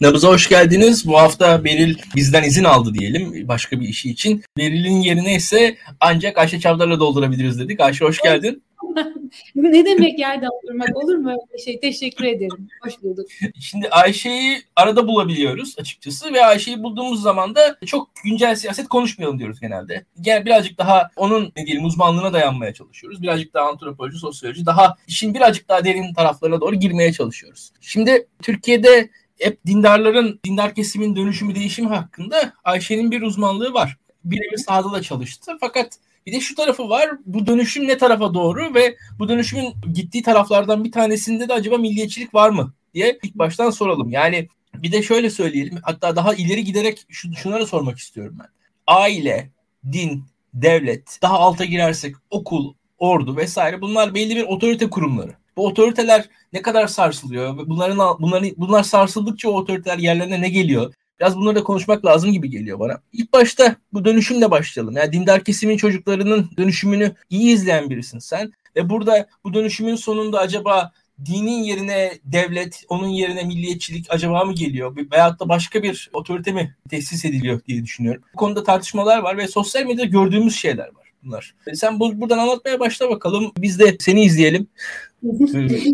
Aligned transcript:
Nabız'a 0.00 0.28
hoş 0.28 0.48
geldiniz. 0.48 1.06
Bu 1.06 1.18
hafta 1.18 1.64
Beril 1.64 1.98
bizden 2.16 2.42
izin 2.42 2.64
aldı 2.64 2.94
diyelim 2.94 3.48
başka 3.48 3.80
bir 3.80 3.88
işi 3.88 4.10
için. 4.10 4.42
Beril'in 4.58 5.00
yerine 5.00 5.34
ise 5.34 5.76
ancak 6.00 6.38
Ayşe 6.38 6.60
Çavdar'la 6.60 7.00
doldurabiliriz 7.00 7.60
dedik. 7.60 7.80
Ayşe 7.80 8.04
hoş 8.04 8.20
geldin. 8.20 8.62
ne 9.54 9.84
demek 9.84 10.18
yer 10.18 10.42
doldurmak 10.42 10.96
olur 10.96 11.16
mu 11.16 11.30
öyle 11.30 11.64
şey? 11.64 11.80
Teşekkür 11.80 12.24
ederim. 12.24 12.68
Hoş 12.84 13.02
bulduk. 13.02 13.26
Şimdi 13.60 13.88
Ayşe'yi 13.88 14.62
arada 14.76 15.06
bulabiliyoruz 15.06 15.74
açıkçası 15.78 16.32
ve 16.32 16.44
Ayşe'yi 16.44 16.82
bulduğumuz 16.82 17.22
zaman 17.22 17.54
da 17.54 17.76
çok 17.86 18.10
güncel 18.24 18.54
siyaset 18.54 18.88
konuşmayalım 18.88 19.38
diyoruz 19.38 19.60
genelde. 19.60 20.04
Yani 20.24 20.46
birazcık 20.46 20.78
daha 20.78 21.10
onun 21.16 21.52
ne 21.56 21.66
diyelim 21.66 21.84
uzmanlığına 21.84 22.32
dayanmaya 22.32 22.74
çalışıyoruz. 22.74 23.22
Birazcık 23.22 23.54
daha 23.54 23.68
antropoloji, 23.68 24.18
sosyoloji, 24.18 24.66
daha 24.66 24.96
işin 25.06 25.34
birazcık 25.34 25.68
daha 25.68 25.84
derin 25.84 26.14
taraflarına 26.14 26.60
doğru 26.60 26.74
girmeye 26.74 27.12
çalışıyoruz. 27.12 27.70
Şimdi 27.80 28.26
Türkiye'de 28.42 29.10
hep 29.40 29.66
dindarların, 29.66 30.40
dindar 30.44 30.74
kesimin 30.74 31.16
dönüşümü, 31.16 31.54
değişimi 31.54 31.88
hakkında 31.88 32.52
Ayşe'nin 32.64 33.10
bir 33.10 33.22
uzmanlığı 33.22 33.72
var. 33.72 33.96
Birebir 34.24 34.56
sahada 34.56 34.92
da 34.92 35.02
çalıştı. 35.02 35.52
Fakat 35.60 35.98
bir 36.26 36.32
de 36.32 36.40
şu 36.40 36.54
tarafı 36.54 36.88
var. 36.88 37.10
Bu 37.26 37.46
dönüşüm 37.46 37.88
ne 37.88 37.98
tarafa 37.98 38.34
doğru 38.34 38.74
ve 38.74 38.96
bu 39.18 39.28
dönüşümün 39.28 39.74
gittiği 39.94 40.22
taraflardan 40.22 40.84
bir 40.84 40.92
tanesinde 40.92 41.48
de 41.48 41.52
acaba 41.52 41.78
milliyetçilik 41.78 42.34
var 42.34 42.50
mı 42.50 42.72
diye 42.94 43.18
ilk 43.22 43.34
baştan 43.34 43.70
soralım. 43.70 44.10
Yani 44.10 44.48
bir 44.74 44.92
de 44.92 45.02
şöyle 45.02 45.30
söyleyelim. 45.30 45.78
Hatta 45.82 46.16
daha 46.16 46.34
ileri 46.34 46.64
giderek 46.64 47.06
şunları 47.08 47.66
sormak 47.66 47.98
istiyorum 47.98 48.36
ben. 48.40 48.46
Aile, 48.86 49.50
din, 49.92 50.24
devlet, 50.54 51.18
daha 51.22 51.38
alta 51.38 51.64
girersek 51.64 52.14
okul, 52.30 52.74
ordu 52.98 53.36
vesaire 53.36 53.80
bunlar 53.80 54.14
belli 54.14 54.36
bir 54.36 54.44
otorite 54.44 54.90
kurumları. 54.90 55.34
Bu 55.58 55.66
otoriteler 55.66 56.28
ne 56.52 56.62
kadar 56.62 56.86
sarsılıyor? 56.86 57.68
Bunların 57.68 58.16
bunların 58.20 58.50
bunlar 58.56 58.82
sarsıldıkça 58.82 59.50
o 59.50 59.52
otoriteler 59.52 59.98
yerlerine 59.98 60.40
ne 60.40 60.48
geliyor? 60.48 60.94
Biraz 61.20 61.36
bunları 61.36 61.56
da 61.56 61.64
konuşmak 61.64 62.04
lazım 62.04 62.32
gibi 62.32 62.50
geliyor 62.50 62.78
bana. 62.78 63.00
İlk 63.12 63.32
başta 63.32 63.76
bu 63.92 64.04
dönüşümle 64.04 64.50
başlayalım. 64.50 64.96
Yani 64.96 65.12
dindar 65.12 65.44
kesimin 65.44 65.76
çocuklarının 65.76 66.50
dönüşümünü 66.58 67.14
iyi 67.30 67.54
izleyen 67.54 67.90
birisin 67.90 68.18
sen. 68.18 68.52
Ve 68.76 68.90
burada 68.90 69.28
bu 69.44 69.54
dönüşümün 69.54 69.96
sonunda 69.96 70.38
acaba 70.38 70.92
dinin 71.24 71.62
yerine 71.62 72.12
devlet, 72.24 72.84
onun 72.88 73.08
yerine 73.08 73.44
milliyetçilik 73.44 74.06
acaba 74.08 74.44
mı 74.44 74.54
geliyor? 74.54 74.96
Veyahut 75.12 75.40
da 75.40 75.48
başka 75.48 75.82
bir 75.82 76.10
otorite 76.12 76.52
mi 76.52 76.76
tesis 76.90 77.24
ediliyor 77.24 77.60
diye 77.64 77.82
düşünüyorum. 77.84 78.22
Bu 78.34 78.36
konuda 78.36 78.62
tartışmalar 78.62 79.18
var 79.18 79.36
ve 79.36 79.48
sosyal 79.48 79.86
medyada 79.86 80.04
gördüğümüz 80.04 80.56
şeyler 80.56 80.86
var 80.86 81.08
bunlar. 81.24 81.54
Sen 81.74 82.00
bu, 82.00 82.20
buradan 82.20 82.38
anlatmaya 82.38 82.80
başla 82.80 83.10
bakalım. 83.10 83.52
Biz 83.58 83.78
de 83.78 83.96
seni 84.00 84.24
izleyelim. 84.24 84.68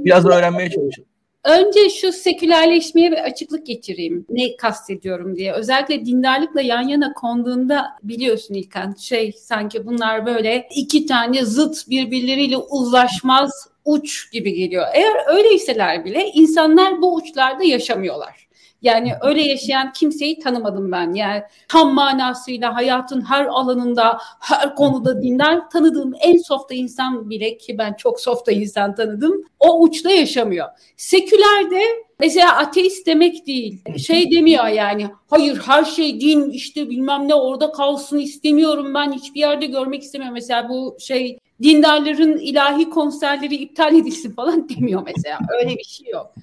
Biraz 0.05 0.27
öğrenmeye 0.27 0.71
çalışalım. 0.71 1.09
Önce 1.45 1.91
şu 1.91 2.13
sekülerleşmeye 2.13 3.13
bir 3.13 3.25
açıklık 3.25 3.67
getireyim. 3.67 4.27
Ne 4.31 4.57
kastediyorum 4.57 5.37
diye. 5.37 5.53
Özellikle 5.53 6.07
dindarlıkla 6.07 6.61
yan 6.61 6.89
yana 6.89 7.13
konduğunda 7.13 7.87
biliyorsun 8.03 8.55
İlkan 8.55 8.95
şey 8.95 9.33
sanki 9.33 9.87
bunlar 9.87 10.27
böyle 10.27 10.69
iki 10.77 11.07
tane 11.07 11.45
zıt 11.45 11.89
birbirleriyle 11.91 12.57
uzlaşmaz 12.57 13.51
uç 13.85 14.33
gibi 14.33 14.55
geliyor. 14.55 14.87
Eğer 14.95 15.37
öyleyseler 15.37 16.05
bile 16.05 16.31
insanlar 16.35 17.03
bu 17.03 17.15
uçlarda 17.15 17.65
yaşamıyorlar. 17.65 18.49
Yani 18.85 19.13
öyle 19.23 19.43
yaşayan 19.43 19.93
kimseyi 19.93 20.39
tanımadım 20.39 20.93
ben. 20.93 21.13
Yani 21.13 21.43
tam 21.69 21.95
manasıyla 21.95 22.75
hayatın 22.75 23.21
her 23.21 23.47
alanında, 23.47 24.19
her 24.41 24.75
konuda 24.75 25.23
dinler 25.23 25.71
tanıdığım 25.71 26.13
en 26.21 26.37
softa 26.37 26.75
insan 26.75 27.31
bile 27.31 27.57
ki 27.57 27.79
ben 27.79 27.93
çok 27.93 28.21
softa 28.21 28.53
insan 28.53 28.95
tanıdım. 28.95 29.45
O 29.61 29.81
uçta 29.83 30.11
yaşamıyor. 30.11 30.69
Sekülerde 30.97 31.81
mesela 32.21 32.57
ateist 32.57 33.07
demek 33.07 33.47
değil. 33.47 33.99
Şey 33.99 34.31
demiyor 34.31 34.67
yani 34.67 35.11
hayır 35.31 35.63
her 35.67 35.85
şey 35.85 36.21
din 36.21 36.51
işte 36.51 36.91
bilmem 36.91 37.29
ne 37.29 37.35
orada 37.35 37.73
kalsın 37.73 38.19
istemiyorum 38.19 38.95
ben 38.95 39.13
hiçbir 39.13 39.41
yerde 39.41 39.67
görmek 39.67 40.03
istemiyorum. 40.03 40.35
Mesela 40.35 40.69
bu 40.69 40.97
şey 41.01 41.39
dindarların 41.63 42.39
ilahi 42.39 42.91
konserleri 42.91 43.55
iptal 43.55 43.95
edilsin 43.95 44.35
falan 44.35 44.69
demiyor 44.77 45.03
mesela. 45.07 45.39
Öyle 45.59 45.77
bir 45.77 45.85
şey 45.85 46.07
yok. 46.13 46.35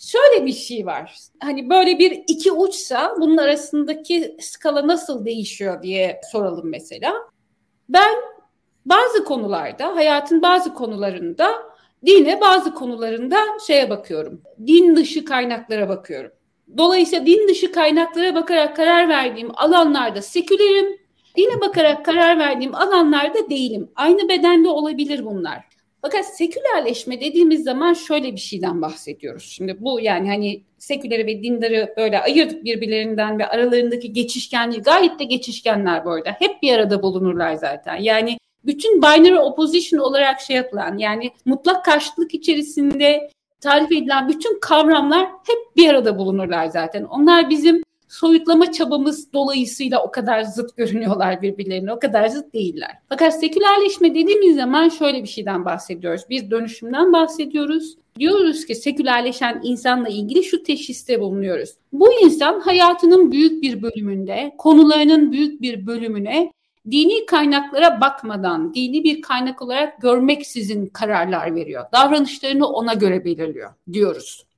Şöyle 0.00 0.46
bir 0.46 0.52
şey 0.52 0.86
var. 0.86 1.16
Hani 1.42 1.70
böyle 1.70 1.98
bir 1.98 2.24
iki 2.28 2.52
uçsa 2.52 3.16
bunun 3.20 3.36
arasındaki 3.36 4.36
skala 4.40 4.86
nasıl 4.88 5.24
değişiyor 5.24 5.82
diye 5.82 6.20
soralım 6.32 6.70
mesela. 6.70 7.14
Ben 7.88 8.14
bazı 8.86 9.24
konularda, 9.24 9.96
hayatın 9.96 10.42
bazı 10.42 10.74
konularında 10.74 11.50
dine 12.06 12.40
bazı 12.40 12.74
konularında 12.74 13.36
şeye 13.66 13.90
bakıyorum. 13.90 14.42
Din 14.66 14.96
dışı 14.96 15.24
kaynaklara 15.24 15.88
bakıyorum. 15.88 16.30
Dolayısıyla 16.78 17.26
din 17.26 17.48
dışı 17.48 17.72
kaynaklara 17.72 18.34
bakarak 18.34 18.76
karar 18.76 19.08
verdiğim 19.08 19.50
alanlarda 19.54 20.22
sekülerim, 20.22 20.98
dine 21.36 21.60
bakarak 21.60 22.04
karar 22.04 22.38
verdiğim 22.38 22.74
alanlarda 22.74 23.50
değilim. 23.50 23.90
Aynı 23.96 24.28
bedende 24.28 24.68
olabilir 24.68 25.24
bunlar. 25.24 25.69
Fakat 26.02 26.36
sekülerleşme 26.36 27.20
dediğimiz 27.20 27.64
zaman 27.64 27.94
şöyle 27.94 28.32
bir 28.32 28.40
şeyden 28.40 28.82
bahsediyoruz. 28.82 29.44
Şimdi 29.44 29.76
bu 29.80 30.00
yani 30.00 30.28
hani 30.28 30.62
seküleri 30.78 31.26
ve 31.26 31.42
dindarı 31.42 31.94
böyle 31.96 32.20
ayırdık 32.20 32.64
birbirlerinden 32.64 33.38
ve 33.38 33.46
aralarındaki 33.46 34.12
geçişkenliği 34.12 34.82
gayet 34.82 35.18
de 35.18 35.24
geçişkenler 35.24 36.04
bu 36.04 36.10
arada. 36.10 36.30
Hep 36.38 36.62
bir 36.62 36.72
arada 36.72 37.02
bulunurlar 37.02 37.54
zaten. 37.54 37.96
Yani 37.96 38.38
bütün 38.64 39.02
binary 39.02 39.38
opposition 39.38 40.00
olarak 40.00 40.40
şey 40.40 40.56
yapılan 40.56 40.98
yani 40.98 41.30
mutlak 41.44 41.84
karşıtlık 41.84 42.34
içerisinde 42.34 43.30
tarif 43.60 43.92
edilen 43.92 44.28
bütün 44.28 44.60
kavramlar 44.60 45.24
hep 45.26 45.76
bir 45.76 45.88
arada 45.88 46.18
bulunurlar 46.18 46.66
zaten. 46.66 47.04
Onlar 47.04 47.50
bizim 47.50 47.82
soyutlama 48.10 48.72
çabamız 48.72 49.32
dolayısıyla 49.32 50.02
o 50.02 50.10
kadar 50.10 50.42
zıt 50.42 50.76
görünüyorlar 50.76 51.42
birbirlerine, 51.42 51.92
o 51.92 51.98
kadar 51.98 52.28
zıt 52.28 52.54
değiller. 52.54 52.98
Fakat 53.08 53.40
sekülerleşme 53.40 54.14
dediğimiz 54.14 54.56
zaman 54.56 54.88
şöyle 54.88 55.22
bir 55.22 55.28
şeyden 55.28 55.64
bahsediyoruz. 55.64 56.22
Bir 56.30 56.50
dönüşümden 56.50 57.12
bahsediyoruz. 57.12 57.96
Diyoruz 58.18 58.66
ki 58.66 58.74
sekülerleşen 58.74 59.60
insanla 59.64 60.08
ilgili 60.08 60.44
şu 60.44 60.62
teşhiste 60.62 61.20
bulunuyoruz. 61.20 61.70
Bu 61.92 62.12
insan 62.12 62.60
hayatının 62.60 63.32
büyük 63.32 63.62
bir 63.62 63.82
bölümünde, 63.82 64.54
konularının 64.58 65.32
büyük 65.32 65.62
bir 65.62 65.86
bölümüne 65.86 66.52
dini 66.90 67.26
kaynaklara 67.26 68.00
bakmadan, 68.00 68.74
dini 68.74 69.04
bir 69.04 69.22
kaynak 69.22 69.62
olarak 69.62 70.02
görmeksizin 70.02 70.86
kararlar 70.86 71.54
veriyor. 71.54 71.84
Davranışlarını 71.92 72.66
ona 72.66 72.94
göre 72.94 73.24
belirliyor 73.24 73.70
diyoruz. 73.92 74.49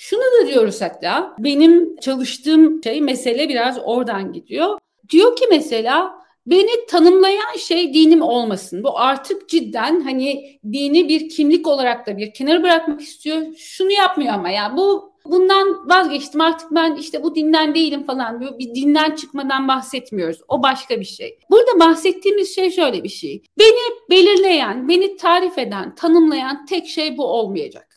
Şunu 0.00 0.20
da 0.20 0.46
diyoruz 0.46 0.80
hatta 0.80 1.36
benim 1.38 1.96
çalıştığım 1.96 2.82
şey 2.84 3.00
mesele 3.00 3.48
biraz 3.48 3.78
oradan 3.84 4.32
gidiyor. 4.32 4.78
Diyor 5.08 5.36
ki 5.36 5.44
mesela 5.50 6.14
beni 6.46 6.86
tanımlayan 6.86 7.56
şey 7.58 7.94
dinim 7.94 8.22
olmasın. 8.22 8.84
Bu 8.84 8.98
artık 8.98 9.48
cidden 9.48 10.00
hani 10.00 10.58
dini 10.72 11.08
bir 11.08 11.28
kimlik 11.28 11.66
olarak 11.66 12.06
da 12.06 12.16
bir 12.16 12.32
kenara 12.32 12.62
bırakmak 12.62 13.00
istiyor. 13.00 13.42
Şunu 13.56 13.92
yapmıyor 13.92 14.34
ama 14.34 14.50
ya 14.50 14.76
bu 14.76 15.12
bundan 15.24 15.88
vazgeçtim 15.88 16.40
artık 16.40 16.70
ben 16.70 16.96
işte 16.96 17.22
bu 17.22 17.34
dinden 17.34 17.74
değilim 17.74 18.04
falan 18.04 18.40
diyor. 18.40 18.58
Bir 18.58 18.74
dinden 18.74 19.14
çıkmadan 19.14 19.68
bahsetmiyoruz. 19.68 20.40
O 20.48 20.62
başka 20.62 21.00
bir 21.00 21.04
şey. 21.04 21.38
Burada 21.50 21.80
bahsettiğimiz 21.80 22.54
şey 22.54 22.70
şöyle 22.70 23.04
bir 23.04 23.08
şey. 23.08 23.42
Beni 23.58 24.10
belirleyen, 24.10 24.88
beni 24.88 25.16
tarif 25.16 25.58
eden, 25.58 25.94
tanımlayan 25.94 26.66
tek 26.66 26.86
şey 26.86 27.16
bu 27.16 27.24
olmayacak. 27.24 27.87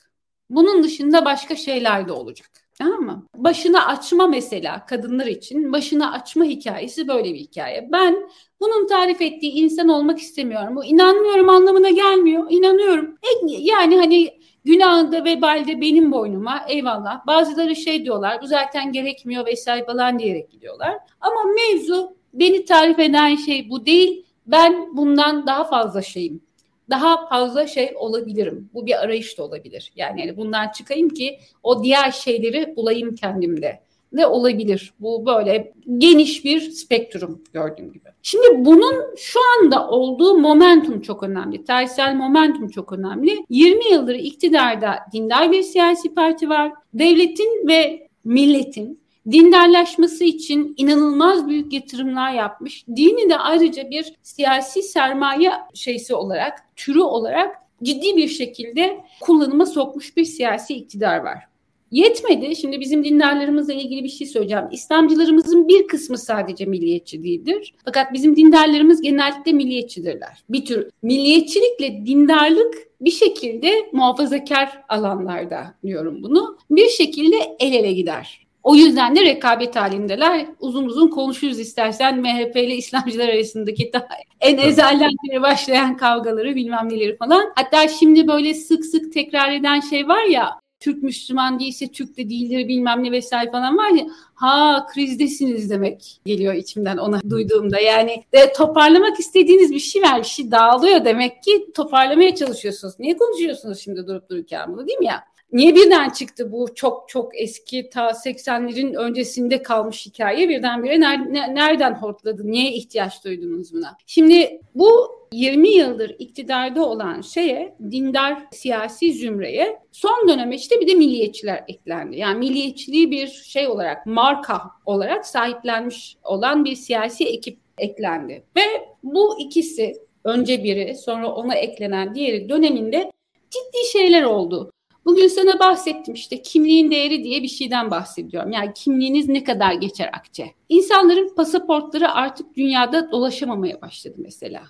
Bunun 0.56 0.84
dışında 0.84 1.26
başka 1.26 1.56
şeyler 1.56 2.08
de 2.08 2.12
olacak. 2.12 2.50
Tamam 2.78 3.02
mı? 3.02 3.28
Başını 3.36 3.88
açma 3.88 4.28
mesela 4.28 4.86
kadınlar 4.86 5.26
için 5.26 5.74
başını 5.74 6.12
açma 6.12 6.44
hikayesi 6.46 7.08
böyle 7.08 7.34
bir 7.34 7.40
hikaye. 7.40 7.90
Ben 7.92 8.30
bunun 8.60 8.88
tarif 8.88 9.22
ettiği 9.22 9.52
insan 9.52 9.88
olmak 9.90 10.20
istemiyorum. 10.20 10.76
Bu 10.76 10.86
inanmıyorum 10.86 11.50
anlamına 11.50 11.90
gelmiyor. 11.90 12.48
İnanıyorum. 12.50 13.18
Yani 13.48 13.98
hani 13.98 14.30
günahında 14.66 15.26
vebalde 15.26 15.82
benim 15.82 16.12
boynuma 16.12 16.66
eyvallah. 16.68 17.28
Bazıları 17.28 17.76
şey 17.76 18.06
diyorlar 18.06 18.42
bu 18.42 18.48
zaten 18.48 18.92
gerekmiyor 18.92 19.46
vesaire 19.46 19.86
falan 19.86 20.20
diyerek 20.20 20.52
gidiyorlar. 20.52 20.98
Ama 21.22 21.44
mevzu 21.44 22.16
beni 22.34 22.66
tarif 22.66 23.00
eden 23.00 23.36
şey 23.36 23.70
bu 23.70 23.86
değil. 23.86 24.26
Ben 24.48 24.98
bundan 24.98 25.48
daha 25.48 25.64
fazla 25.64 26.02
şeyim 26.02 26.42
daha 26.92 27.28
fazla 27.28 27.68
şey 27.68 27.94
olabilirim. 27.96 28.70
Bu 28.74 28.86
bir 28.86 29.04
arayış 29.04 29.38
da 29.38 29.44
olabilir. 29.44 29.92
Yani, 29.96 30.22
yani 30.22 30.38
bundan 30.38 30.72
çıkayım 30.72 31.10
ki 31.10 31.40
o 31.64 31.84
diğer 31.84 32.12
şeyleri 32.12 32.76
bulayım 32.76 33.16
kendimde. 33.16 33.80
Ne 34.14 34.28
olabilir? 34.28 34.94
Bu 35.00 35.26
böyle 35.26 35.74
geniş 35.98 36.46
bir 36.46 36.62
spektrum 36.62 37.44
gördüğüm 37.54 37.94
gibi. 37.94 38.10
Şimdi 38.24 38.66
bunun 38.66 39.16
şu 39.18 39.40
anda 39.60 39.90
olduğu 39.90 40.38
momentum 40.38 41.02
çok 41.02 41.24
önemli. 41.24 41.66
Tarihsel 41.66 42.16
momentum 42.16 42.70
çok 42.70 42.94
önemli. 42.94 43.46
20 43.50 43.92
yıldır 43.92 44.16
iktidarda 44.16 44.96
dindar 45.14 45.52
bir 45.52 45.64
siyasi 45.64 46.14
parti 46.14 46.50
var. 46.50 46.72
Devletin 46.94 47.68
ve 47.68 48.08
milletin 48.24 49.01
dindarlaşması 49.32 50.24
için 50.24 50.74
inanılmaz 50.78 51.48
büyük 51.48 51.74
yatırımlar 51.74 52.34
yapmış. 52.34 52.86
Dini 52.88 53.30
de 53.30 53.38
ayrıca 53.38 53.90
bir 53.90 54.14
siyasi 54.24 54.84
sermaye 54.84 55.52
şeysi 55.74 56.16
olarak, 56.16 56.76
türü 56.76 57.02
olarak 57.02 57.56
ciddi 57.84 58.18
bir 58.18 58.28
şekilde 58.28 59.00
kullanıma 59.20 59.66
sokmuş 59.66 60.18
bir 60.18 60.26
siyasi 60.26 60.74
iktidar 60.74 61.18
var. 61.18 61.52
Yetmedi. 61.92 62.56
Şimdi 62.56 62.80
bizim 62.80 63.04
dindarlarımızla 63.04 63.74
ilgili 63.74 64.04
bir 64.04 64.10
şey 64.10 64.28
söyleyeceğim. 64.28 64.66
İslamcılarımızın 64.72 65.68
bir 65.68 65.88
kısmı 65.88 66.18
sadece 66.18 66.66
milliyetçi 66.66 67.24
değildir. 67.24 67.74
Fakat 67.86 68.14
bizim 68.14 68.36
dindarlarımız 68.36 69.02
genellikle 69.02 69.54
milliyetçidirler. 69.54 70.44
Bir 70.50 70.66
tür 70.66 70.90
milliyetçilikle 71.02 72.06
dindarlık 72.06 72.76
bir 73.02 73.12
şekilde 73.12 73.72
muhafazakar 73.92 74.84
alanlarda 74.90 75.76
diyorum 75.86 76.24
bunu. 76.24 76.58
Bir 76.70 76.90
şekilde 76.90 77.38
el 77.60 77.74
ele 77.74 77.94
gider. 77.94 78.48
O 78.64 78.76
yüzden 78.76 79.16
de 79.16 79.22
rekabet 79.22 79.76
halindeler. 79.76 80.46
Uzun 80.60 80.86
uzun 80.86 81.08
konuşuruz 81.08 81.60
istersen 81.60 82.22
MHP 82.22 82.56
ile 82.56 82.76
İslamcılar 82.76 83.30
arasındaki 83.30 83.94
daha 83.94 84.08
en 84.40 84.58
ezelden 84.58 85.12
beri 85.30 85.42
başlayan 85.42 85.98
kavgaları 85.98 86.56
bilmem 86.56 86.90
neleri 86.90 87.18
falan. 87.18 87.54
Hatta 87.56 87.88
şimdi 87.88 88.28
böyle 88.28 88.54
sık 88.54 88.86
sık 88.86 89.14
tekrar 89.14 89.52
eden 89.52 89.80
şey 89.80 90.08
var 90.08 90.24
ya 90.24 90.62
Türk 90.82 91.04
Müslüman 91.04 91.60
değilse 91.60 91.88
Türk 91.88 92.18
de 92.18 92.30
değildir 92.30 92.68
bilmem 92.68 93.04
ne 93.04 93.12
vesaire 93.12 93.52
falan 93.52 93.78
var 93.78 93.90
ya 93.90 94.06
ha 94.34 94.86
krizdesiniz 94.94 95.70
demek 95.70 96.20
geliyor 96.26 96.54
içimden 96.54 96.98
ona 96.98 97.22
duyduğumda. 97.30 97.80
Yani 97.80 98.24
de 98.34 98.54
toparlamak 98.54 99.20
istediğiniz 99.20 99.72
bir 99.72 99.80
şey 99.80 100.02
var 100.02 100.20
bir 100.20 100.28
şey 100.28 100.52
dağılıyor 100.52 101.06
demek 101.06 101.44
ki 101.44 101.72
toparlamaya 101.76 102.36
çalışıyorsunuz. 102.36 102.94
Niye 103.00 103.18
konuşuyorsunuz 103.18 103.80
şimdi 103.80 104.08
durup 104.08 104.30
dururken 104.30 104.74
bunu 104.74 104.88
değil 104.88 105.00
mi 105.00 105.06
ya? 105.06 105.24
Niye 105.52 105.76
birden 105.76 106.10
çıktı 106.10 106.52
bu 106.52 106.76
çok 106.76 107.10
çok 107.10 107.42
eski 107.42 107.90
ta 107.90 108.08
80'lerin 108.08 108.96
öncesinde 108.98 109.64
kalmış 109.64 110.06
hikaye 110.06 110.50
birdenbire 110.50 110.96
ner- 110.96 111.56
nereden 111.56 111.94
hortladı? 111.94 112.52
Niye 112.52 112.72
ihtiyaç 112.72 113.26
duydunuz 113.26 113.74
buna? 113.74 113.98
Şimdi 114.06 114.62
bu 114.76 115.22
20 115.34 115.70
yıldır 115.70 116.16
iktidarda 116.20 116.86
olan 116.86 117.22
şeye 117.22 117.76
dindar 117.92 118.38
siyasi 118.52 119.14
zümreye 119.14 119.80
son 119.92 120.28
dönem 120.28 120.52
işte 120.52 120.82
bir 120.82 120.88
de 120.88 120.94
milliyetçiler 120.94 121.64
eklendi. 121.68 122.18
Yani 122.18 122.40
milliyetçiliği 122.40 123.12
bir 123.12 123.28
şey 123.28 123.68
olarak 123.68 124.06
marka 124.06 124.62
olarak 124.86 125.26
sahiplenmiş 125.26 126.16
olan 126.24 126.66
bir 126.66 126.76
siyasi 126.76 127.26
ekip 127.26 127.58
eklendi. 127.78 128.44
Ve 128.58 128.62
bu 129.04 129.40
ikisi 129.40 129.94
önce 130.24 130.64
biri 130.64 130.96
sonra 130.96 131.32
ona 131.32 131.56
eklenen 131.56 132.16
diğeri 132.16 132.50
döneminde 132.50 133.12
ciddi 133.50 133.92
şeyler 133.92 134.24
oldu. 134.24 134.72
Bugün 135.06 135.28
sana 135.28 135.60
bahsettim 135.60 136.14
işte 136.14 136.42
kimliğin 136.42 136.92
değeri 136.92 137.24
diye 137.24 137.44
bir 137.44 137.48
şeyden 137.48 137.92
bahsediyorum. 137.92 138.52
Yani 138.52 138.72
kimliğiniz 138.76 139.30
ne 139.30 139.44
kadar 139.44 139.74
geçer 139.74 140.10
akçe. 140.14 140.52
İnsanların 140.70 141.36
pasaportları 141.36 142.12
artık 142.12 142.58
dünyada 142.58 143.12
dolaşamamaya 143.12 143.82
başladı 143.82 144.16
mesela. 144.18 144.62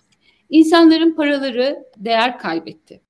İnsanların 0.49 1.15
paraları 1.15 1.83
değer 1.97 2.39
kaybetti. 2.39 3.01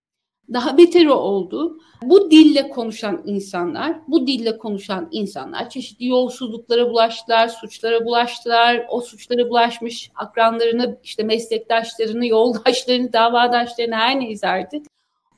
Daha 0.53 0.77
beter 0.77 1.05
oldu. 1.05 1.79
Bu 2.03 2.31
dille 2.31 2.69
konuşan 2.69 3.21
insanlar, 3.25 3.99
bu 4.07 4.27
dille 4.27 4.57
konuşan 4.57 5.09
insanlar 5.11 5.69
çeşitli 5.69 6.05
yolsuzluklara 6.05 6.89
bulaştılar, 6.89 7.47
suçlara 7.47 8.05
bulaştılar. 8.05 8.85
O 8.89 9.01
suçlara 9.01 9.49
bulaşmış 9.49 10.11
akranlarını, 10.15 10.99
işte 11.03 11.23
meslektaşlarını, 11.23 12.27
yoldaşlarını, 12.27 13.13
davadaşlarını 13.13 13.95
her 13.95 14.19
neyse 14.19 14.47
artık 14.47 14.85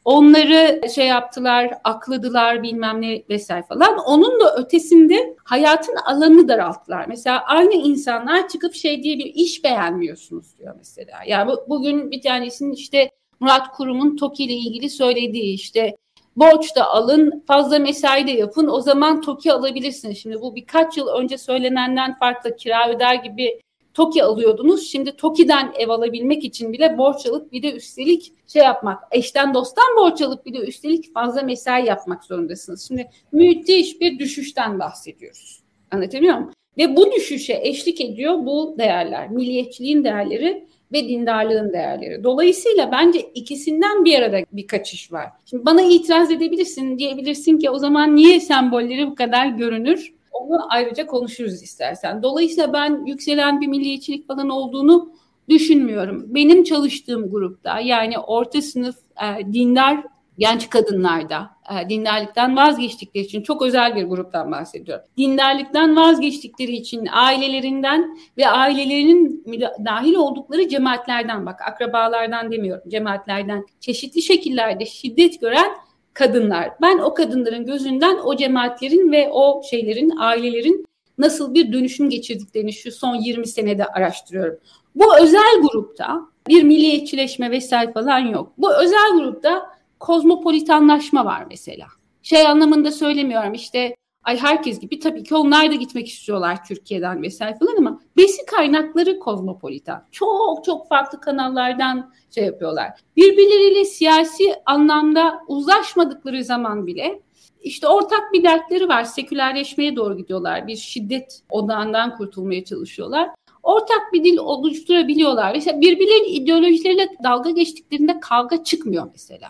Onları 0.06 0.90
şey 0.96 1.08
yaptılar, 1.08 1.74
akladılar 1.84 2.64
bilmem 2.64 3.02
ne 3.02 3.24
vesaire 3.30 3.64
falan. 3.64 3.98
Onun 3.98 4.40
da 4.40 4.56
ötesinde 4.56 5.36
hayatın 5.44 5.96
alanını 5.96 6.48
daralttılar. 6.48 7.06
Mesela 7.08 7.44
aynı 7.46 7.74
insanlar 7.74 8.48
çıkıp 8.48 8.76
şey 8.76 9.04
diye 9.04 9.18
bir 9.18 9.26
iş 9.26 9.64
beğenmiyorsunuz 9.64 10.58
diyor 10.60 10.76
mesela. 10.78 11.18
Yani 11.28 11.52
bu, 11.52 11.66
bugün 11.70 12.12
bir 12.12 12.22
tanesinin 12.22 12.74
işte 12.74 13.10
Murat 13.40 13.72
Kurum'un 13.72 14.16
TOKİ 14.16 14.44
ile 14.44 14.54
ilgili 14.54 14.90
söylediği 14.90 15.54
işte 15.54 15.96
borç 16.36 16.76
da 16.76 16.88
alın, 16.88 17.44
fazla 17.48 17.80
mesai 17.80 18.28
de 18.28 18.32
yapın 18.32 18.68
o 18.68 18.82
zaman 18.82 19.22
TOKİ 19.22 19.54
alabilirsiniz. 19.54 20.18
Şimdi 20.18 20.42
bu 20.42 20.56
birkaç 20.56 20.98
yıl 20.98 21.08
önce 21.08 21.38
söylenenden 21.38 22.20
farklı 22.20 22.56
kira 22.56 22.90
öder 22.90 23.16
gibi 23.16 23.62
TOKİ 23.94 24.24
alıyordunuz. 24.24 24.88
Şimdi 24.92 25.16
TOKİ'den 25.16 25.74
ev 25.80 25.90
alabilmek 25.90 26.44
için 26.44 26.74
bile 26.74 26.98
borç 26.98 27.26
alıp 27.26 27.52
bir 27.52 27.64
de 27.64 27.74
üstelik 27.74 28.34
şey 28.48 28.64
yapmak, 28.64 29.04
eşten 29.12 29.54
dosttan 29.54 29.96
borç 29.98 30.22
alıp 30.22 30.46
bir 30.46 30.54
de 30.54 30.58
üstelik 30.58 31.14
fazla 31.14 31.42
mesai 31.42 31.86
yapmak 31.86 32.24
zorundasınız. 32.24 32.88
Şimdi 32.88 33.10
müthiş 33.32 34.02
bir 34.02 34.20
düşüşten 34.20 34.80
bahsediyoruz. 34.80 35.64
Anlatabiliyor 35.92 36.36
muyum? 36.36 36.52
Ve 36.78 36.96
bu 36.96 37.12
düşüşe 37.12 37.60
eşlik 37.64 38.02
ediyor 38.02 38.46
bu 38.46 38.76
değerler, 38.78 39.30
milliyetçiliğin 39.30 40.04
değerleri 40.04 40.68
ve 40.94 41.08
dindarlığın 41.08 41.74
değerleri. 41.74 42.24
Dolayısıyla 42.24 42.92
bence 42.92 43.20
ikisinden 43.20 44.06
bir 44.06 44.20
arada 44.20 44.38
bir 44.52 44.68
kaçış 44.68 45.12
var. 45.12 45.30
Şimdi 45.46 45.66
bana 45.66 45.82
itiraz 45.82 46.32
edebilirsin, 46.32 46.98
diyebilirsin 46.98 47.58
ki 47.58 47.70
o 47.70 47.80
zaman 47.80 48.16
niye 48.16 48.40
sembolleri 48.40 49.08
bu 49.08 49.16
kadar 49.16 49.48
görünür? 49.48 50.14
Onu 50.44 50.62
ayrıca 50.70 51.08
konuşuruz 51.08 51.64
istersen. 51.64 52.24
Dolayısıyla 52.24 52.74
ben 52.74 53.06
yükselen 53.06 53.62
bir 53.62 53.68
milliyetçilik 53.68 54.28
falan 54.28 54.50
olduğunu 54.50 55.14
düşünmüyorum. 55.50 56.24
Benim 56.28 56.64
çalıştığım 56.64 57.32
grupta 57.32 57.80
yani 57.80 58.20
orta 58.20 58.62
sınıf 58.62 58.96
e, 59.24 59.54
dindar 59.54 60.04
genç 60.38 60.70
kadınlarda 60.70 61.50
e, 61.72 61.90
dindarlıktan 61.90 62.58
vazgeçtikleri 62.58 63.26
için 63.26 63.42
çok 63.42 63.62
özel 63.62 63.96
bir 63.96 64.04
gruptan 64.04 64.52
bahsediyorum. 64.52 65.06
Dindarlıktan 65.18 65.96
vazgeçtikleri 65.96 66.72
için 66.72 67.08
ailelerinden 67.12 68.18
ve 68.38 68.48
ailelerinin 68.48 69.44
dahil 69.86 70.16
oldukları 70.16 70.70
cemaatlerden 70.70 71.46
bak 71.46 71.62
akrabalardan 71.62 72.52
demiyorum 72.52 72.90
cemaatlerden 72.90 73.66
çeşitli 73.80 74.22
şekillerde 74.22 74.86
şiddet 74.86 75.42
gören 75.42 75.72
kadınlar. 76.14 76.72
Ben 76.82 76.98
o 76.98 77.14
kadınların 77.14 77.66
gözünden 77.66 78.18
o 78.18 78.36
cemaatlerin 78.36 79.12
ve 79.12 79.30
o 79.32 79.62
şeylerin, 79.70 80.14
ailelerin 80.18 80.86
nasıl 81.18 81.54
bir 81.54 81.74
dönüşüm 81.74 82.10
geçirdiklerini 82.10 82.74
şu 82.74 82.92
son 82.92 83.16
20 83.16 83.48
senede 83.48 83.86
araştırıyorum. 83.86 84.58
Bu 84.96 85.18
özel 85.18 85.62
grupta 85.62 86.22
bir 86.48 86.64
milliyetçileşme 86.64 87.52
vesaire 87.52 87.94
falan 87.94 88.20
yok. 88.20 88.54
Bu 88.58 88.76
özel 88.76 89.12
grupta 89.14 89.74
kozmopolitanlaşma 90.00 91.26
var 91.26 91.46
mesela. 91.50 91.88
Şey 92.24 92.48
anlamında 92.48 92.92
söylemiyorum 92.92 93.54
işte 93.54 93.96
ay 94.24 94.38
herkes 94.38 94.80
gibi 94.80 95.00
tabii 95.00 95.24
ki 95.24 95.36
onlar 95.36 95.72
da 95.72 95.76
gitmek 95.76 96.08
istiyorlar 96.08 96.66
Türkiye'den 96.66 97.22
vesaire 97.22 97.58
falan 97.60 97.76
ama 97.78 98.00
besin 98.18 98.46
kaynakları 98.46 99.20
kozmopolitan. 99.20 100.04
Çok 100.12 100.66
çok 100.66 100.88
farklı 100.90 101.22
kanallardan 101.22 102.14
şey 102.36 102.46
yapıyorlar. 102.46 102.92
Birbirleriyle 103.16 103.86
siyasi 103.86 104.56
anlamda 104.66 105.40
uzlaşmadıkları 105.48 106.44
zaman 106.44 106.88
bile 106.88 107.22
işte 107.62 107.88
ortak 107.88 108.34
bir 108.34 108.44
dertleri 108.44 108.90
var. 108.90 109.04
Sekülerleşmeye 109.04 109.96
doğru 109.96 110.18
gidiyorlar. 110.18 110.68
Bir 110.68 110.76
şiddet 110.76 111.42
odağından 111.50 112.18
kurtulmaya 112.18 112.66
çalışıyorlar. 112.66 113.30
Ortak 113.64 114.14
bir 114.14 114.24
dil 114.24 114.38
oluşturabiliyorlar. 114.38 115.52
Mesela 115.54 115.82
birbirlerinin 115.82 116.42
ideolojileriyle 116.42 117.10
dalga 117.24 117.50
geçtiklerinde 117.50 118.20
kavga 118.20 118.64
çıkmıyor 118.64 119.08
mesela. 119.12 119.48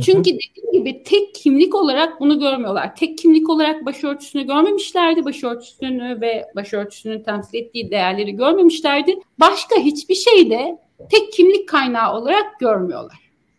Çünkü 0.00 0.30
dediğim 0.30 0.72
gibi 0.72 1.02
tek 1.02 1.34
kimlik 1.34 1.74
olarak 1.74 2.20
bunu 2.20 2.40
görmüyorlar. 2.40 2.96
Tek 2.96 3.18
kimlik 3.18 3.50
olarak 3.50 3.86
başörtüsünü 3.86 4.46
görmemişlerdi. 4.46 5.24
Başörtüsünü 5.24 6.20
ve 6.20 6.46
başörtüsünün 6.56 7.22
temsil 7.22 7.58
ettiği 7.58 7.90
değerleri 7.90 8.36
görmemişlerdi. 8.36 9.18
Başka 9.40 9.76
hiçbir 9.76 10.14
şeyde 10.14 10.78
tek 11.10 11.32
kimlik 11.32 11.68
kaynağı 11.68 12.16
olarak 12.16 12.60
görmüyorlar. 12.60 13.18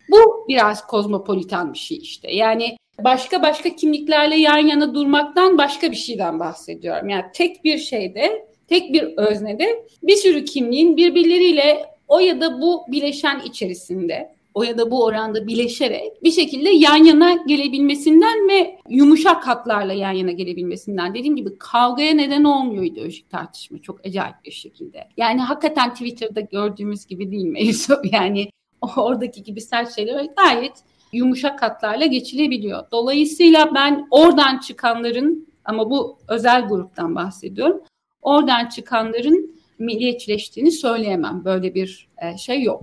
Bu 0.10 0.46
biraz 0.48 0.88
kozmopolitan 0.88 1.74
bir 1.74 1.80
şey 1.80 1.98
işte. 1.98 2.32
Yani 2.32 2.78
başka 3.00 3.42
başka 3.42 3.76
kimliklerle 3.76 4.36
yan 4.36 4.58
yana 4.58 4.96
durmaktan 4.96 5.58
başka 5.58 5.92
bir 5.92 5.96
şeyden 5.96 6.40
bahsediyorum. 6.40 7.10
Yani 7.10 7.26
tek 7.34 7.64
bir 7.64 7.78
şeyde, 7.78 8.48
tek 8.68 8.94
bir 8.94 9.04
öznede 9.18 9.86
bir 10.04 10.16
sürü 10.16 10.46
kimliğin 10.46 10.98
birbirleriyle 10.98 11.86
o 12.08 12.20
ya 12.20 12.42
da 12.42 12.62
bu 12.62 12.84
bileşen 12.88 13.40
içerisinde 13.46 14.34
o 14.54 14.64
ya 14.64 14.78
da 14.78 14.92
bu 14.92 15.04
oranda 15.04 15.48
bileşerek 15.48 16.24
bir 16.24 16.32
şekilde 16.32 16.70
yan 16.70 17.04
yana 17.04 17.34
gelebilmesinden 17.34 18.50
ve 18.50 18.80
yumuşak 18.90 19.48
hatlarla 19.48 19.94
yan 19.94 20.12
yana 20.12 20.32
gelebilmesinden. 20.32 21.14
Dediğim 21.14 21.36
gibi 21.36 21.58
kavgaya 21.58 22.14
neden 22.14 22.44
olmuyor 22.44 22.84
ideolojik 22.84 23.30
tartışma 23.30 23.82
çok 23.82 24.06
acayip 24.06 24.36
bir 24.46 24.52
şekilde. 24.52 25.08
Yani 25.18 25.42
hakikaten 25.42 25.94
Twitter'da 25.94 26.42
gördüğümüz 26.42 27.06
gibi 27.06 27.32
değil 27.32 27.46
mevzu. 27.46 27.94
Yani 28.12 28.50
oradaki 28.98 29.44
gibi 29.44 29.62
sert 29.62 29.96
şeyler 29.96 30.28
gayet 30.38 30.74
yumuşak 31.14 31.62
hatlarla 31.62 32.06
geçilebiliyor. 32.06 32.84
Dolayısıyla 32.92 33.76
ben 33.76 34.08
oradan 34.12 34.60
çıkanların 34.60 35.48
ama 35.66 35.90
bu 35.90 36.18
özel 36.28 36.68
gruptan 36.68 37.16
bahsediyorum. 37.16 37.82
Oradan 38.22 38.70
çıkanların 38.70 39.56
milliyetçileştiğini 39.80 40.72
söyleyemem. 40.72 41.42
Böyle 41.46 41.76
bir 41.76 42.10
e, 42.22 42.38
şey 42.38 42.62
yok. 42.62 42.82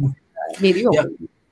Veri 0.63 0.83
yok. 0.83 0.95
Ya, 0.95 1.05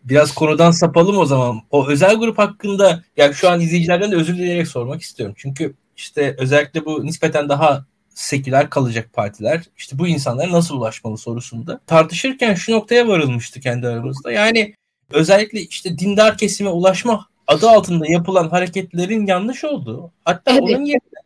biraz 0.08 0.34
konudan 0.34 0.70
sapalım 0.70 1.18
o 1.18 1.24
zaman. 1.24 1.60
O 1.70 1.88
özel 1.88 2.14
grup 2.14 2.38
hakkında 2.38 3.02
yani 3.16 3.34
şu 3.34 3.50
an 3.50 3.60
izleyicilerden 3.60 4.12
de 4.12 4.16
özür 4.16 4.34
dileyerek 4.34 4.68
sormak 4.68 5.02
istiyorum. 5.02 5.34
Çünkü 5.38 5.74
işte 5.96 6.36
özellikle 6.38 6.84
bu 6.84 7.06
nispeten 7.06 7.48
daha 7.48 7.84
seküler 8.14 8.70
kalacak 8.70 9.12
partiler 9.12 9.62
işte 9.76 9.98
bu 9.98 10.08
insanlara 10.08 10.52
nasıl 10.52 10.76
ulaşmalı 10.76 11.18
sorusunda 11.18 11.80
tartışırken 11.86 12.54
şu 12.54 12.72
noktaya 12.72 13.08
varılmıştı 13.08 13.60
kendi 13.60 13.86
aramızda. 13.88 14.32
Yani 14.32 14.74
özellikle 15.10 15.60
işte 15.60 15.98
dindar 15.98 16.38
kesime 16.38 16.70
ulaşma 16.70 17.26
adı 17.46 17.68
altında 17.68 18.04
yapılan 18.08 18.48
hareketlerin 18.48 19.26
yanlış 19.26 19.64
olduğu. 19.64 20.12
Hatta 20.24 20.50
evet. 20.50 20.62
onun 20.62 20.84
yerine 20.84 21.20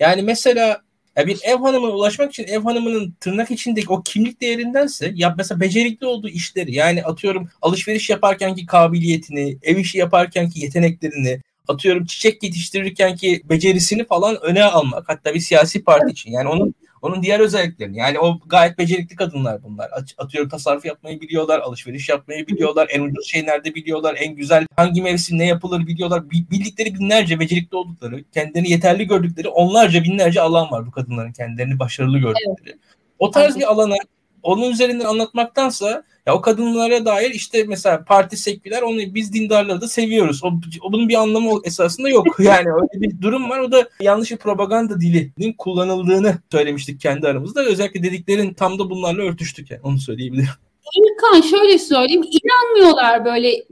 yani 0.00 0.22
mesela 0.22 0.82
ya 1.16 1.26
bir 1.26 1.40
ev 1.42 1.56
hanımına 1.56 1.92
ulaşmak 1.92 2.30
için 2.30 2.44
ev 2.44 2.60
hanımının 2.60 3.16
tırnak 3.20 3.50
içindeki 3.50 3.88
o 3.88 4.02
kimlik 4.02 4.40
değerindense 4.40 5.12
ya 5.14 5.34
mesela 5.38 5.60
becerikli 5.60 6.06
olduğu 6.06 6.28
işleri 6.28 6.74
yani 6.74 7.04
atıyorum 7.04 7.48
alışveriş 7.62 8.10
yaparkenki 8.10 8.66
kabiliyetini, 8.66 9.58
ev 9.62 9.76
işi 9.76 9.98
yaparkenki 9.98 10.60
yeteneklerini, 10.60 11.40
atıyorum 11.68 12.06
çiçek 12.06 12.42
yetiştirirken 12.42 13.16
ki 13.16 13.42
becerisini 13.44 14.04
falan 14.04 14.38
öne 14.42 14.64
almak 14.64 15.08
hatta 15.08 15.34
bir 15.34 15.40
siyasi 15.40 15.84
parti 15.84 16.12
için. 16.12 16.30
Yani 16.30 16.48
onun 16.48 16.74
onun 17.02 17.22
diğer 17.22 17.40
özelliklerini 17.40 17.96
yani 17.98 18.18
o 18.18 18.40
gayet 18.46 18.78
becerikli 18.78 19.16
kadınlar 19.16 19.62
bunlar. 19.62 19.90
Atıyorum 20.18 20.48
tasarruf 20.48 20.84
yapmayı 20.84 21.20
biliyorlar, 21.20 21.60
alışveriş 21.60 22.08
yapmayı 22.08 22.46
biliyorlar, 22.46 22.88
en 22.92 23.02
ucuz 23.02 23.26
şey 23.26 23.46
nerede 23.46 23.74
biliyorlar, 23.74 24.16
en 24.18 24.34
güzel 24.34 24.66
hangi 24.76 25.02
mevsim 25.02 25.38
ne 25.38 25.46
yapılır 25.46 25.86
biliyorlar. 25.86 26.30
Bildikleri 26.30 26.94
binlerce 26.94 27.40
becerikli 27.40 27.76
oldukları, 27.76 28.24
kendilerini 28.34 28.70
yeterli 28.70 29.06
gördükleri 29.06 29.48
onlarca 29.48 30.04
binlerce 30.04 30.40
alan 30.40 30.70
var 30.70 30.86
bu 30.86 30.90
kadınların 30.90 31.32
kendilerini 31.32 31.78
başarılı 31.78 32.18
gördükleri. 32.18 32.54
Evet. 32.66 32.76
O 33.18 33.30
tarz 33.30 33.56
bir 33.56 33.72
alana 33.72 33.94
onun 34.42 34.70
üzerinden 34.70 35.04
anlatmaktansa 35.04 36.04
ya 36.26 36.34
o 36.34 36.40
kadınlara 36.40 37.04
dair 37.04 37.30
işte 37.30 37.64
mesela 37.64 38.04
parti 38.04 38.36
seküler 38.36 38.82
onu 38.82 38.98
biz 38.98 39.32
dindarları 39.32 39.80
da 39.80 39.88
seviyoruz. 39.88 40.44
O, 40.44 40.48
o 40.82 40.92
bunun 40.92 41.08
bir 41.08 41.14
anlamı 41.14 41.60
esasında 41.64 42.08
yok. 42.08 42.26
Yani 42.42 42.68
öyle 42.68 43.02
bir 43.02 43.20
durum 43.22 43.50
var. 43.50 43.58
O 43.58 43.72
da 43.72 43.88
yanlış 44.00 44.30
bir 44.30 44.36
propaganda 44.36 45.00
dilinin 45.00 45.52
kullanıldığını 45.52 46.38
söylemiştik 46.52 47.00
kendi 47.00 47.28
aramızda. 47.28 47.64
Özellikle 47.64 48.02
dediklerin 48.02 48.54
tam 48.54 48.78
da 48.78 48.90
bunlarla 48.90 49.22
örtüştük 49.22 49.70
yani 49.70 49.80
onu 49.84 49.98
söyleyebilirim. 49.98 50.48
İlkan 50.96 51.40
şöyle 51.40 51.78
söyleyeyim 51.78 52.22
inanmıyorlar 52.22 53.24
böyle 53.24 53.62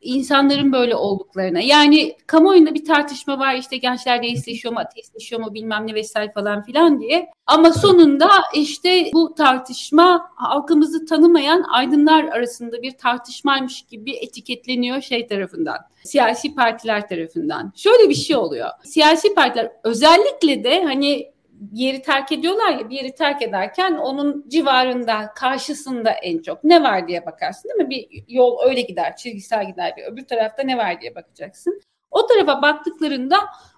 insanların 0.00 0.72
böyle 0.72 0.96
olduklarına. 0.96 1.60
Yani 1.60 2.16
kamuoyunda 2.26 2.74
bir 2.74 2.84
tartışma 2.84 3.38
var 3.38 3.54
işte 3.54 3.76
gençler 3.76 4.22
deistleşiyor 4.22 4.74
mu, 4.74 4.80
ateistleşiyor 4.80 5.40
mu 5.40 5.54
bilmem 5.54 5.86
ne 5.86 5.94
vesaire 5.94 6.32
falan 6.32 6.62
filan 6.62 7.00
diye. 7.00 7.30
Ama 7.46 7.72
sonunda 7.72 8.28
işte 8.54 9.10
bu 9.12 9.34
tartışma 9.34 10.30
halkımızı 10.34 11.06
tanımayan 11.06 11.64
aydınlar 11.68 12.24
arasında 12.24 12.82
bir 12.82 12.90
tartışmaymış 12.90 13.82
gibi 13.82 14.12
etiketleniyor 14.12 15.00
şey 15.00 15.26
tarafından. 15.26 15.78
Siyasi 16.04 16.54
partiler 16.54 17.08
tarafından. 17.08 17.72
Şöyle 17.76 18.08
bir 18.08 18.14
şey 18.14 18.36
oluyor. 18.36 18.68
Siyasi 18.84 19.34
partiler 19.34 19.72
özellikle 19.84 20.64
de 20.64 20.84
hani 20.84 21.30
yeri 21.72 22.02
terk 22.02 22.32
ediyorlar 22.32 22.72
ya 22.72 22.90
bir 22.90 22.96
yeri 22.96 23.14
terk 23.14 23.42
ederken 23.42 23.94
onun 23.94 24.44
civarında 24.48 25.32
karşısında 25.36 26.10
en 26.10 26.42
çok 26.42 26.64
ne 26.64 26.82
var 26.82 27.08
diye 27.08 27.26
bakarsın 27.26 27.68
değil 27.68 27.80
mi? 27.80 27.90
Bir 27.90 28.24
yol 28.28 28.58
öyle 28.64 28.80
gider 28.80 29.16
çizgisel 29.16 29.66
gider 29.66 29.94
bir 29.96 30.02
öbür 30.02 30.26
tarafta 30.26 30.62
ne 30.62 30.78
var 30.78 31.00
diye 31.00 31.14
bakacaksın. 31.14 31.80
O 32.10 32.26
tarafa 32.26 32.62
baktıklarında 32.62 33.36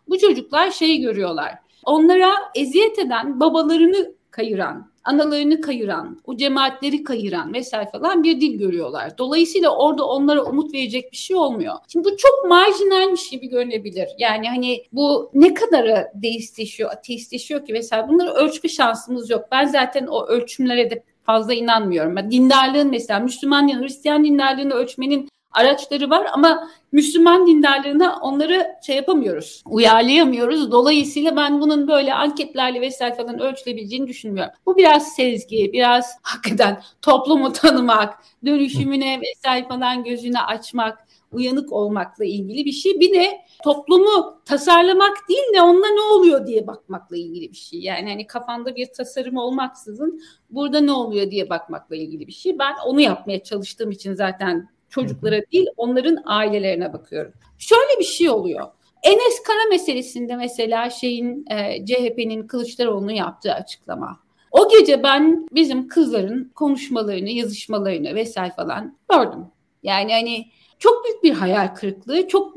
bu 0.08 0.18
çocuklar 0.18 0.70
şeyi 0.70 1.00
görüyorlar. 1.00 1.54
Onlara 1.84 2.32
eziyet 2.54 2.98
eden 2.98 3.40
babalarını 3.40 4.14
kayıran, 4.30 4.89
analarını 5.04 5.60
kayıran, 5.60 6.20
o 6.24 6.36
cemaatleri 6.36 7.04
kayıran 7.04 7.54
vesaire 7.54 7.90
falan 7.90 8.22
bir 8.22 8.40
dil 8.40 8.58
görüyorlar. 8.58 9.18
Dolayısıyla 9.18 9.76
orada 9.76 10.06
onlara 10.06 10.44
umut 10.44 10.74
verecek 10.74 11.12
bir 11.12 11.16
şey 11.16 11.36
olmuyor. 11.36 11.74
Şimdi 11.88 12.04
bu 12.04 12.16
çok 12.16 12.48
marjinalmiş 12.48 13.30
gibi 13.30 13.48
görünebilir. 13.48 14.08
Yani 14.18 14.48
hani 14.48 14.84
bu 14.92 15.30
ne 15.34 15.54
kadarı 15.54 16.06
deistleşiyor, 16.14 16.90
ateistleşiyor 16.90 17.66
ki 17.66 17.74
vesaire 17.74 18.08
bunları 18.08 18.30
ölçme 18.30 18.68
şansımız 18.70 19.30
yok. 19.30 19.44
Ben 19.52 19.64
zaten 19.64 20.06
o 20.06 20.26
ölçümlere 20.26 20.90
de 20.90 21.02
fazla 21.22 21.54
inanmıyorum. 21.54 22.30
Dindarlığın 22.30 22.90
mesela 22.90 23.20
Müslüman 23.20 23.66
ya 23.66 23.80
Hristiyan 23.80 24.24
dindarlığını 24.24 24.74
ölçmenin 24.74 25.28
araçları 25.52 26.10
var 26.10 26.26
ama 26.32 26.70
Müslüman 26.92 27.46
dindarlığına 27.46 28.18
onları 28.22 28.66
şey 28.86 28.96
yapamıyoruz, 28.96 29.62
uyarlayamıyoruz. 29.66 30.72
Dolayısıyla 30.72 31.36
ben 31.36 31.60
bunun 31.60 31.88
böyle 31.88 32.14
anketlerle 32.14 32.80
vesaire 32.80 33.14
falan 33.14 33.40
ölçülebileceğini 33.40 34.08
düşünmüyorum. 34.08 34.52
Bu 34.66 34.76
biraz 34.76 35.12
sezgi, 35.12 35.72
biraz 35.72 36.16
hakikaten 36.22 36.82
toplumu 37.02 37.52
tanımak, 37.52 38.14
dönüşümüne 38.46 39.20
vesaire 39.20 39.68
falan 39.68 40.04
gözünü 40.04 40.38
açmak, 40.38 41.06
uyanık 41.32 41.72
olmakla 41.72 42.24
ilgili 42.24 42.64
bir 42.64 42.72
şey. 42.72 43.00
Bir 43.00 43.14
de 43.14 43.40
toplumu 43.64 44.40
tasarlamak 44.44 45.16
değil 45.28 45.54
de 45.54 45.62
onunla 45.62 45.88
ne 45.88 46.00
oluyor 46.00 46.46
diye 46.46 46.66
bakmakla 46.66 47.16
ilgili 47.16 47.50
bir 47.50 47.56
şey. 47.56 47.80
Yani 47.80 48.08
hani 48.10 48.26
kafanda 48.26 48.76
bir 48.76 48.86
tasarım 48.86 49.36
olmaksızın 49.36 50.22
burada 50.50 50.80
ne 50.80 50.92
oluyor 50.92 51.30
diye 51.30 51.50
bakmakla 51.50 51.96
ilgili 51.96 52.26
bir 52.26 52.32
şey. 52.32 52.58
Ben 52.58 52.74
onu 52.86 53.00
yapmaya 53.00 53.42
çalıştığım 53.42 53.90
için 53.90 54.14
zaten 54.14 54.68
çocuklara 54.90 55.40
değil 55.52 55.66
onların 55.76 56.18
ailelerine 56.24 56.92
bakıyorum. 56.92 57.32
Şöyle 57.58 57.98
bir 57.98 58.04
şey 58.04 58.30
oluyor. 58.30 58.66
Enes 59.02 59.42
Kara 59.46 59.68
meselesinde 59.70 60.36
mesela 60.36 60.90
şeyin 60.90 61.44
e, 61.50 61.86
CHP'nin 61.86 62.46
Kılıçdaroğlu'nun 62.46 63.12
yaptığı 63.12 63.52
açıklama. 63.52 64.20
O 64.50 64.68
gece 64.68 65.02
ben 65.02 65.48
bizim 65.52 65.88
kızların 65.88 66.52
konuşmalarını, 66.54 67.30
yazışmalarını 67.30 68.14
vesaire 68.14 68.52
falan 68.56 68.96
gördüm. 69.10 69.46
Yani 69.82 70.12
hani 70.12 70.46
çok 70.78 71.04
büyük 71.04 71.22
bir 71.22 71.32
hayal 71.32 71.74
kırıklığı, 71.74 72.28
çok 72.28 72.54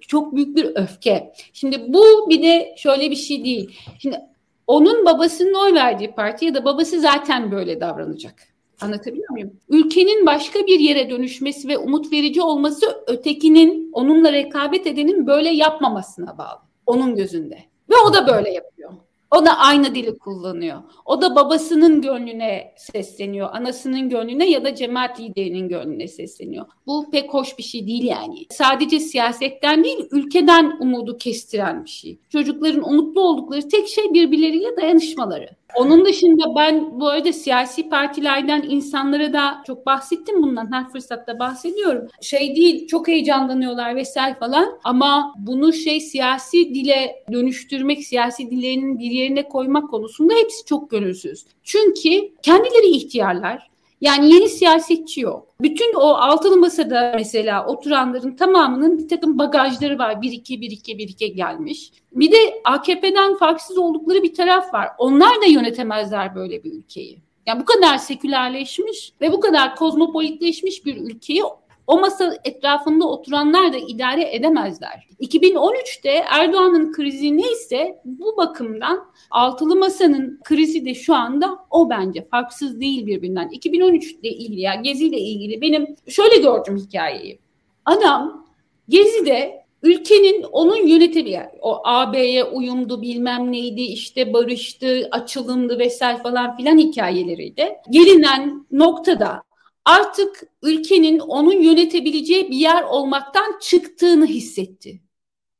çok 0.00 0.36
büyük 0.36 0.56
bir 0.56 0.76
öfke. 0.76 1.32
Şimdi 1.52 1.92
bu 1.92 2.30
bir 2.30 2.42
de 2.42 2.74
şöyle 2.76 3.10
bir 3.10 3.16
şey 3.16 3.44
değil. 3.44 3.78
Şimdi 3.98 4.20
onun 4.66 5.04
babasının 5.04 5.54
oy 5.54 5.74
verdiği 5.74 6.10
parti 6.12 6.44
ya 6.44 6.54
da 6.54 6.64
babası 6.64 7.00
zaten 7.00 7.50
böyle 7.50 7.80
davranacak. 7.80 8.49
Anlatabiliyor 8.80 9.30
muyum? 9.30 9.50
Ülkenin 9.68 10.26
başka 10.26 10.66
bir 10.66 10.80
yere 10.80 11.10
dönüşmesi 11.10 11.68
ve 11.68 11.78
umut 11.78 12.12
verici 12.12 12.42
olması 12.42 13.04
ötekinin, 13.06 13.90
onunla 13.92 14.32
rekabet 14.32 14.86
edenin 14.86 15.26
böyle 15.26 15.50
yapmamasına 15.50 16.38
bağlı. 16.38 16.58
Onun 16.86 17.14
gözünde. 17.14 17.58
Ve 17.90 17.94
o 18.06 18.14
da 18.14 18.26
böyle 18.26 18.50
yapıyor. 18.52 18.90
O 19.36 19.46
da 19.46 19.58
aynı 19.58 19.94
dili 19.94 20.18
kullanıyor. 20.18 20.82
O 21.04 21.22
da 21.22 21.36
babasının 21.36 22.02
gönlüne 22.02 22.74
sesleniyor, 22.76 23.48
anasının 23.52 24.08
gönlüne 24.08 24.50
ya 24.50 24.64
da 24.64 24.74
cemaat 24.74 25.20
liderinin 25.20 25.68
gönlüne 25.68 26.08
sesleniyor. 26.08 26.66
Bu 26.86 27.10
pek 27.10 27.34
hoş 27.34 27.58
bir 27.58 27.62
şey 27.62 27.86
değil 27.86 28.04
yani. 28.04 28.46
Sadece 28.50 29.00
siyasetten 29.00 29.84
değil, 29.84 30.08
ülkeden 30.10 30.76
umudu 30.80 31.18
kestiren 31.18 31.84
bir 31.84 31.90
şey. 31.90 32.18
Çocukların 32.28 32.88
umutlu 32.88 33.20
oldukları 33.20 33.68
tek 33.68 33.88
şey 33.88 34.14
birbirleriyle 34.14 34.76
dayanışmaları. 34.76 35.48
Onun 35.76 36.04
dışında 36.04 36.54
ben 36.56 37.00
bu 37.00 37.08
arada 37.08 37.32
siyasi 37.32 37.88
partilerden 37.88 38.62
insanlara 38.68 39.32
da 39.32 39.62
çok 39.66 39.86
bahsettim 39.86 40.42
bundan 40.42 40.72
her 40.72 40.88
fırsatta 40.88 41.38
bahsediyorum. 41.38 42.08
Şey 42.20 42.56
değil 42.56 42.86
çok 42.86 43.08
heyecanlanıyorlar 43.08 43.96
vesaire 43.96 44.34
falan 44.38 44.78
ama 44.84 45.34
bunu 45.38 45.72
şey 45.72 46.00
siyasi 46.00 46.74
dile 46.74 47.24
dönüştürmek, 47.32 48.04
siyasi 48.04 48.50
dillerinin 48.50 48.98
bir 48.98 49.10
yerine 49.10 49.48
koymak 49.48 49.90
konusunda 49.90 50.34
hepsi 50.34 50.64
çok 50.64 50.90
gönülsüz. 50.90 51.44
Çünkü 51.64 52.32
kendileri 52.42 52.86
ihtiyarlar. 52.86 53.70
Yani 54.00 54.34
yeni 54.34 54.48
siyasetçi 54.48 55.20
yok. 55.20 55.48
Bütün 55.60 55.94
o 55.94 56.06
altılı 56.06 56.56
masada 56.56 57.12
mesela 57.16 57.66
oturanların 57.66 58.36
tamamının 58.36 58.98
bir 58.98 59.08
takım 59.08 59.38
bagajları 59.38 59.98
var. 59.98 60.22
Bir 60.22 60.32
iki 60.32 60.60
bir 60.60 60.70
iki 60.70 60.98
bir 60.98 61.08
iki 61.08 61.34
gelmiş. 61.34 61.92
Bir 62.12 62.32
de 62.32 62.60
AKP'den 62.64 63.34
farksız 63.34 63.78
oldukları 63.78 64.22
bir 64.22 64.34
taraf 64.34 64.74
var. 64.74 64.88
Onlar 64.98 65.42
da 65.42 65.46
yönetemezler 65.46 66.34
böyle 66.34 66.64
bir 66.64 66.72
ülkeyi. 66.72 67.18
Yani 67.46 67.60
bu 67.60 67.64
kadar 67.64 67.98
sekülerleşmiş 67.98 69.12
ve 69.20 69.32
bu 69.32 69.40
kadar 69.40 69.76
kozmopolitleşmiş 69.76 70.86
bir 70.86 70.96
ülkeyi 70.96 71.42
o 71.90 72.00
masa 72.00 72.36
etrafında 72.44 73.08
oturanlar 73.08 73.72
da 73.72 73.76
idare 73.76 74.34
edemezler. 74.36 75.06
2013'te 75.20 76.10
Erdoğan'ın 76.30 76.92
krizi 76.92 77.36
neyse 77.36 78.00
bu 78.04 78.36
bakımdan 78.36 79.04
altılı 79.30 79.76
masanın 79.76 80.40
krizi 80.44 80.84
de 80.84 80.94
şu 80.94 81.14
anda 81.14 81.58
o 81.70 81.90
bence 81.90 82.28
farksız 82.30 82.80
değil 82.80 83.06
birbirinden. 83.06 83.48
2013 83.48 84.12
ile 84.12 84.28
ilgili 84.28 84.60
ya 84.60 84.74
Gezi 84.74 85.06
ile 85.06 85.18
ilgili 85.18 85.60
benim 85.60 85.96
şöyle 86.08 86.36
gördüm 86.36 86.76
hikayeyi. 86.76 87.38
Adam 87.84 88.46
Gezi'de 88.88 89.64
ülkenin 89.82 90.42
onun 90.42 90.86
yönetimi 90.86 91.48
o 91.60 91.80
AB'ye 91.84 92.44
uyumdu 92.44 93.02
bilmem 93.02 93.52
neydi 93.52 93.82
işte 93.82 94.32
barıştı 94.32 95.08
açılımdı 95.10 95.78
vesaire 95.78 96.22
falan 96.22 96.56
filan 96.56 96.78
hikayeleriydi. 96.78 97.68
Gelinen 97.90 98.66
noktada 98.72 99.49
artık 99.84 100.42
ülkenin 100.62 101.18
onun 101.18 101.60
yönetebileceği 101.60 102.50
bir 102.50 102.56
yer 102.56 102.82
olmaktan 102.82 103.58
çıktığını 103.60 104.26
hissetti. 104.26 105.00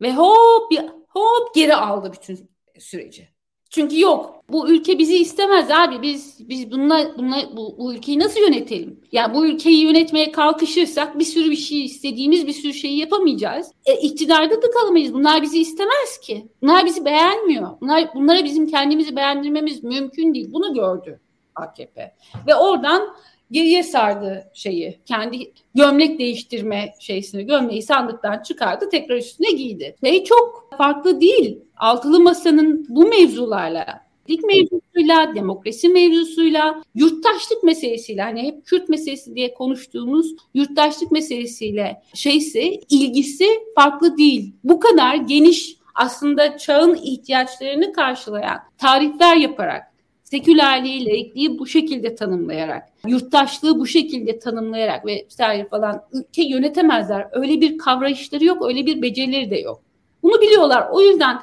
Ve 0.00 0.14
hop 0.14 0.72
hop 1.08 1.54
geri 1.54 1.74
aldı 1.74 2.12
bütün 2.12 2.50
süreci. 2.78 3.28
Çünkü 3.70 4.00
yok. 4.00 4.44
Bu 4.48 4.70
ülke 4.70 4.98
bizi 4.98 5.16
istemez 5.16 5.70
abi. 5.70 6.02
Biz 6.02 6.48
biz 6.48 6.70
bununla, 6.70 7.14
bununla 7.18 7.56
bu, 7.56 7.78
bu 7.78 7.94
ülkeyi 7.94 8.18
nasıl 8.18 8.40
yönetelim? 8.40 9.00
Ya 9.12 9.22
yani 9.22 9.34
bu 9.34 9.46
ülkeyi 9.46 9.84
yönetmeye 9.84 10.32
kalkışırsak 10.32 11.18
bir 11.18 11.24
sürü 11.24 11.50
bir 11.50 11.56
şey 11.56 11.84
istediğimiz 11.84 12.46
bir 12.46 12.52
sürü 12.52 12.74
şeyi 12.74 12.98
yapamayacağız. 12.98 13.72
E, 13.86 13.94
iktidarda 13.94 14.62
da 14.62 14.70
kalamayız. 14.70 15.14
Bunlar 15.14 15.42
bizi 15.42 15.60
istemez 15.60 16.18
ki. 16.22 16.46
Bunlar 16.62 16.86
bizi 16.86 17.04
beğenmiyor. 17.04 17.80
Bunlar 17.80 18.14
bunlara 18.14 18.44
bizim 18.44 18.66
kendimizi 18.66 19.16
beğendirmemiz 19.16 19.84
mümkün 19.84 20.34
değil. 20.34 20.52
Bunu 20.52 20.74
gördü 20.74 21.20
AKP. 21.54 22.14
Ve 22.46 22.54
oradan 22.54 23.16
geriye 23.50 23.83
sardı 23.83 24.50
şeyi. 24.54 24.99
Kendi 25.07 25.52
gömlek 25.75 26.19
değiştirme 26.19 26.95
şeysini, 27.00 27.47
gömleği 27.47 27.83
sandıktan 27.83 28.42
çıkardı, 28.42 28.88
tekrar 28.90 29.16
üstüne 29.16 29.50
giydi. 29.50 29.97
Şey 30.04 30.25
çok 30.25 30.69
farklı 30.78 31.21
değil. 31.21 31.59
Altılı 31.76 32.21
Masa'nın 32.21 32.87
bu 32.88 33.07
mevzularla 33.07 34.11
lig 34.30 34.40
mevzusuyla, 34.45 35.35
demokrasi 35.35 35.88
mevzusuyla, 35.88 36.83
yurttaşlık 36.95 37.62
meselesiyle 37.62 38.23
hani 38.23 38.42
hep 38.42 38.66
Kürt 38.66 38.88
meselesi 38.88 39.35
diye 39.35 39.54
konuştuğumuz 39.54 40.35
yurttaşlık 40.54 41.12
meselesiyle 41.12 42.02
şeyse 42.14 42.62
ilgisi 42.90 43.47
farklı 43.75 44.19
değil. 44.19 44.54
Bu 44.64 44.80
kadar 44.80 45.14
geniş 45.14 45.76
aslında 45.95 46.59
çağın 46.59 46.95
ihtiyaçlarını 47.02 47.92
karşılayan 47.92 48.59
tarifler 48.78 49.37
yaparak 49.37 49.89
sekülerliği, 50.30 51.06
laikliği 51.06 51.58
bu 51.58 51.66
şekilde 51.66 52.14
tanımlayarak, 52.14 52.88
yurttaşlığı 53.06 53.78
bu 53.78 53.87
şekilde 53.87 54.38
tanımlayarak 54.38 55.06
ve 55.06 55.25
vesaire 55.26 55.68
falan 55.68 56.02
ülke 56.12 56.42
yönetemezler. 56.42 57.26
Öyle 57.32 57.60
bir 57.60 57.78
kavrayışları 57.78 58.44
yok, 58.44 58.66
öyle 58.68 58.87
bir 58.87 59.02
becerileri 59.02 59.50
de 59.50 59.58
yok. 59.58 59.82
Bunu 60.22 60.40
biliyorlar. 60.40 60.88
O 60.92 61.00
yüzden 61.00 61.40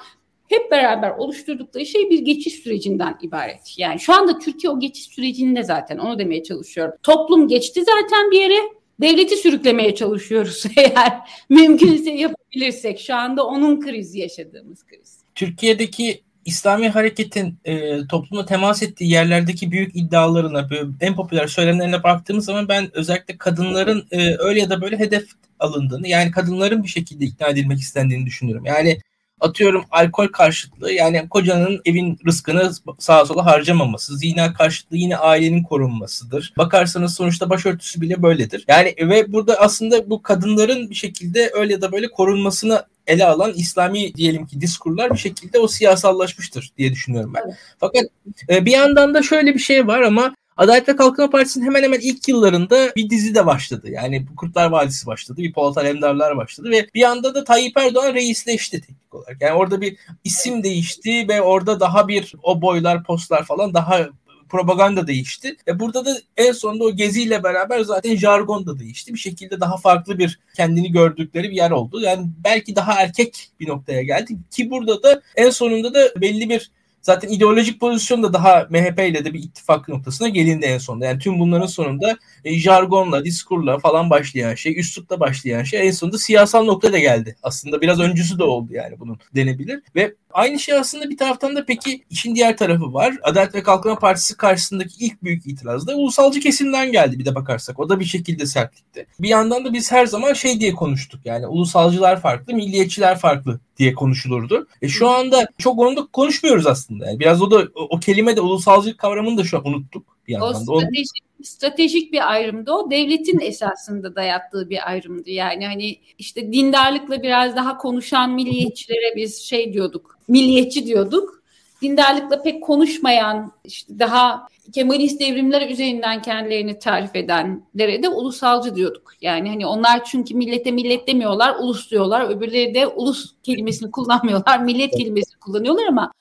hep 0.48 0.72
beraber 0.72 1.10
oluşturdukları 1.10 1.86
şey 1.86 2.10
bir 2.10 2.20
geçiş 2.20 2.54
sürecinden 2.54 3.18
ibaret. 3.22 3.74
Yani 3.78 4.00
şu 4.00 4.14
anda 4.14 4.40
Türkiye 4.40 4.72
o 4.72 4.80
geçiş 4.80 5.04
sürecinde 5.06 5.64
zaten 5.64 5.98
onu 5.98 6.20
demeye 6.20 6.44
çalışıyorum. 6.44 6.94
Toplum 7.04 7.48
geçti 7.48 7.84
zaten 7.84 8.32
bir 8.32 8.42
yere. 8.42 8.78
Devleti 9.02 9.36
sürüklemeye 9.36 9.96
çalışıyoruz 9.96 10.64
eğer 10.78 11.14
mümkünse 11.50 12.12
yapabilirsek. 12.12 13.00
Şu 13.00 13.16
anda 13.16 13.46
onun 13.46 13.82
krizi 13.82 14.20
yaşadığımız 14.20 14.86
kriz. 14.86 15.18
Türkiye'deki 15.36 16.22
İslami 16.48 16.90
hareketin 16.90 17.60
e, 17.66 18.08
toplumda 18.08 18.46
temas 18.46 18.84
ettiği 18.84 19.12
yerlerdeki 19.12 19.72
büyük 19.72 19.96
iddialarına, 19.96 20.70
en 21.02 21.16
popüler 21.16 21.48
söylemlerine 21.48 22.04
baktığımız 22.04 22.46
zaman 22.46 22.68
ben 22.70 22.98
özellikle 22.98 23.38
kadınların 23.38 24.08
e, 24.12 24.36
öyle 24.40 24.60
ya 24.60 24.70
da 24.70 24.82
böyle 24.82 25.00
hedef 25.00 25.28
alındığını, 25.60 26.08
yani 26.08 26.32
kadınların 26.32 26.84
bir 26.84 26.88
şekilde 26.88 27.26
ikna 27.26 27.48
edilmek 27.48 27.80
istendiğini 27.80 28.26
düşünüyorum. 28.26 28.66
Yani 28.66 29.00
atıyorum 29.42 29.86
alkol 29.92 30.28
karşıtlığı 30.28 30.92
yani 30.92 31.30
kocanın 31.30 31.82
evin 31.86 32.20
rızkını 32.26 32.72
sağa 33.00 33.26
sola 33.26 33.46
harcamaması, 33.46 34.18
zina 34.18 34.54
karşıtlığı 34.54 34.98
yine 34.98 35.18
ailenin 35.18 35.64
korunmasıdır. 35.64 36.54
Bakarsanız 36.58 37.14
sonuçta 37.14 37.50
başörtüsü 37.50 38.02
bile 38.02 38.24
böyledir. 38.24 38.66
Yani 38.68 38.96
ve 39.00 39.34
burada 39.34 39.56
aslında 39.60 40.10
bu 40.10 40.22
kadınların 40.22 40.90
bir 40.90 40.96
şekilde 40.96 41.52
öyle 41.54 41.74
ya 41.74 41.82
da 41.82 41.92
böyle 41.92 42.08
korunmasını 42.08 42.86
ele 43.08 43.26
alan 43.26 43.54
İslami 43.56 44.14
diyelim 44.16 44.46
ki 44.48 44.62
diskurlar 44.62 45.14
bir 45.14 45.18
şekilde 45.18 45.60
o 45.60 45.68
siyasallaşmıştır 45.68 46.72
diye 46.78 46.92
düşünüyorum 46.92 47.34
ben. 47.36 47.58
Fakat 47.80 48.04
e, 48.50 48.66
bir 48.66 48.72
yandan 48.72 49.14
da 49.14 49.24
şöyle 49.24 49.54
bir 49.54 49.60
şey 49.60 49.88
var 49.88 50.02
ama 50.02 50.36
Adalet 50.58 50.90
ve 50.90 50.96
Kalkınma 50.96 51.30
Partisi'nin 51.30 51.66
hemen 51.66 51.84
hemen 51.84 52.00
ilk 52.00 52.28
yıllarında 52.28 52.92
bir 52.96 53.10
dizi 53.10 53.36
de 53.36 53.46
başladı. 53.46 53.90
Yani 53.90 54.26
Kurtlar 54.38 54.70
Vadisi 54.70 55.08
başladı, 55.08 55.42
bir 55.42 55.54
Polat 55.54 55.78
Alemdarlar 55.78 56.38
başladı 56.38 56.70
ve 56.70 56.88
bir 56.96 57.04
anda 57.04 57.36
da 57.36 57.44
Tayyip 57.44 57.78
Erdoğan 57.78 58.14
reisleşti 58.14 58.82
teknik 58.82 59.16
olarak. 59.16 59.42
Yani 59.42 59.54
orada 59.54 59.82
bir 59.82 59.98
isim 60.24 60.64
değişti 60.64 61.28
ve 61.30 61.42
orada 61.42 61.80
daha 61.80 62.08
bir 62.08 62.34
o 62.44 62.62
boylar, 62.62 63.04
postlar 63.04 63.46
falan 63.46 63.74
daha 63.74 64.10
propaganda 64.50 65.08
değişti. 65.08 65.56
E 65.68 65.80
burada 65.80 66.06
da 66.06 66.18
en 66.38 66.52
sonunda 66.52 66.84
o 66.84 66.92
geziyle 66.92 67.44
beraber 67.44 67.80
zaten 67.80 68.16
jargon 68.16 68.66
da 68.66 68.80
değişti. 68.80 69.14
Bir 69.14 69.20
şekilde 69.20 69.60
daha 69.60 69.78
farklı 69.78 70.20
bir 70.20 70.40
kendini 70.56 70.92
gördükleri 70.92 71.50
bir 71.50 71.56
yer 71.56 71.72
oldu. 71.72 72.02
Yani 72.02 72.28
belki 72.44 72.76
daha 72.76 73.02
erkek 73.02 73.50
bir 73.60 73.68
noktaya 73.68 74.04
geldi 74.04 74.38
ki 74.52 74.72
burada 74.72 75.04
da 75.04 75.22
en 75.36 75.50
sonunda 75.50 75.94
da 75.94 76.22
belli 76.22 76.50
bir 76.50 76.72
Zaten 77.08 77.30
ideolojik 77.30 77.80
pozisyon 77.80 78.24
da 78.24 78.34
daha 78.34 78.68
MHP 78.70 79.00
ile 79.00 79.26
de 79.26 79.34
bir 79.34 79.40
ittifak 79.40 79.88
noktasına 79.88 80.30
gelindi 80.30 80.66
en 80.66 80.78
sonunda. 80.78 81.06
Yani 81.06 81.20
tüm 81.20 81.40
bunların 81.40 81.68
sonunda 81.68 82.18
e, 82.46 82.60
jargonla, 82.60 83.26
diskurla 83.26 83.80
falan 83.80 84.10
başlayan 84.10 84.56
şey, 84.56 84.80
üslupla 84.80 85.20
başlayan 85.20 85.64
şey 85.64 85.88
en 85.88 85.92
sonunda 85.92 86.18
siyasal 86.18 86.66
noktada 86.66 87.00
geldi. 87.00 87.36
Aslında 87.44 87.82
biraz 87.82 88.00
öncüsü 88.00 88.40
de 88.40 88.44
oldu 88.44 88.74
yani 88.74 89.00
bunun 89.00 89.20
denebilir. 89.36 89.82
Ve 89.96 90.16
aynı 90.32 90.60
şey 90.60 90.76
aslında 90.76 91.10
bir 91.10 91.18
taraftan 91.18 91.56
da 91.56 91.66
peki 91.66 92.04
işin 92.10 92.36
diğer 92.36 92.58
tarafı 92.58 92.94
var. 92.94 93.16
Adalet 93.24 93.56
ve 93.56 93.64
Kalkınma 93.64 94.00
Partisi 94.00 94.38
karşısındaki 94.38 95.06
ilk 95.06 95.24
büyük 95.24 95.48
itiraz 95.48 95.88
da 95.88 95.96
ulusalcı 95.96 96.40
kesimden 96.40 96.92
geldi 96.92 97.20
bir 97.20 97.26
de 97.26 97.36
bakarsak. 97.36 97.80
O 97.80 97.90
da 97.90 98.00
bir 98.00 98.06
şekilde 98.06 98.46
sertlikti. 98.46 99.08
Bir 99.20 99.30
yandan 99.30 99.66
da 99.66 99.74
biz 99.74 99.92
her 99.92 100.06
zaman 100.06 100.34
şey 100.34 100.60
diye 100.60 100.74
konuştuk 100.74 101.22
yani 101.26 101.48
ulusalcılar 101.48 102.22
farklı, 102.22 102.54
milliyetçiler 102.54 103.18
farklı 103.18 103.60
diye 103.78 103.94
konuşulurdu. 103.94 104.68
E 104.82 104.88
şu 104.88 105.10
anda 105.10 105.48
çok 105.58 105.80
onu 105.80 105.98
da 105.98 106.06
konuşmuyoruz 106.06 106.68
aslında. 106.68 107.06
Yani 107.06 107.20
biraz 107.20 107.42
o 107.42 107.52
da 107.52 107.68
o, 107.76 107.82
o 107.82 108.00
kelime 108.00 108.36
de 108.36 108.42
ulusalcılık 108.42 108.98
kavramını 108.98 109.38
da 109.38 109.44
şu 109.44 109.58
an 109.58 109.68
unuttuk 109.68 110.18
bir 110.28 110.34
yandan. 110.34 110.50
O 110.50 110.80
stratejik, 110.80 111.24
stratejik 111.44 112.14
bir 112.14 112.32
ayrımdı 112.32 112.72
o. 112.72 112.92
Devletin 112.92 113.40
esasında 113.40 114.16
dayattığı 114.16 114.70
bir 114.70 114.90
ayrımdı. 114.90 115.30
Yani 115.30 115.66
hani 115.66 116.00
işte 116.18 116.54
dindarlıkla 116.54 117.24
biraz 117.24 117.56
daha 117.56 117.78
konuşan 117.78 118.32
milliyetçilere 118.32 119.16
biz 119.16 119.42
şey 119.42 119.74
diyorduk. 119.74 120.18
Milliyetçi 120.28 120.86
diyorduk. 120.86 121.37
Dindarlıkla 121.82 122.42
pek 122.42 122.64
konuşmayan 122.64 123.52
işte 123.64 124.00
daha 124.00 124.48
Kemalist 124.74 125.20
devrimler 125.20 125.70
üzerinden 125.70 126.22
kendilerini 126.22 126.80
tarif 126.80 127.16
edenlere 127.16 128.04
de 128.04 128.10
ulusalcı 128.10 128.76
diyorduk. 128.76 129.14
Yani 129.22 129.50
hani 129.50 129.66
onlar 129.66 130.04
çünkü 130.04 130.36
millete 130.36 130.72
millet 130.72 131.08
demiyorlar, 131.08 131.56
ulus 131.60 131.92
diyorlar. 131.92 132.30
Öbürleri 132.30 132.74
de 132.74 132.88
ulus 132.88 133.36
kelimesini 133.44 133.92
kullanmıyorlar, 133.92 134.60
millet 134.60 134.92
kelimesini 134.92 135.40
kullanıyorlar 135.40 135.86
ama 135.86 136.12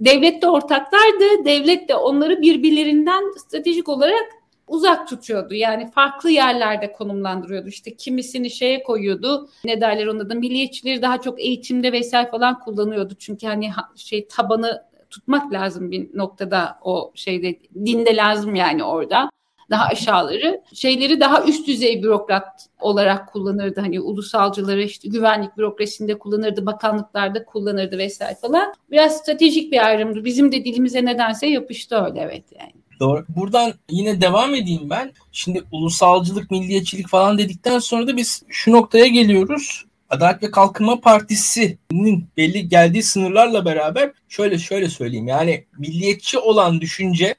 devlet 0.00 0.42
de 0.42 0.46
ortaklardı. 0.46 1.44
Devlet 1.44 1.88
de 1.88 1.94
onları 1.94 2.42
birbirlerinden 2.42 3.24
stratejik 3.38 3.88
olarak 3.88 4.24
uzak 4.68 5.08
tutuyordu. 5.08 5.54
Yani 5.54 5.90
farklı 5.90 6.30
yerlerde 6.30 6.92
konumlandırıyordu. 6.92 7.68
İşte 7.68 7.96
kimisini 7.96 8.50
şeye 8.50 8.82
koyuyordu. 8.82 9.48
Ne 9.64 9.80
derler 9.80 10.06
ona 10.06 10.30
da 10.30 10.34
milliyetçileri 10.34 11.02
daha 11.02 11.20
çok 11.20 11.40
eğitimde 11.40 11.92
vesaire 11.92 12.30
falan 12.30 12.60
kullanıyordu. 12.60 13.14
Çünkü 13.18 13.46
hani 13.46 13.70
şey 13.96 14.28
tabanı 14.28 14.87
tutmak 15.10 15.52
lazım 15.52 15.90
bir 15.90 16.08
noktada 16.14 16.78
o 16.82 17.12
şeyde 17.14 17.58
dinde 17.74 18.16
lazım 18.16 18.54
yani 18.54 18.84
orada 18.84 19.30
daha 19.70 19.84
aşağıları 19.84 20.62
şeyleri 20.74 21.20
daha 21.20 21.44
üst 21.44 21.68
düzey 21.68 22.02
bürokrat 22.02 22.68
olarak 22.80 23.32
kullanırdı. 23.32 23.80
Hani 23.80 24.00
ulusalcıları 24.00 24.82
işte 24.82 25.08
güvenlik 25.08 25.56
bürokrasisinde 25.56 26.18
kullanırdı, 26.18 26.66
bakanlıklarda 26.66 27.44
kullanırdı 27.44 27.98
vesaire 27.98 28.34
falan. 28.34 28.74
Biraz 28.90 29.16
stratejik 29.16 29.72
bir 29.72 29.86
ayrımdı. 29.86 30.24
Bizim 30.24 30.52
de 30.52 30.64
dilimize 30.64 31.04
nedense 31.04 31.46
yapıştı 31.46 31.96
öyle 31.96 32.20
evet 32.20 32.44
yani. 32.58 32.72
Doğru. 33.00 33.24
Buradan 33.28 33.72
yine 33.90 34.20
devam 34.20 34.54
edeyim 34.54 34.90
ben. 34.90 35.12
Şimdi 35.32 35.62
ulusalcılık, 35.72 36.50
milliyetçilik 36.50 37.08
falan 37.08 37.38
dedikten 37.38 37.78
sonra 37.78 38.06
da 38.06 38.16
biz 38.16 38.42
şu 38.48 38.72
noktaya 38.72 39.06
geliyoruz. 39.06 39.84
Adalet 40.08 40.42
ve 40.42 40.50
Kalkınma 40.50 41.00
Partisi'nin 41.00 42.28
belli 42.36 42.68
geldiği 42.68 43.02
sınırlarla 43.02 43.64
beraber 43.64 44.12
şöyle 44.28 44.58
şöyle 44.58 44.88
söyleyeyim. 44.88 45.28
Yani 45.28 45.64
milliyetçi 45.78 46.38
olan 46.38 46.80
düşünce 46.80 47.34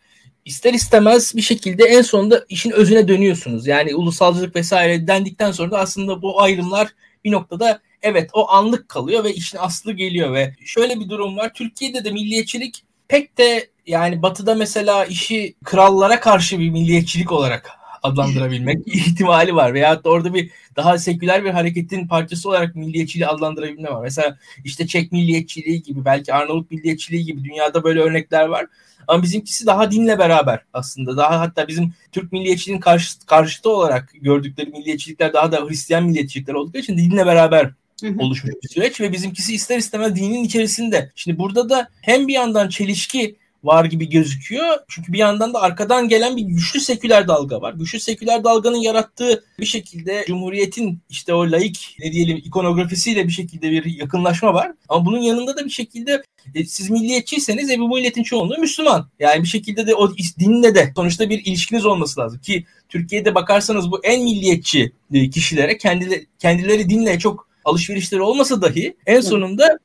ister 0.46 0.74
istemez 0.74 1.36
bir 1.36 1.42
şekilde 1.42 1.84
en 1.84 2.02
sonunda 2.02 2.46
işin 2.50 2.72
özüne 2.72 3.08
dönüyorsunuz. 3.08 3.68
Yani 3.68 3.96
ulusalcılık 3.96 4.56
vesaire 4.56 5.08
dendikten 5.08 5.52
sonra 5.52 5.72
da 5.72 5.80
aslında 5.80 6.22
bu 6.22 6.42
ayrımlar 6.42 6.88
bir 7.24 7.32
noktada 7.32 7.82
evet 8.02 8.30
o 8.34 8.50
anlık 8.50 8.90
kalıyor 8.90 9.24
ve 9.24 9.34
işin 9.34 9.58
aslı 9.58 9.92
geliyor 9.94 10.34
ve 10.34 10.56
şöyle 10.66 11.00
bir 11.00 11.10
durum 11.10 11.38
var. 11.38 11.54
Türkiye'de 11.54 12.04
de 12.04 12.12
milliyetçilik 12.12 12.84
pek 13.08 13.38
de 13.38 13.70
yani 13.88 14.22
batıda 14.22 14.56
mesela 14.56 15.06
işi 15.06 15.56
krallara 15.64 16.20
karşı 16.20 16.60
bir 16.60 16.70
milliyetçilik 16.70 17.32
olarak 17.32 17.79
adlandırabilmek 18.04 18.80
ihtimali 18.88 19.56
var. 19.56 19.74
Veyahut 19.74 20.06
da 20.06 20.10
orada 20.10 20.34
bir 20.34 20.50
daha 20.76 20.98
seküler 20.98 21.44
bir 21.44 21.50
hareketin 21.50 22.08
parçası 22.08 22.50
olarak 22.50 22.76
milliyetçiliği 22.76 23.28
adlandırabilme 23.28 23.90
var. 23.90 24.02
Mesela 24.02 24.38
işte 24.64 24.88
Çek 24.88 25.12
milliyetçiliği 25.12 25.84
gibi 25.84 26.06
belki 26.06 26.34
Arnavut 26.34 26.72
milliyetçiliği 26.72 27.26
gibi 27.26 27.44
dünyada 27.44 27.84
böyle 27.84 28.00
örnekler 28.00 28.46
var. 28.46 28.66
Ama 29.08 29.24
bizimkisi 29.24 29.66
daha 29.66 29.92
dinle 29.92 30.20
beraber 30.20 30.60
aslında. 30.74 31.18
Daha 31.18 31.40
hatta 31.40 31.68
bizim 31.68 31.94
Türk 32.12 32.32
milliyetçiliğinin 32.32 32.82
karşı, 32.82 33.20
karşıtı 33.26 33.70
olarak 33.70 34.14
gördükleri 34.22 34.70
milliyetçilikler 34.70 35.34
daha 35.34 35.52
da 35.52 35.68
Hristiyan 35.68 36.06
milliyetçilikler 36.06 36.54
oldukları 36.54 36.84
için 36.84 36.98
dinle 36.98 37.26
beraber 37.26 37.72
oluşmuş 38.20 38.54
bir 38.64 38.70
süreç 38.70 39.02
ve 39.02 39.12
bizimkisi 39.12 39.56
ister 39.56 39.78
istemez 39.78 40.16
dinin 40.16 40.44
içerisinde. 40.44 41.12
Şimdi 41.16 41.40
burada 41.40 41.70
da 41.70 41.90
hem 42.02 42.28
bir 42.28 42.34
yandan 42.34 42.70
çelişki 42.70 43.36
var 43.64 43.86
gibi 43.86 44.10
gözüküyor. 44.10 44.78
Çünkü 44.88 45.14
bir 45.14 45.18
yandan 45.18 45.54
da 45.54 45.62
arkadan 45.62 46.08
gelen 46.08 46.38
bir 46.38 46.42
güçlü 46.42 46.80
seküler 46.80 47.28
dalga 47.28 47.62
var. 47.62 47.74
Güçlü 47.74 48.00
seküler 48.00 48.44
dalganın 48.44 48.78
yarattığı 48.78 49.44
bir 49.60 49.66
şekilde 49.66 50.24
Cumhuriyet'in 50.28 51.02
işte 51.10 51.34
o 51.34 51.52
laik 51.52 51.96
ne 52.00 52.12
diyelim 52.12 52.38
ikonografisiyle 52.38 53.28
bir 53.28 53.32
şekilde 53.32 53.72
bir 53.72 53.86
yakınlaşma 53.86 54.54
var. 54.54 54.72
Ama 54.90 55.06
bunun 55.06 55.22
yanında 55.22 55.58
da 55.58 55.66
bir 55.66 55.70
şekilde 55.70 56.24
e, 56.56 56.66
siz 56.66 56.90
milliyetçiyseniz 56.90 57.70
e, 57.70 57.80
bu 57.80 57.90
milletin 57.96 58.24
çoğunluğu 58.24 58.58
Müslüman. 58.58 59.10
Yani 59.20 59.44
bir 59.44 59.48
şekilde 59.48 59.88
de 59.88 59.96
o 59.96 60.16
dinle 60.40 60.76
de 60.76 60.92
sonuçta 60.96 61.30
bir 61.30 61.46
ilişkiniz 61.46 61.86
olması 61.86 62.20
lazım. 62.20 62.40
Ki 62.40 62.66
Türkiye'de 62.90 63.36
bakarsanız 63.36 63.92
bu 63.92 64.00
en 64.04 64.24
milliyetçi 64.24 64.92
e, 65.14 65.30
kişilere 65.30 65.78
kendileri, 65.78 66.28
kendileri 66.40 66.90
dinle 66.90 67.20
çok 67.20 67.50
alışverişleri 67.66 68.22
olmasa 68.22 68.62
dahi 68.62 68.98
en 69.06 69.22
sonunda 69.22 69.80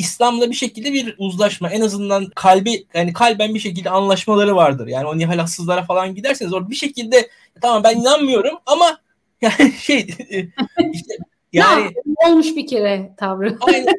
İslam'la 0.00 0.50
bir 0.50 0.54
şekilde 0.54 0.92
bir 0.92 1.14
uzlaşma 1.18 1.70
en 1.70 1.80
azından 1.80 2.26
kalbi 2.34 2.86
yani 2.94 3.12
kalben 3.12 3.54
bir 3.54 3.60
şekilde 3.60 3.90
anlaşmaları 3.90 4.56
vardır. 4.56 4.86
Yani 4.86 5.06
o 5.06 5.18
nihalatsızlara 5.18 5.82
falan 5.82 6.14
giderseniz 6.14 6.52
orada 6.52 6.70
bir 6.70 6.76
şekilde 6.76 7.28
tamam 7.62 7.84
ben 7.84 7.96
inanmıyorum 7.96 8.58
ama 8.66 8.98
yani 9.40 9.72
şey 9.72 9.98
işte 10.92 11.14
yani 11.52 11.82
ya, 11.82 11.90
olmuş 12.28 12.46
bir 12.56 12.66
kere 12.66 13.10
tavrı. 13.16 13.58
Aynen. 13.60 13.94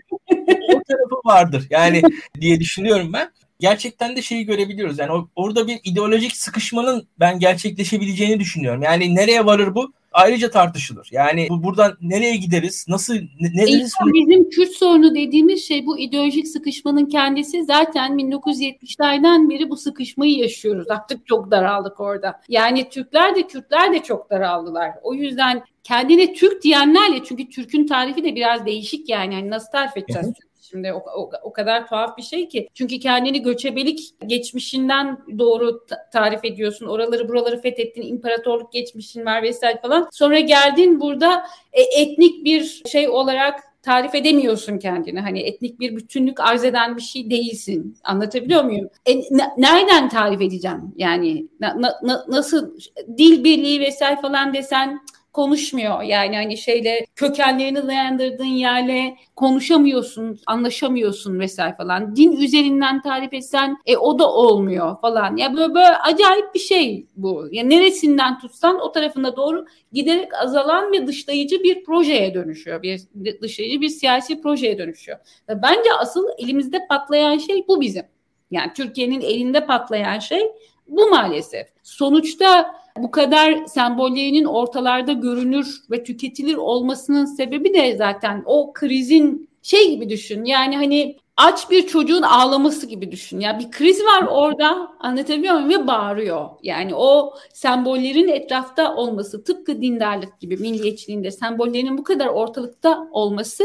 o 0.76 0.82
tarafı 0.88 1.16
vardır. 1.26 1.68
Yani 1.70 2.02
diye 2.42 2.60
düşünüyorum 2.60 3.14
ben. 3.14 3.32
Gerçekten 3.60 4.16
de 4.16 4.22
şeyi 4.22 4.46
görebiliyoruz. 4.46 5.00
Yani 5.00 5.26
orada 5.36 5.68
bir 5.68 5.80
ideolojik 5.84 6.38
sıkışmanın 6.38 7.08
ben 7.20 7.40
gerçekleşebileceğini 7.40 8.40
düşünüyorum. 8.40 8.82
Yani 8.82 9.16
nereye 9.16 9.46
varır 9.46 9.76
bu? 9.76 9.94
Ayrıca 10.12 10.50
tartışılır. 10.50 11.10
Yani 11.12 11.47
bu 11.50 11.63
buradan 11.63 11.97
nereye 12.02 12.36
gideriz? 12.36 12.86
Nasıl 12.88 13.13
ne, 13.13 13.50
ne 13.54 13.65
bizim 13.65 14.50
Kürt 14.50 14.71
sorunu 14.71 15.15
dediğimiz 15.15 15.67
şey 15.67 15.86
bu 15.86 16.00
ideolojik 16.00 16.47
sıkışmanın 16.47 17.06
kendisi 17.06 17.63
zaten 17.63 18.12
1970'lerden 18.12 19.50
beri 19.50 19.69
bu 19.69 19.78
sıkışmayı 19.78 20.38
yaşıyoruz. 20.38 20.89
Artık 20.89 21.28
çok 21.28 21.52
daraldık 21.52 22.00
orada. 22.00 22.41
Yani 22.50 22.89
Türkler 22.89 23.36
de 23.36 23.47
Kürtler 23.47 23.93
de 23.93 24.04
çok 24.04 24.30
daraldılar. 24.30 24.91
O 25.04 25.13
yüzden 25.13 25.63
kendine 25.84 26.34
Türk 26.34 26.63
diyenlerle 26.63 27.24
çünkü 27.24 27.50
Türk'ün 27.50 27.88
tarifi 27.88 28.24
de 28.24 28.36
biraz 28.36 28.65
değişik 28.65 29.10
yani. 29.10 29.34
yani 29.34 29.50
nasıl 29.50 29.71
tarif 29.71 29.97
edeceğiz? 29.97 30.28
Hı 30.28 30.51
Şimdi 30.71 30.93
o, 30.93 30.97
o, 30.97 31.29
o 31.43 31.53
kadar 31.53 31.88
tuhaf 31.88 32.17
bir 32.17 32.23
şey 32.23 32.47
ki. 32.47 32.69
Çünkü 32.73 32.99
kendini 32.99 33.41
göçebelik 33.41 33.99
geçmişinden 34.27 35.17
doğru 35.39 35.86
tarif 36.13 36.45
ediyorsun. 36.45 36.88
Oraları 36.88 37.29
buraları 37.29 37.62
fethettin, 37.62 38.01
imparatorluk 38.01 38.73
geçmişin 38.73 39.25
var 39.25 39.43
vesaire 39.43 39.79
falan. 39.81 40.07
Sonra 40.12 40.39
geldin 40.39 40.99
burada 40.99 41.43
e, 41.73 41.81
etnik 42.01 42.45
bir 42.45 42.81
şey 42.91 43.10
olarak 43.10 43.60
tarif 43.84 44.15
edemiyorsun 44.15 44.77
kendini. 44.77 45.19
Hani 45.19 45.39
etnik 45.39 45.79
bir 45.79 45.95
bütünlük 45.95 46.39
arz 46.39 46.63
eden 46.63 46.97
bir 46.97 47.01
şey 47.01 47.29
değilsin. 47.29 47.97
Anlatabiliyor 48.03 48.63
muyum? 48.63 48.89
E, 49.05 49.15
nereden 49.57 50.10
tarif 50.10 50.41
edeceğim? 50.41 50.93
Yani 50.95 51.47
na- 51.60 51.99
na- 52.03 52.25
nasıl 52.27 52.77
dil 53.17 53.43
birliği 53.43 53.79
vesaire 53.79 54.21
falan 54.21 54.53
desen 54.53 54.99
konuşmuyor. 55.34 56.02
Yani 56.02 56.36
hani 56.36 56.58
şeyle 56.58 57.06
kökenlerini 57.15 57.88
dayandırdığın 57.88 58.44
yerle 58.44 59.17
konuşamıyorsun, 59.36 60.39
anlaşamıyorsun 60.48 61.39
vesaire 61.39 61.76
falan. 61.76 62.15
Din 62.15 62.32
üzerinden 62.32 63.02
tarif 63.02 63.34
etsen 63.34 63.78
e, 63.86 63.98
o 63.98 64.20
da 64.20 64.34
olmuyor 64.34 65.02
falan. 65.02 65.38
Ya 65.38 65.54
böyle, 65.58 65.74
böyle 65.74 65.98
acayip 65.98 66.54
bir 66.54 66.60
şey 66.60 67.08
bu. 67.15 67.48
Ya 67.52 67.63
neresinden 67.63 68.39
tutsan 68.39 68.80
o 68.80 68.91
tarafına 68.91 69.36
doğru 69.36 69.65
giderek 69.94 70.34
azalan 70.44 70.91
ve 70.91 71.08
dışlayıcı 71.08 71.63
bir 71.63 71.84
projeye 71.84 72.34
dönüşüyor. 72.34 72.84
Bir 72.84 73.02
dışlayıcı 73.41 73.82
bir 73.82 73.89
siyasi 73.89 74.41
projeye 74.41 74.78
dönüşüyor. 74.78 75.17
Ve 75.50 75.62
bence 75.62 75.94
asıl 76.00 76.26
elimizde 76.38 76.80
patlayan 76.89 77.38
şey 77.38 77.65
bu 77.67 77.82
bizim. 77.82 78.04
Yani 78.52 78.72
Türkiye'nin 78.76 79.22
elinde 79.22 79.65
patlayan 79.65 80.20
şey 80.20 80.52
bu 80.88 81.10
maalesef. 81.10 81.67
Sonuçta 81.84 82.76
bu 82.97 83.12
kadar 83.12 83.65
sembollerinin 83.65 84.45
ortalarda 84.45 85.12
görünür 85.12 85.82
ve 85.91 86.04
tüketilir 86.04 86.56
olmasının 86.56 87.25
sebebi 87.25 87.73
de 87.73 87.97
zaten 87.97 88.43
o 88.45 88.73
krizin 88.73 89.49
şey 89.62 89.89
gibi 89.89 90.10
düşün. 90.10 90.45
Yani 90.45 90.75
hani 90.77 91.17
aç 91.38 91.69
bir 91.69 91.88
çocuğun 91.88 92.21
ağlaması 92.21 92.88
gibi 92.88 93.12
düşün. 93.12 93.39
Ya 93.39 93.60
bir 93.60 93.71
kriz 93.71 94.04
var 94.04 94.27
orada 94.30 94.91
anlatabiliyor 94.99 95.54
muyum 95.54 95.69
ve 95.69 95.88
bağırıyor. 95.88 96.49
Yani 96.63 96.95
o 96.95 97.34
sembollerin 97.54 98.27
etrafta 98.27 98.95
olması 98.95 99.43
tıpkı 99.43 99.82
dindarlık 99.82 100.39
gibi 100.39 100.58
milliyetçiliğinde 100.58 101.32
sembollerin 101.32 101.97
bu 101.97 102.04
kadar 102.04 102.27
ortalıkta 102.27 103.08
olması 103.12 103.63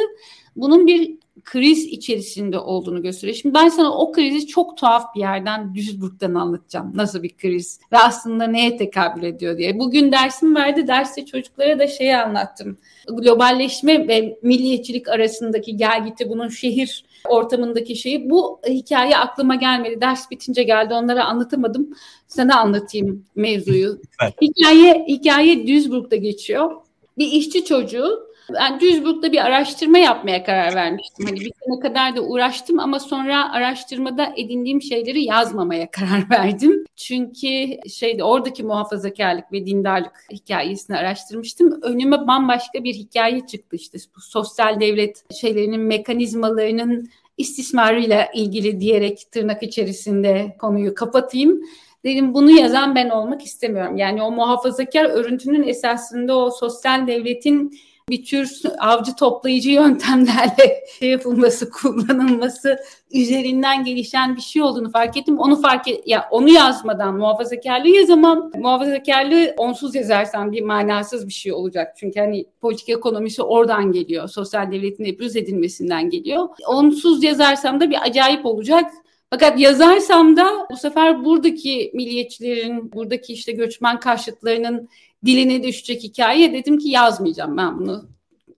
bunun 0.56 0.86
bir 0.86 1.18
kriz 1.46 1.84
içerisinde 1.84 2.58
olduğunu 2.58 3.02
gösteriyor. 3.02 3.38
Şimdi 3.42 3.54
ben 3.54 3.68
sana 3.68 3.98
o 3.98 4.12
krizi 4.12 4.46
çok 4.46 4.76
tuhaf 4.76 5.14
bir 5.14 5.20
yerden 5.20 5.74
Duisburg'dan 5.74 6.34
anlatacağım. 6.34 6.92
Nasıl 6.94 7.22
bir 7.22 7.36
kriz 7.36 7.80
ve 7.92 7.98
aslında 7.98 8.46
neye 8.46 8.76
tekabül 8.76 9.22
ediyor 9.22 9.58
diye. 9.58 9.78
Bugün 9.78 10.12
dersim 10.12 10.54
verdi. 10.56 10.86
Derste 10.86 11.26
çocuklara 11.26 11.78
da 11.78 11.86
şeyi 11.86 12.16
anlattım. 12.16 12.78
Globalleşme 13.08 14.08
ve 14.08 14.38
milliyetçilik 14.42 15.08
arasındaki 15.08 15.76
gelgiti 15.76 16.28
bunun 16.28 16.48
şehir 16.48 17.04
ortamındaki 17.28 17.96
şeyi. 17.96 18.30
Bu 18.30 18.60
hikaye 18.68 19.16
aklıma 19.16 19.54
gelmedi. 19.54 20.00
Ders 20.00 20.30
bitince 20.30 20.62
geldi. 20.62 20.94
Onlara 20.94 21.24
anlatamadım. 21.24 21.90
Sana 22.26 22.60
anlatayım 22.60 23.24
mevzuyu. 23.34 24.00
Evet. 24.22 24.34
Hikaye 24.42 25.04
hikaye 25.08 25.66
Duisburg'da 25.66 26.16
geçiyor. 26.16 26.70
Bir 27.18 27.26
işçi 27.26 27.64
çocuğu 27.64 28.25
ben 28.54 28.80
Duisburg'da 28.80 29.32
bir 29.32 29.46
araştırma 29.46 29.98
yapmaya 29.98 30.44
karar 30.44 30.74
vermiştim. 30.74 31.26
Hani 31.26 31.40
bir 31.40 31.52
sene 31.64 31.80
kadar 31.80 32.16
da 32.16 32.22
uğraştım 32.22 32.78
ama 32.78 33.00
sonra 33.00 33.52
araştırmada 33.52 34.32
edindiğim 34.36 34.82
şeyleri 34.82 35.24
yazmamaya 35.24 35.90
karar 35.90 36.30
verdim. 36.30 36.84
Çünkü 36.96 37.48
şeyde 37.90 38.24
oradaki 38.24 38.62
muhafazakarlık 38.62 39.52
ve 39.52 39.66
dindarlık 39.66 40.26
hikayesini 40.32 40.96
araştırmıştım. 40.96 41.82
Önüme 41.82 42.26
bambaşka 42.26 42.84
bir 42.84 42.94
hikaye 42.94 43.46
çıktı 43.46 43.76
işte 43.76 43.98
bu 44.16 44.20
sosyal 44.20 44.80
devlet 44.80 45.24
şeylerinin 45.40 45.80
mekanizmalarının 45.80 47.08
istismarıyla 47.38 48.28
ilgili 48.34 48.80
diyerek 48.80 49.32
tırnak 49.32 49.62
içerisinde 49.62 50.56
konuyu 50.58 50.94
kapatayım. 50.94 51.60
Dedim 52.04 52.34
bunu 52.34 52.50
yazan 52.50 52.94
ben 52.94 53.10
olmak 53.10 53.42
istemiyorum. 53.42 53.96
Yani 53.96 54.22
o 54.22 54.30
muhafazakar 54.30 55.04
örüntünün 55.04 55.68
esasında 55.68 56.36
o 56.36 56.50
sosyal 56.50 57.06
devletin 57.06 57.78
bir 58.08 58.24
tür 58.24 58.62
avcı 58.78 59.16
toplayıcı 59.16 59.70
yöntemlerle 59.70 60.84
şey 60.98 61.10
yapılması, 61.10 61.70
kullanılması 61.70 62.78
üzerinden 63.12 63.84
gelişen 63.84 64.36
bir 64.36 64.40
şey 64.40 64.62
olduğunu 64.62 64.90
fark 64.90 65.16
ettim. 65.16 65.38
Onu 65.38 65.60
fark 65.60 65.88
et, 65.88 66.02
ya 66.06 66.28
onu 66.30 66.48
yazmadan 66.48 67.16
muhafazakarlığı 67.16 67.88
yazamam. 67.88 68.50
Muhafazakarlığı 68.54 69.54
onsuz 69.56 69.94
yazarsam 69.94 70.52
bir 70.52 70.62
manasız 70.62 71.28
bir 71.28 71.32
şey 71.32 71.52
olacak. 71.52 71.96
Çünkü 71.96 72.20
hani 72.20 72.46
politik 72.60 72.88
ekonomisi 72.88 73.42
oradan 73.42 73.92
geliyor. 73.92 74.28
Sosyal 74.28 74.72
devletin 74.72 75.04
ebruz 75.04 75.36
edilmesinden 75.36 76.10
geliyor. 76.10 76.48
Onsuz 76.68 77.24
yazarsam 77.24 77.80
da 77.80 77.90
bir 77.90 78.02
acayip 78.02 78.46
olacak. 78.46 78.92
Fakat 79.30 79.60
yazarsam 79.60 80.36
da 80.36 80.66
bu 80.70 80.76
sefer 80.76 81.24
buradaki 81.24 81.90
milliyetçilerin, 81.94 82.92
buradaki 82.92 83.32
işte 83.32 83.52
göçmen 83.52 84.00
karşıtlarının 84.00 84.88
diline 85.24 85.62
düşecek 85.62 86.02
hikaye 86.02 86.52
dedim 86.52 86.78
ki 86.78 86.88
yazmayacağım 86.88 87.56
ben 87.56 87.78
bunu 87.78 88.08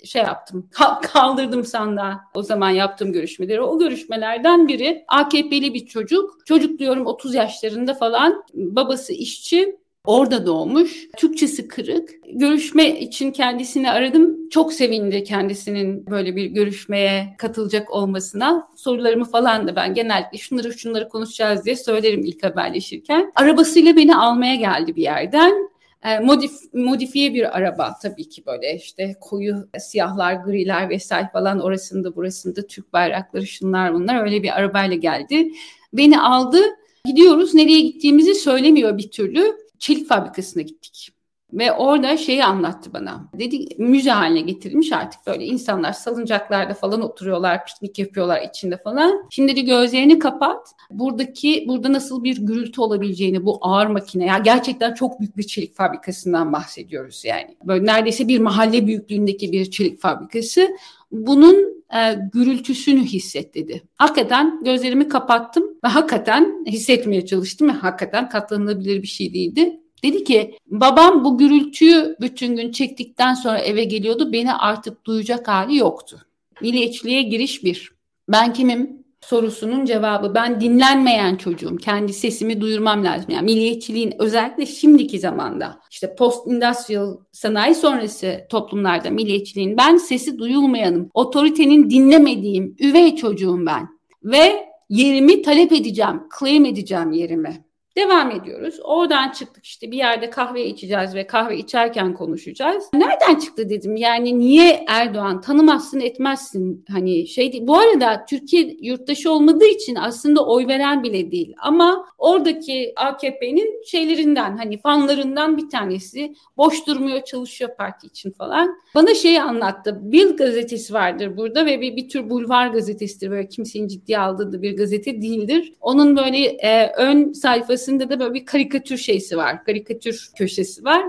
şey 0.04 0.22
yaptım 0.22 0.70
kaldırdım 1.02 1.64
sandığa 1.64 2.20
o 2.34 2.42
zaman 2.42 2.70
yaptığım 2.70 3.12
görüşmeleri. 3.12 3.62
O 3.62 3.78
görüşmelerden 3.78 4.68
biri 4.68 5.04
AKP'li 5.08 5.74
bir 5.74 5.86
çocuk. 5.86 6.46
Çocuk 6.46 6.78
diyorum 6.78 7.06
30 7.06 7.34
yaşlarında 7.34 7.94
falan 7.94 8.44
babası 8.54 9.12
işçi 9.12 9.78
Orada 10.04 10.46
doğmuş. 10.46 11.06
Türkçesi 11.16 11.68
kırık. 11.68 12.10
Görüşme 12.32 13.00
için 13.00 13.32
kendisini 13.32 13.90
aradım. 13.90 14.48
Çok 14.48 14.72
sevindi 14.72 15.24
kendisinin 15.24 16.06
böyle 16.06 16.36
bir 16.36 16.46
görüşmeye 16.46 17.34
katılacak 17.38 17.90
olmasına. 17.90 18.68
Sorularımı 18.76 19.24
falan 19.24 19.68
da 19.68 19.76
ben 19.76 19.94
genellikle 19.94 20.38
şunları 20.38 20.78
şunları 20.78 21.08
konuşacağız 21.08 21.64
diye 21.64 21.76
söylerim 21.76 22.20
ilk 22.24 22.44
haberleşirken. 22.44 23.32
Arabasıyla 23.34 23.96
beni 23.96 24.16
almaya 24.16 24.54
geldi 24.54 24.96
bir 24.96 25.02
yerden. 25.02 25.68
E, 26.04 26.18
modif, 26.18 26.52
modifiye 26.74 27.34
bir 27.34 27.56
araba 27.56 27.94
tabii 28.02 28.28
ki 28.28 28.46
böyle 28.46 28.76
işte 28.76 29.16
koyu 29.20 29.68
siyahlar, 29.78 30.34
griler 30.34 30.88
vesaire 30.88 31.28
falan 31.32 31.60
orasında 31.60 32.16
burasında 32.16 32.66
Türk 32.66 32.92
bayrakları 32.92 33.46
şunlar 33.46 33.94
bunlar 33.94 34.24
öyle 34.24 34.42
bir 34.42 34.58
arabayla 34.58 34.96
geldi. 34.96 35.52
Beni 35.92 36.20
aldı. 36.20 36.60
Gidiyoruz 37.04 37.54
nereye 37.54 37.80
gittiğimizi 37.80 38.34
söylemiyor 38.34 38.98
bir 38.98 39.10
türlü. 39.10 39.56
Çelik 39.78 40.08
fabrikasına 40.08 40.62
gittik. 40.62 41.17
Ve 41.52 41.72
orada 41.72 42.16
şeyi 42.16 42.44
anlattı 42.44 42.92
bana. 42.92 43.28
Dedi 43.38 43.66
müze 43.78 44.10
haline 44.10 44.40
getirilmiş 44.40 44.92
artık 44.92 45.26
böyle 45.26 45.44
insanlar 45.44 45.92
salıncaklarda 45.92 46.74
falan 46.74 47.02
oturuyorlar, 47.02 47.66
piknik 47.66 47.98
yapıyorlar 47.98 48.42
içinde 48.42 48.76
falan. 48.76 49.26
Şimdi 49.30 49.52
dedi 49.52 49.64
gözlerini 49.64 50.18
kapat. 50.18 50.74
Buradaki 50.90 51.64
burada 51.68 51.92
nasıl 51.92 52.24
bir 52.24 52.36
gürültü 52.46 52.80
olabileceğini 52.80 53.44
bu 53.44 53.58
ağır 53.60 53.86
makine 53.86 54.26
ya 54.26 54.38
gerçekten 54.38 54.94
çok 54.94 55.20
büyük 55.20 55.36
bir 55.36 55.42
çelik 55.42 55.76
fabrikasından 55.76 56.52
bahsediyoruz 56.52 57.24
yani. 57.24 57.56
Böyle 57.64 57.86
neredeyse 57.86 58.28
bir 58.28 58.38
mahalle 58.38 58.86
büyüklüğündeki 58.86 59.52
bir 59.52 59.70
çelik 59.70 60.00
fabrikası. 60.00 60.68
Bunun 61.12 61.84
e, 61.94 62.14
gürültüsünü 62.32 63.00
hisset 63.00 63.54
dedi. 63.54 63.82
Hakikaten 63.96 64.64
gözlerimi 64.64 65.08
kapattım 65.08 65.64
ve 65.84 65.88
hakikaten 65.88 66.64
hissetmeye 66.66 67.26
çalıştım 67.26 67.68
hakikaten 67.68 68.28
katlanılabilir 68.28 69.02
bir 69.02 69.08
şey 69.08 69.34
değildi. 69.34 69.80
Dedi 70.02 70.24
ki 70.24 70.58
babam 70.66 71.24
bu 71.24 71.38
gürültüyü 71.38 72.16
bütün 72.20 72.56
gün 72.56 72.72
çektikten 72.72 73.34
sonra 73.34 73.58
eve 73.58 73.84
geliyordu. 73.84 74.32
Beni 74.32 74.54
artık 74.54 75.04
duyacak 75.04 75.48
hali 75.48 75.76
yoktu. 75.76 76.20
Milliyetçiliğe 76.62 77.22
giriş 77.22 77.64
bir. 77.64 77.92
Ben 78.28 78.52
kimim? 78.52 78.98
sorusunun 79.28 79.84
cevabı. 79.84 80.34
Ben 80.34 80.60
dinlenmeyen 80.60 81.36
çocuğum. 81.36 81.76
Kendi 81.76 82.12
sesimi 82.12 82.60
duyurmam 82.60 83.04
lazım. 83.04 83.30
Yani 83.30 83.44
milliyetçiliğin 83.44 84.14
özellikle 84.18 84.66
şimdiki 84.66 85.18
zamanda 85.18 85.80
işte 85.90 86.14
post 86.14 86.46
industrial 86.46 87.16
sanayi 87.32 87.74
sonrası 87.74 88.46
toplumlarda 88.50 89.10
milliyetçiliğin 89.10 89.76
ben 89.76 89.96
sesi 89.96 90.38
duyulmayanım. 90.38 91.10
Otoritenin 91.14 91.90
dinlemediğim 91.90 92.76
üvey 92.80 93.16
çocuğum 93.16 93.66
ben. 93.66 93.88
Ve 94.24 94.68
yerimi 94.88 95.42
talep 95.42 95.72
edeceğim, 95.72 96.22
claim 96.40 96.64
edeceğim 96.64 97.12
yerimi. 97.12 97.64
Devam 97.98 98.30
ediyoruz. 98.30 98.74
Oradan 98.84 99.30
çıktık 99.30 99.66
işte 99.66 99.90
bir 99.90 99.96
yerde 99.96 100.30
kahve 100.30 100.66
içeceğiz 100.66 101.14
ve 101.14 101.26
kahve 101.26 101.56
içerken 101.56 102.14
konuşacağız. 102.14 102.84
Nereden 102.94 103.34
çıktı 103.34 103.70
dedim 103.70 103.96
yani 103.96 104.38
niye 104.38 104.84
Erdoğan 104.88 105.40
tanımazsın 105.40 106.00
etmezsin 106.00 106.84
hani 106.92 107.26
şey. 107.26 107.58
Bu 107.62 107.78
arada 107.78 108.24
Türkiye 108.28 108.76
yurttaşı 108.80 109.32
olmadığı 109.32 109.66
için 109.66 109.94
aslında 109.94 110.46
oy 110.46 110.66
veren 110.66 111.02
bile 111.02 111.30
değil. 111.30 111.54
Ama 111.58 112.06
oradaki 112.18 112.92
AKP'nin 112.96 113.82
şeylerinden 113.86 114.56
hani 114.56 114.78
fanlarından 114.78 115.56
bir 115.56 115.70
tanesi 115.70 116.34
boş 116.56 116.86
durmuyor 116.86 117.24
çalışıyor 117.24 117.70
parti 117.78 118.06
için 118.06 118.30
falan. 118.30 118.78
Bana 118.94 119.14
şeyi 119.14 119.42
anlattı. 119.42 119.98
Bill 120.02 120.36
gazetesi 120.36 120.94
vardır 120.94 121.36
burada 121.36 121.66
ve 121.66 121.80
bir, 121.80 121.96
bir 121.96 122.08
tür 122.08 122.30
bulvar 122.30 122.66
gazetesidir. 122.66 123.30
Böyle 123.30 123.48
kimsenin 123.48 123.88
ciddiye 123.88 124.18
aldığı 124.18 124.62
bir 124.62 124.76
gazete 124.76 125.22
değildir. 125.22 125.72
Onun 125.80 126.16
böyle 126.16 126.38
e, 126.46 126.92
ön 126.96 127.32
sayfası 127.32 127.87
arkasında 127.88 128.10
da 128.10 128.20
böyle 128.20 128.34
bir 128.34 128.46
karikatür 128.46 128.96
şeysi 128.96 129.36
var. 129.36 129.64
Karikatür 129.64 130.30
köşesi 130.36 130.84
var. 130.84 131.04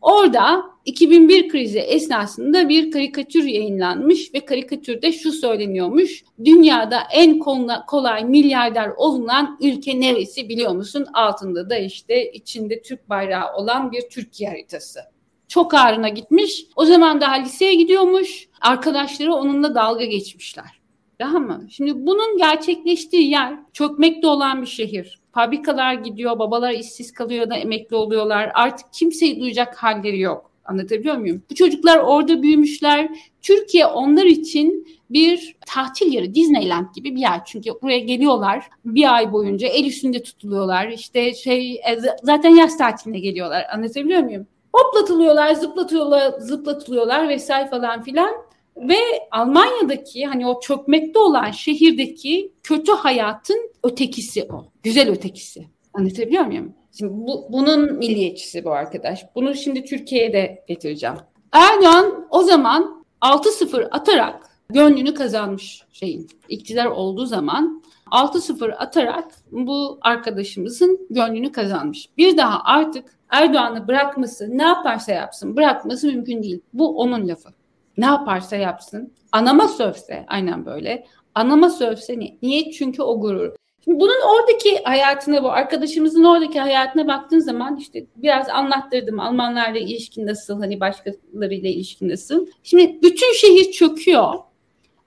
Orada 0.00 0.64
2001 0.84 1.48
krizi 1.48 1.78
esnasında 1.78 2.68
bir 2.68 2.90
karikatür 2.90 3.44
yayınlanmış 3.44 4.34
ve 4.34 4.44
karikatürde 4.44 5.12
şu 5.12 5.32
söyleniyormuş. 5.32 6.24
Dünyada 6.44 7.02
en 7.12 7.38
kolay 7.86 8.24
milyarder 8.24 8.88
olunan 8.96 9.58
ülke 9.62 10.00
neresi 10.00 10.48
biliyor 10.48 10.72
musun? 10.72 11.06
Altında 11.14 11.70
da 11.70 11.76
işte 11.78 12.32
içinde 12.32 12.82
Türk 12.82 13.08
bayrağı 13.08 13.56
olan 13.56 13.92
bir 13.92 14.02
Türkiye 14.10 14.50
haritası. 14.50 15.00
Çok 15.48 15.74
ağrına 15.74 16.08
gitmiş. 16.08 16.66
O 16.76 16.84
zaman 16.84 17.20
daha 17.20 17.34
liseye 17.34 17.74
gidiyormuş. 17.74 18.48
Arkadaşları 18.60 19.34
onunla 19.34 19.74
dalga 19.74 20.04
geçmişler. 20.04 20.82
Daha 21.20 21.38
mı? 21.38 21.66
Şimdi 21.70 22.06
bunun 22.06 22.38
gerçekleştiği 22.38 23.30
yer 23.30 23.54
çökmekte 23.72 24.26
olan 24.26 24.62
bir 24.62 24.66
şehir. 24.66 25.21
Fabrikalar 25.32 25.94
gidiyor, 25.94 26.38
babalar 26.38 26.70
işsiz 26.70 27.12
kalıyor 27.12 27.50
da 27.50 27.56
emekli 27.56 27.96
oluyorlar. 27.96 28.50
Artık 28.54 28.86
kimseyi 28.92 29.40
duyacak 29.40 29.76
halleri 29.76 30.20
yok. 30.20 30.50
Anlatabiliyor 30.64 31.16
muyum? 31.16 31.42
Bu 31.50 31.54
çocuklar 31.54 31.98
orada 31.98 32.42
büyümüşler. 32.42 33.08
Türkiye 33.42 33.86
onlar 33.86 34.24
için 34.24 34.88
bir 35.10 35.56
tatil 35.66 36.12
yeri, 36.12 36.34
Disneyland 36.34 36.86
gibi 36.94 37.14
bir 37.14 37.20
yer. 37.20 37.44
Çünkü 37.44 37.70
buraya 37.82 37.98
geliyorlar 37.98 38.64
bir 38.84 39.14
ay 39.14 39.32
boyunca 39.32 39.68
el 39.68 39.84
üstünde 39.84 40.22
tutuluyorlar. 40.22 40.88
İşte 40.88 41.34
şey 41.34 41.74
e, 41.74 41.98
zaten 42.22 42.50
yaz 42.50 42.78
tatiline 42.78 43.18
geliyorlar. 43.18 43.66
Anlatabiliyor 43.74 44.22
muyum? 44.22 44.46
Hoplatılıyorlar, 44.72 45.54
zıplatıyorlar, 45.54 46.32
zıplatılıyorlar 46.38 47.28
vesaire 47.28 47.68
falan 47.68 48.02
filan. 48.02 48.34
Ve 48.76 48.98
Almanya'daki 49.30 50.26
hani 50.26 50.46
o 50.46 50.60
çökmekte 50.60 51.18
olan 51.18 51.50
şehirdeki 51.50 52.52
kötü 52.62 52.92
hayatın 52.92 53.70
ötekisi 53.82 54.44
o. 54.52 54.64
Güzel 54.82 55.10
ötekisi. 55.10 55.66
Anlatabiliyor 55.94 56.44
muyum? 56.44 56.74
Şimdi 56.98 57.12
bu, 57.12 57.46
bunun 57.48 57.92
milliyetçisi 57.92 58.64
bu 58.64 58.72
arkadaş. 58.72 59.24
Bunu 59.34 59.54
şimdi 59.54 59.84
Türkiye'ye 59.84 60.32
de 60.32 60.64
getireceğim. 60.68 61.16
Erdoğan 61.52 62.26
o 62.30 62.42
zaman 62.42 63.04
6-0 63.20 63.88
atarak 63.90 64.50
gönlünü 64.70 65.14
kazanmış 65.14 65.82
şeyin. 65.92 66.28
iktidar 66.48 66.86
olduğu 66.86 67.26
zaman 67.26 67.82
6-0 68.10 68.74
atarak 68.74 69.34
bu 69.50 69.98
arkadaşımızın 70.02 71.06
gönlünü 71.10 71.52
kazanmış. 71.52 72.08
Bir 72.18 72.36
daha 72.36 72.62
artık 72.64 73.04
Erdoğan'ı 73.28 73.88
bırakması, 73.88 74.58
ne 74.58 74.62
yaparsa 74.62 75.12
yapsın 75.12 75.56
bırakması 75.56 76.06
mümkün 76.06 76.42
değil. 76.42 76.60
Bu 76.72 76.98
onun 76.98 77.28
lafı. 77.28 77.48
Ne 77.96 78.06
yaparsa 78.06 78.56
yapsın. 78.56 79.12
Anama 79.32 79.68
sövse 79.68 80.24
aynen 80.28 80.66
böyle. 80.66 81.06
Anama 81.34 81.70
sövse 81.70 82.20
ne? 82.20 82.36
Niye? 82.42 82.70
Çünkü 82.70 83.02
o 83.02 83.20
gurur. 83.20 83.52
Şimdi 83.84 84.00
bunun 84.00 84.20
oradaki 84.34 84.82
hayatına 84.84 85.42
bu 85.42 85.52
arkadaşımızın 85.52 86.24
oradaki 86.24 86.60
hayatına 86.60 87.08
baktığın 87.08 87.38
zaman 87.38 87.76
işte 87.76 88.06
biraz 88.16 88.48
anlattırdım 88.48 89.20
Almanlarla 89.20 89.78
ilişkin 89.78 90.26
nasıl 90.26 90.60
hani 90.60 90.80
başkalarıyla 90.80 91.70
ilişkin 91.70 92.08
nasıl. 92.08 92.46
Şimdi 92.62 92.98
bütün 93.02 93.32
şehir 93.32 93.72
çöküyor. 93.72 94.34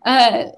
Ee, 0.08 0.12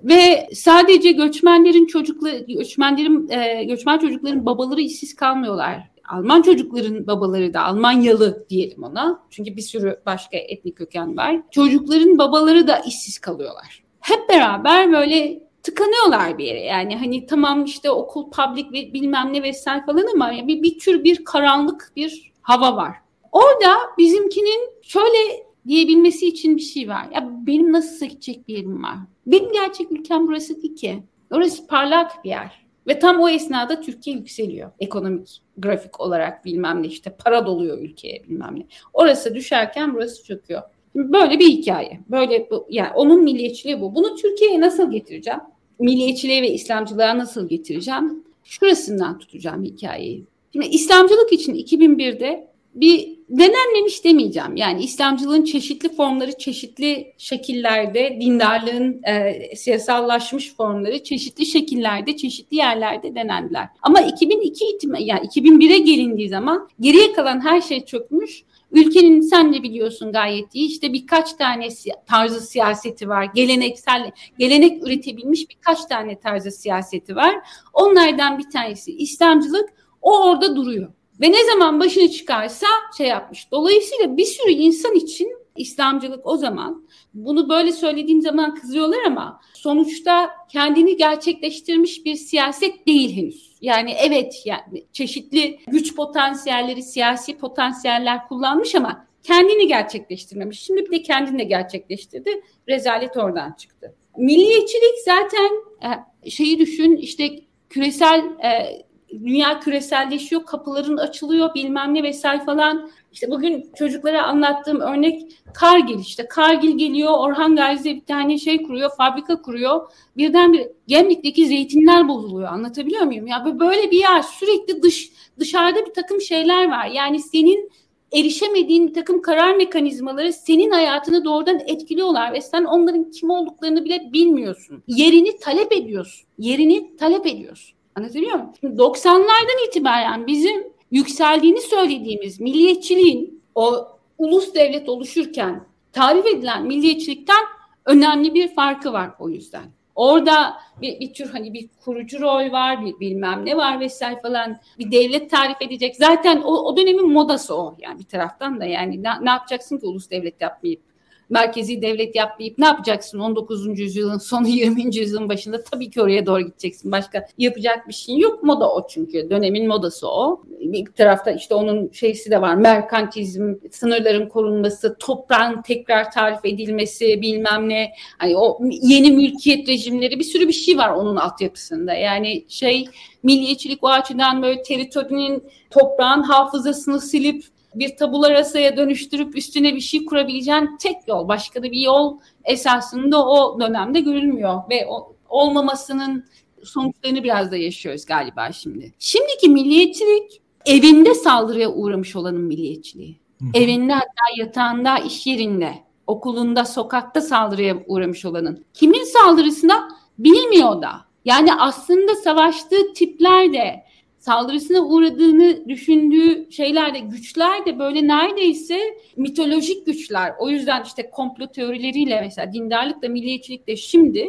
ve 0.03 0.49
sadece 0.53 1.11
göçmenlerin 1.11 1.85
çocukları 1.85 2.37
göçmenlerin 2.37 3.29
e, 3.29 3.63
göçmen 3.63 3.97
çocukların 3.97 4.45
babaları 4.45 4.81
işsiz 4.81 5.15
kalmıyorlar. 5.15 5.91
Alman 6.07 6.41
çocukların 6.41 7.07
babaları 7.07 7.53
da 7.53 7.63
Almanyalı 7.63 8.45
diyelim 8.49 8.83
ona. 8.83 9.23
Çünkü 9.29 9.55
bir 9.55 9.61
sürü 9.61 10.01
başka 10.05 10.37
etnik 10.37 10.77
köken 10.77 11.17
var. 11.17 11.41
Çocukların 11.51 12.17
babaları 12.17 12.67
da 12.67 12.79
işsiz 12.79 13.19
kalıyorlar. 13.19 13.83
Hep 13.99 14.29
beraber 14.29 14.91
böyle 14.91 15.47
tıkanıyorlar 15.63 16.37
bir 16.37 16.45
yere. 16.45 16.63
Yani 16.63 16.97
hani 16.97 17.25
tamam 17.25 17.63
işte 17.63 17.91
okul, 17.91 18.31
public 18.31 18.93
bilmem 18.93 19.33
ne 19.33 19.43
vesaire 19.43 19.85
falan 19.85 20.05
ama 20.13 20.31
bir, 20.31 20.63
bir 20.63 20.79
tür 20.79 21.03
bir 21.03 21.25
karanlık 21.25 21.91
bir 21.95 22.31
hava 22.41 22.75
var. 22.75 22.95
Orada 23.31 23.75
bizimkinin 23.97 24.69
şöyle 24.81 25.47
diyebilmesi 25.67 26.27
için 26.27 26.57
bir 26.57 26.61
şey 26.61 26.89
var. 26.89 27.07
Ya 27.13 27.29
benim 27.47 27.73
nasıl 27.73 28.05
gidecek 28.05 28.47
bir 28.47 28.57
yerim 28.57 28.83
var. 28.83 28.97
Benim 29.25 29.51
gerçek 29.51 29.91
ülkem 29.91 30.27
burası 30.27 30.61
değil 30.61 30.75
ki. 30.75 31.03
Orası 31.31 31.67
parlak 31.67 32.23
bir 32.23 32.29
yer. 32.29 32.66
Ve 32.87 32.99
tam 32.99 33.19
o 33.19 33.29
esnada 33.29 33.81
Türkiye 33.81 34.15
yükseliyor. 34.15 34.71
Ekonomik, 34.79 35.41
grafik 35.57 36.01
olarak 36.01 36.45
bilmem 36.45 36.83
ne 36.83 36.87
işte 36.87 37.09
para 37.09 37.45
doluyor 37.45 37.79
ülkeye 37.79 38.23
bilmem 38.29 38.55
ne. 38.59 38.65
Orası 38.93 39.35
düşerken 39.35 39.93
burası 39.93 40.23
çöküyor. 40.23 40.61
Böyle 40.95 41.39
bir 41.39 41.45
hikaye. 41.45 41.99
Böyle 42.11 42.47
bu, 42.51 42.67
yani 42.69 42.89
onun 42.95 43.23
milliyetçiliği 43.23 43.81
bu. 43.81 43.95
Bunu 43.95 44.15
Türkiye'ye 44.15 44.61
nasıl 44.61 44.91
getireceğim? 44.91 45.39
Milliyetçiliğe 45.79 46.41
ve 46.41 46.49
İslamcılığa 46.53 47.17
nasıl 47.17 47.49
getireceğim? 47.49 48.23
Şurasından 48.43 49.19
tutacağım 49.19 49.63
hikayeyi. 49.63 50.25
Şimdi 50.53 50.67
İslamcılık 50.67 51.33
için 51.33 51.55
2001'de 51.55 52.47
bir 52.75 53.16
denenmemiş 53.29 54.03
demeyeceğim. 54.03 54.55
Yani 54.55 54.83
İslamcılığın 54.83 55.43
çeşitli 55.43 55.95
formları, 55.95 56.37
çeşitli 56.37 57.13
şekillerde, 57.17 58.17
dindarlığın 58.21 59.01
e, 59.03 59.55
siyasallaşmış 59.55 60.55
formları 60.55 61.03
çeşitli 61.03 61.45
şekillerde, 61.45 62.17
çeşitli 62.17 62.57
yerlerde 62.57 63.15
denendiler. 63.15 63.67
Ama 63.81 64.01
2002 64.01 64.65
yani 64.99 65.27
2001'e 65.27 65.77
gelindiği 65.77 66.29
zaman 66.29 66.69
geriye 66.79 67.13
kalan 67.13 67.45
her 67.45 67.61
şey 67.61 67.85
çökmüş. 67.85 68.43
Ülkenin 68.71 69.21
sen 69.21 69.53
de 69.53 69.63
biliyorsun 69.63 70.11
gayet 70.11 70.55
iyi 70.55 70.67
işte 70.67 70.93
birkaç 70.93 71.33
tane 71.33 71.67
tarzı 72.07 72.41
siyaseti 72.41 73.09
var. 73.09 73.29
Geleneksel, 73.35 74.11
gelenek 74.39 74.87
üretebilmiş 74.87 75.49
birkaç 75.49 75.85
tane 75.85 76.19
tarzı 76.19 76.51
siyaseti 76.51 77.15
var. 77.15 77.35
Onlardan 77.73 78.37
bir 78.37 78.49
tanesi 78.49 78.97
İslamcılık. 78.97 79.69
O 80.01 80.23
orada 80.23 80.55
duruyor. 80.55 80.91
Ve 81.21 81.31
ne 81.31 81.45
zaman 81.45 81.79
başını 81.79 82.11
çıkarsa 82.11 82.67
şey 82.97 83.07
yapmış. 83.07 83.51
Dolayısıyla 83.51 84.17
bir 84.17 84.25
sürü 84.25 84.51
insan 84.51 84.95
için 84.95 85.37
İslamcılık 85.57 86.27
o 86.27 86.37
zaman 86.37 86.87
bunu 87.13 87.49
böyle 87.49 87.71
söylediğim 87.71 88.21
zaman 88.21 88.55
kızıyorlar 88.55 89.03
ama 89.05 89.41
sonuçta 89.53 90.29
kendini 90.49 90.97
gerçekleştirmiş 90.97 92.05
bir 92.05 92.15
siyaset 92.15 92.87
değil 92.87 93.15
henüz. 93.15 93.57
Yani 93.61 93.95
evet 93.99 94.41
yani 94.45 94.85
çeşitli 94.93 95.59
güç 95.67 95.95
potansiyelleri, 95.95 96.83
siyasi 96.83 97.37
potansiyeller 97.37 98.27
kullanmış 98.27 98.75
ama 98.75 99.07
kendini 99.23 99.67
gerçekleştirmemiş. 99.67 100.59
Şimdi 100.59 100.85
bir 100.85 100.91
de 100.91 101.01
kendini 101.01 101.39
de 101.39 101.43
gerçekleştirdi. 101.43 102.41
Rezalet 102.69 103.17
oradan 103.17 103.51
çıktı. 103.51 103.95
Milliyetçilik 104.17 104.97
zaten 105.05 105.51
e, 105.83 106.29
şeyi 106.29 106.59
düşün 106.59 106.95
işte 106.95 107.39
küresel 107.69 108.19
e, 108.19 108.81
dünya 109.11 109.59
küreselleşiyor, 109.59 110.45
kapıların 110.45 110.97
açılıyor 110.97 111.53
bilmem 111.53 111.93
ne 111.93 112.03
vesaire 112.03 112.43
falan. 112.43 112.89
İşte 113.13 113.31
bugün 113.31 113.69
çocuklara 113.75 114.23
anlattığım 114.23 114.79
örnek 114.79 115.21
Kargil 115.53 115.99
işte. 115.99 116.27
Kargil 116.27 116.77
geliyor, 116.77 117.13
Orhan 117.17 117.55
Gazi 117.55 117.95
bir 117.95 118.05
tane 118.05 118.37
şey 118.37 118.63
kuruyor, 118.63 118.91
fabrika 118.97 119.41
kuruyor. 119.41 119.91
Birden 120.17 120.53
bir 120.53 120.67
Gemlik'teki 120.87 121.47
zeytinler 121.47 122.07
bozuluyor. 122.07 122.49
Anlatabiliyor 122.49 123.03
muyum? 123.03 123.27
Ya 123.27 123.59
böyle 123.59 123.91
bir 123.91 123.99
yer 123.99 124.21
sürekli 124.21 124.81
dış 124.81 125.11
dışarıda 125.39 125.85
bir 125.85 125.93
takım 125.93 126.21
şeyler 126.21 126.69
var. 126.71 126.85
Yani 126.85 127.19
senin 127.19 127.71
erişemediğin 128.11 128.87
bir 128.87 128.93
takım 128.93 129.21
karar 129.21 129.55
mekanizmaları 129.55 130.33
senin 130.33 130.71
hayatını 130.71 131.25
doğrudan 131.25 131.59
etkiliyorlar 131.59 132.33
ve 132.33 132.41
sen 132.41 132.63
onların 132.63 133.11
kim 133.11 133.29
olduklarını 133.29 133.85
bile 133.85 134.09
bilmiyorsun. 134.13 134.83
Yerini 134.87 135.37
talep 135.39 135.71
ediyorsun. 135.71 136.27
Yerini 136.37 136.95
talep 136.97 137.25
ediyorsun. 137.25 137.76
Anlatabiliyor 137.97 138.35
muyum? 138.35 138.53
90'lardan 138.63 139.67
itibaren 139.67 140.27
bizim 140.27 140.67
yükseldiğini 140.91 141.61
söylediğimiz 141.61 142.39
milliyetçiliğin 142.39 143.43
o 143.55 143.87
ulus 144.17 144.53
devlet 144.53 144.89
oluşurken 144.89 145.67
tarif 145.93 146.25
edilen 146.25 146.65
milliyetçilikten 146.65 147.45
önemli 147.85 148.33
bir 148.33 148.55
farkı 148.55 148.93
var 148.93 149.09
o 149.19 149.29
yüzden. 149.29 149.63
Orada 149.95 150.53
bir, 150.81 150.99
bir 150.99 151.13
tür 151.13 151.29
hani 151.29 151.53
bir 151.53 151.69
kurucu 151.85 152.21
rol 152.21 152.51
var, 152.51 152.85
bir 152.85 152.99
bilmem 152.99 153.45
ne 153.45 153.57
var 153.57 153.79
vesaire 153.79 154.21
falan. 154.21 154.57
Bir 154.79 154.91
devlet 154.91 155.31
tarif 155.31 155.61
edecek. 155.61 155.95
Zaten 155.95 156.41
o, 156.41 156.51
o 156.51 156.77
dönemin 156.77 157.11
modası 157.11 157.55
o 157.55 157.75
yani 157.79 157.99
bir 157.99 158.05
taraftan 158.05 158.59
da 158.59 158.65
yani 158.65 159.03
ne, 159.03 159.09
ne 159.21 159.29
yapacaksın 159.29 159.77
ki 159.77 159.85
ulus 159.85 160.09
devlet 160.09 160.41
yapmayıp 160.41 160.86
merkezi 161.29 161.81
devlet 161.81 162.15
yapmayıp 162.15 162.57
ne 162.57 162.65
yapacaksın 162.65 163.19
19. 163.19 163.79
yüzyılın 163.79 164.17
sonu 164.17 164.47
20. 164.57 164.95
yüzyılın 164.95 165.29
başında 165.29 165.63
tabii 165.63 165.89
ki 165.89 166.01
oraya 166.01 166.25
doğru 166.25 166.41
gideceksin. 166.41 166.91
Başka 166.91 167.27
yapacak 167.37 167.87
bir 167.87 167.93
şey 167.93 168.17
yok. 168.17 168.43
Moda 168.43 168.73
o 168.73 168.87
çünkü. 168.87 169.29
Dönemin 169.29 169.67
modası 169.67 170.07
o. 170.07 170.43
Bir 170.59 170.85
tarafta 170.85 171.31
işte 171.31 171.55
onun 171.55 171.89
şeysi 171.93 172.31
de 172.31 172.41
var. 172.41 172.55
Merkantizm, 172.55 173.55
sınırların 173.71 174.29
korunması, 174.29 174.97
toprağın 174.99 175.61
tekrar 175.61 176.11
tarif 176.11 176.45
edilmesi 176.45 177.21
bilmem 177.21 177.69
ne. 177.69 177.91
Hani 178.17 178.37
o 178.37 178.59
yeni 178.81 179.11
mülkiyet 179.11 179.69
rejimleri 179.69 180.19
bir 180.19 180.23
sürü 180.23 180.47
bir 180.47 180.53
şey 180.53 180.77
var 180.77 180.89
onun 180.89 181.15
altyapısında. 181.15 181.93
Yani 181.93 182.45
şey 182.47 182.85
milliyetçilik 183.23 183.83
o 183.83 183.87
açıdan 183.87 184.41
böyle 184.41 184.61
teritorinin 184.61 185.43
toprağın 185.71 186.21
hafızasını 186.21 187.01
silip 187.01 187.43
bir 187.79 187.97
tabula 187.97 188.31
rasaya 188.31 188.77
dönüştürüp 188.77 189.37
üstüne 189.37 189.75
bir 189.75 189.81
şey 189.81 190.05
kurabileceğin 190.05 190.77
tek 190.77 191.07
yol. 191.07 191.27
Başka 191.27 191.63
da 191.63 191.71
bir 191.71 191.79
yol 191.79 192.19
esasında 192.45 193.27
o 193.27 193.59
dönemde 193.59 193.99
görülmüyor 193.99 194.61
ve 194.69 194.87
o, 194.87 195.15
olmamasının 195.29 196.25
sonuçlarını 196.63 197.23
biraz 197.23 197.51
da 197.51 197.57
yaşıyoruz 197.57 198.05
galiba 198.05 198.51
şimdi. 198.51 198.93
Şimdiki 198.99 199.49
milliyetçilik 199.49 200.41
evinde 200.65 201.13
saldırıya 201.13 201.69
uğramış 201.69 202.15
olanın 202.15 202.41
milliyetçiliği. 202.41 203.19
Hı. 203.41 203.45
Evinde 203.53 203.93
hatta 203.93 204.23
yatağında, 204.37 204.97
iş 204.97 205.27
yerinde, 205.27 205.73
okulunda, 206.07 206.65
sokakta 206.65 207.21
saldırıya 207.21 207.77
uğramış 207.87 208.25
olanın. 208.25 208.65
Kimin 208.73 209.03
saldırısına 209.03 209.89
bilmiyor 210.19 210.81
da. 210.81 211.07
Yani 211.25 211.53
aslında 211.53 212.15
savaştığı 212.15 212.93
tipler 212.93 213.53
de 213.53 213.83
saldırısına 214.27 214.79
uğradığını 214.81 215.69
düşündüğü 215.69 216.51
şeyler 216.51 216.93
de 216.93 216.99
güçler 216.99 217.65
de 217.65 217.79
böyle 217.79 218.07
neredeyse 218.07 218.79
mitolojik 219.17 219.85
güçler. 219.85 220.33
O 220.39 220.49
yüzden 220.49 220.83
işte 220.83 221.09
komplo 221.09 221.47
teorileriyle 221.47 222.21
mesela 222.21 222.53
dindarlıkla 222.53 223.09
milliyetçilikle 223.09 223.75
şimdi 223.75 224.27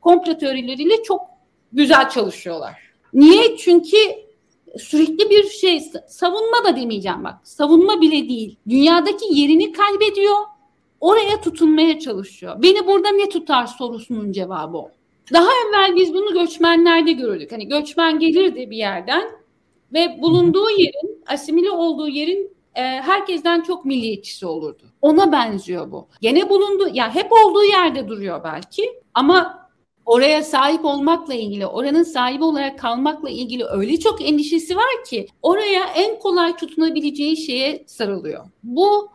komplo 0.00 0.38
teorileriyle 0.38 1.02
çok 1.02 1.20
güzel 1.72 2.08
çalışıyorlar. 2.08 2.74
Niye? 3.12 3.56
Çünkü 3.56 3.96
sürekli 4.78 5.30
bir 5.30 5.44
şey 5.48 5.80
savunma 6.08 6.64
da 6.64 6.76
demeyeceğim 6.76 7.24
bak. 7.24 7.34
Savunma 7.44 8.00
bile 8.00 8.28
değil. 8.28 8.56
Dünyadaki 8.68 9.24
yerini 9.30 9.72
kaybediyor. 9.72 10.36
Oraya 11.00 11.40
tutunmaya 11.40 11.98
çalışıyor. 11.98 12.62
Beni 12.62 12.86
burada 12.86 13.10
ne 13.10 13.28
tutar 13.28 13.66
sorusunun 13.66 14.32
cevabı 14.32 14.76
o. 14.76 14.90
Daha 15.32 15.48
evvel 15.68 15.96
biz 15.96 16.14
bunu 16.14 16.32
göçmenlerde 16.32 17.12
görürdük. 17.12 17.52
Hani 17.52 17.68
göçmen 17.68 18.18
gelirdi 18.18 18.70
bir 18.70 18.76
yerden 18.76 19.39
ve 19.92 20.22
bulunduğu 20.22 20.70
yerin, 20.70 21.24
asimile 21.26 21.70
olduğu 21.70 22.08
yerin 22.08 22.56
e, 22.74 22.82
herkesten 22.82 23.60
çok 23.60 23.84
milliyetçisi 23.84 24.46
olurdu. 24.46 24.82
Ona 25.02 25.32
benziyor 25.32 25.90
bu. 25.90 26.08
Gene 26.20 26.48
bulunduğu, 26.48 26.88
ya 26.88 26.92
yani 26.94 27.14
hep 27.14 27.32
olduğu 27.32 27.64
yerde 27.64 28.08
duruyor 28.08 28.44
belki 28.44 29.00
ama 29.14 29.68
oraya 30.06 30.42
sahip 30.42 30.84
olmakla 30.84 31.34
ilgili, 31.34 31.66
oranın 31.66 32.02
sahibi 32.02 32.44
olarak 32.44 32.78
kalmakla 32.78 33.30
ilgili 33.30 33.64
öyle 33.64 33.98
çok 33.98 34.28
endişesi 34.28 34.76
var 34.76 35.04
ki 35.10 35.26
oraya 35.42 35.84
en 35.86 36.18
kolay 36.18 36.56
tutunabileceği 36.56 37.36
şeye 37.36 37.84
sarılıyor. 37.86 38.44
Bu 38.62 39.08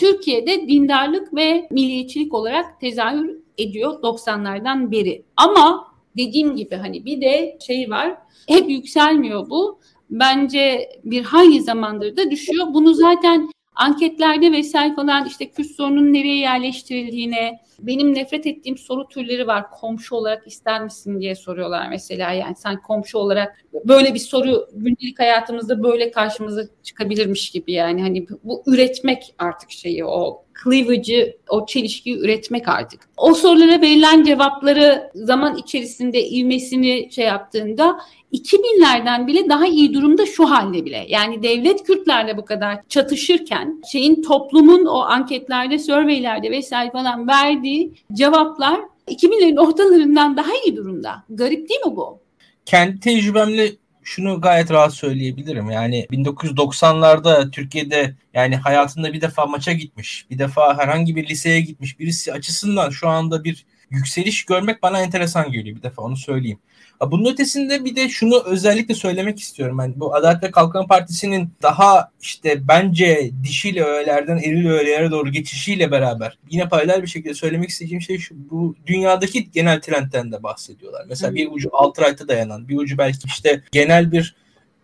Türkiye'de 0.00 0.68
dindarlık 0.68 1.34
ve 1.34 1.68
milliyetçilik 1.70 2.34
olarak 2.34 2.80
tezahür 2.80 3.38
ediyor 3.58 4.02
90'lardan 4.02 4.90
beri. 4.90 5.24
Ama 5.36 5.88
dediğim 6.16 6.56
gibi 6.56 6.74
hani 6.74 7.04
bir 7.04 7.20
de 7.20 7.58
şey 7.66 7.90
var, 7.90 8.16
hep 8.48 8.70
yükselmiyor 8.70 9.50
bu 9.50 9.80
bence 10.10 10.90
bir 11.04 11.24
hayli 11.24 11.62
zamandır 11.62 12.16
da 12.16 12.30
düşüyor. 12.30 12.66
Bunu 12.74 12.94
zaten 12.94 13.50
anketlerde 13.74 14.52
vesaire 14.52 14.94
falan 14.94 15.26
işte 15.26 15.50
Kürt 15.50 15.70
sorunun 15.70 16.12
nereye 16.12 16.38
yerleştirildiğine, 16.38 17.60
benim 17.80 18.14
nefret 18.14 18.46
ettiğim 18.46 18.78
soru 18.78 19.08
türleri 19.08 19.46
var. 19.46 19.70
Komşu 19.70 20.14
olarak 20.14 20.46
ister 20.46 20.84
misin 20.84 21.20
diye 21.20 21.34
soruyorlar 21.34 21.88
mesela. 21.88 22.32
Yani 22.32 22.56
sen 22.56 22.82
komşu 22.82 23.18
olarak 23.18 23.64
böyle 23.84 24.14
bir 24.14 24.18
soru 24.18 24.68
gündelik 24.74 25.18
hayatımızda 25.18 25.82
böyle 25.82 26.10
karşımıza 26.10 26.62
çıkabilirmiş 26.82 27.50
gibi 27.50 27.72
yani. 27.72 28.02
Hani 28.02 28.26
bu 28.44 28.62
üretmek 28.66 29.34
artık 29.38 29.70
şeyi 29.70 30.04
o 30.04 30.44
cleavage'ı, 30.64 31.36
o 31.48 31.66
çelişkiyi 31.66 32.18
üretmek 32.18 32.68
artık. 32.68 33.00
O 33.16 33.34
sorulara 33.34 33.80
verilen 33.80 34.22
cevapları 34.24 35.10
zaman 35.14 35.56
içerisinde 35.56 36.28
ivmesini 36.28 37.08
şey 37.12 37.24
yaptığında 37.24 37.98
2000'lerden 38.32 39.26
bile 39.26 39.48
daha 39.48 39.66
iyi 39.66 39.94
durumda 39.94 40.26
şu 40.26 40.50
halde 40.50 40.84
bile. 40.84 41.06
Yani 41.08 41.42
devlet 41.42 41.82
Kürtlerle 41.82 42.36
bu 42.36 42.44
kadar 42.44 42.78
çatışırken 42.88 43.82
şeyin 43.92 44.22
toplumun 44.22 44.84
o 44.84 45.00
anketlerde, 45.00 45.78
surveylerde 45.78 46.50
vesaire 46.50 46.90
falan 46.90 47.28
verdiği 47.28 47.92
cevaplar 48.12 48.80
2000'lerin 49.08 49.60
ortalarından 49.60 50.36
daha 50.36 50.50
iyi 50.66 50.76
durumda. 50.76 51.24
Garip 51.30 51.68
değil 51.68 51.80
mi 51.86 51.96
bu? 51.96 52.20
Kendi 52.66 53.00
tecrübemle 53.00 53.70
şunu 54.08 54.40
gayet 54.40 54.70
rahat 54.70 54.94
söyleyebilirim. 54.94 55.70
Yani 55.70 56.06
1990'larda 56.12 57.50
Türkiye'de 57.50 58.14
yani 58.34 58.56
hayatında 58.56 59.12
bir 59.12 59.20
defa 59.20 59.46
maça 59.46 59.72
gitmiş, 59.72 60.26
bir 60.30 60.38
defa 60.38 60.78
herhangi 60.78 61.16
bir 61.16 61.28
liseye 61.28 61.60
gitmiş 61.60 61.98
birisi 61.98 62.32
açısından 62.32 62.90
şu 62.90 63.08
anda 63.08 63.44
bir 63.44 63.66
yükseliş 63.90 64.44
görmek 64.44 64.82
bana 64.82 65.00
enteresan 65.00 65.52
geliyor 65.52 65.76
bir 65.76 65.82
defa 65.82 66.02
onu 66.02 66.16
söyleyeyim. 66.16 66.58
Bunun 67.00 67.32
ötesinde 67.32 67.84
bir 67.84 67.96
de 67.96 68.08
şunu 68.08 68.42
özellikle 68.44 68.94
söylemek 68.94 69.40
istiyorum. 69.40 69.78
Yani 69.80 69.92
bu 69.96 70.14
Adalet 70.14 70.42
ve 70.42 70.50
Kalkınma 70.50 70.86
Partisi'nin 70.86 71.50
daha 71.62 72.10
işte 72.20 72.68
bence 72.68 73.30
dişiyle 73.42 73.84
öğelerden 73.84 74.36
eril 74.36 74.66
öğelere 74.66 75.10
doğru 75.10 75.32
geçişiyle 75.32 75.90
beraber 75.90 76.38
yine 76.50 76.68
paralel 76.68 77.02
bir 77.02 77.06
şekilde 77.06 77.34
söylemek 77.34 77.68
istediğim 77.68 78.00
şey 78.00 78.18
şu. 78.18 78.34
Bu 78.50 78.74
dünyadaki 78.86 79.50
genel 79.50 79.80
trendten 79.80 80.32
de 80.32 80.42
bahsediyorlar. 80.42 81.04
Mesela 81.08 81.34
bir 81.34 81.48
ucu 81.50 81.70
alt-right'a 81.72 82.28
dayanan, 82.28 82.68
bir 82.68 82.76
ucu 82.76 82.98
belki 82.98 83.26
işte 83.26 83.62
genel 83.72 84.12
bir 84.12 84.36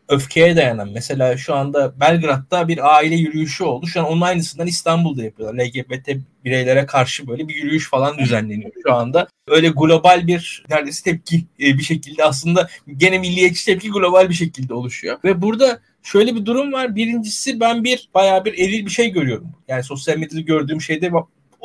öfkeye 0.09 0.57
dayanan 0.57 0.89
mesela 0.89 1.37
şu 1.37 1.55
anda 1.55 2.01
Belgrad'da 2.01 2.69
bir 2.69 2.95
aile 2.97 3.15
yürüyüşü 3.15 3.65
oldu. 3.65 3.87
Şu 3.87 4.01
an 4.01 4.07
onun 4.07 4.21
aynısından 4.21 4.67
İstanbul'da 4.67 5.25
yapıyorlar. 5.25 5.65
LGBT 5.65 6.09
bireylere 6.45 6.87
karşı 6.87 7.27
böyle 7.27 7.49
bir 7.49 7.55
yürüyüş 7.55 7.91
falan 7.91 8.19
düzenleniyor 8.19 8.71
şu 8.87 8.95
anda. 8.95 9.29
Öyle 9.49 9.69
global 9.69 10.27
bir 10.27 10.65
neredeyse 10.71 11.03
tepki 11.05 11.37
e, 11.61 11.79
bir 11.79 11.83
şekilde 11.83 12.25
aslında 12.25 12.69
gene 12.97 13.19
milliyetçi 13.19 13.65
tepki 13.65 13.91
global 13.91 14.29
bir 14.29 14.35
şekilde 14.35 14.75
oluşuyor. 14.75 15.19
Ve 15.25 15.43
burada 15.43 15.81
şöyle 16.03 16.35
bir 16.35 16.47
durum 16.47 16.73
var. 16.73 16.97
Birincisi 16.97 17.61
ben 17.61 17.85
bir 17.85 18.09
bayağı 18.15 18.45
bir 18.45 18.59
eril 18.59 18.87
bir 18.87 18.91
şey 18.91 19.11
görüyorum. 19.11 19.49
Yani 19.69 19.85
sosyal 19.85 20.17
medyada 20.17 20.41
gördüğüm 20.41 20.81
şeyde 20.81 21.13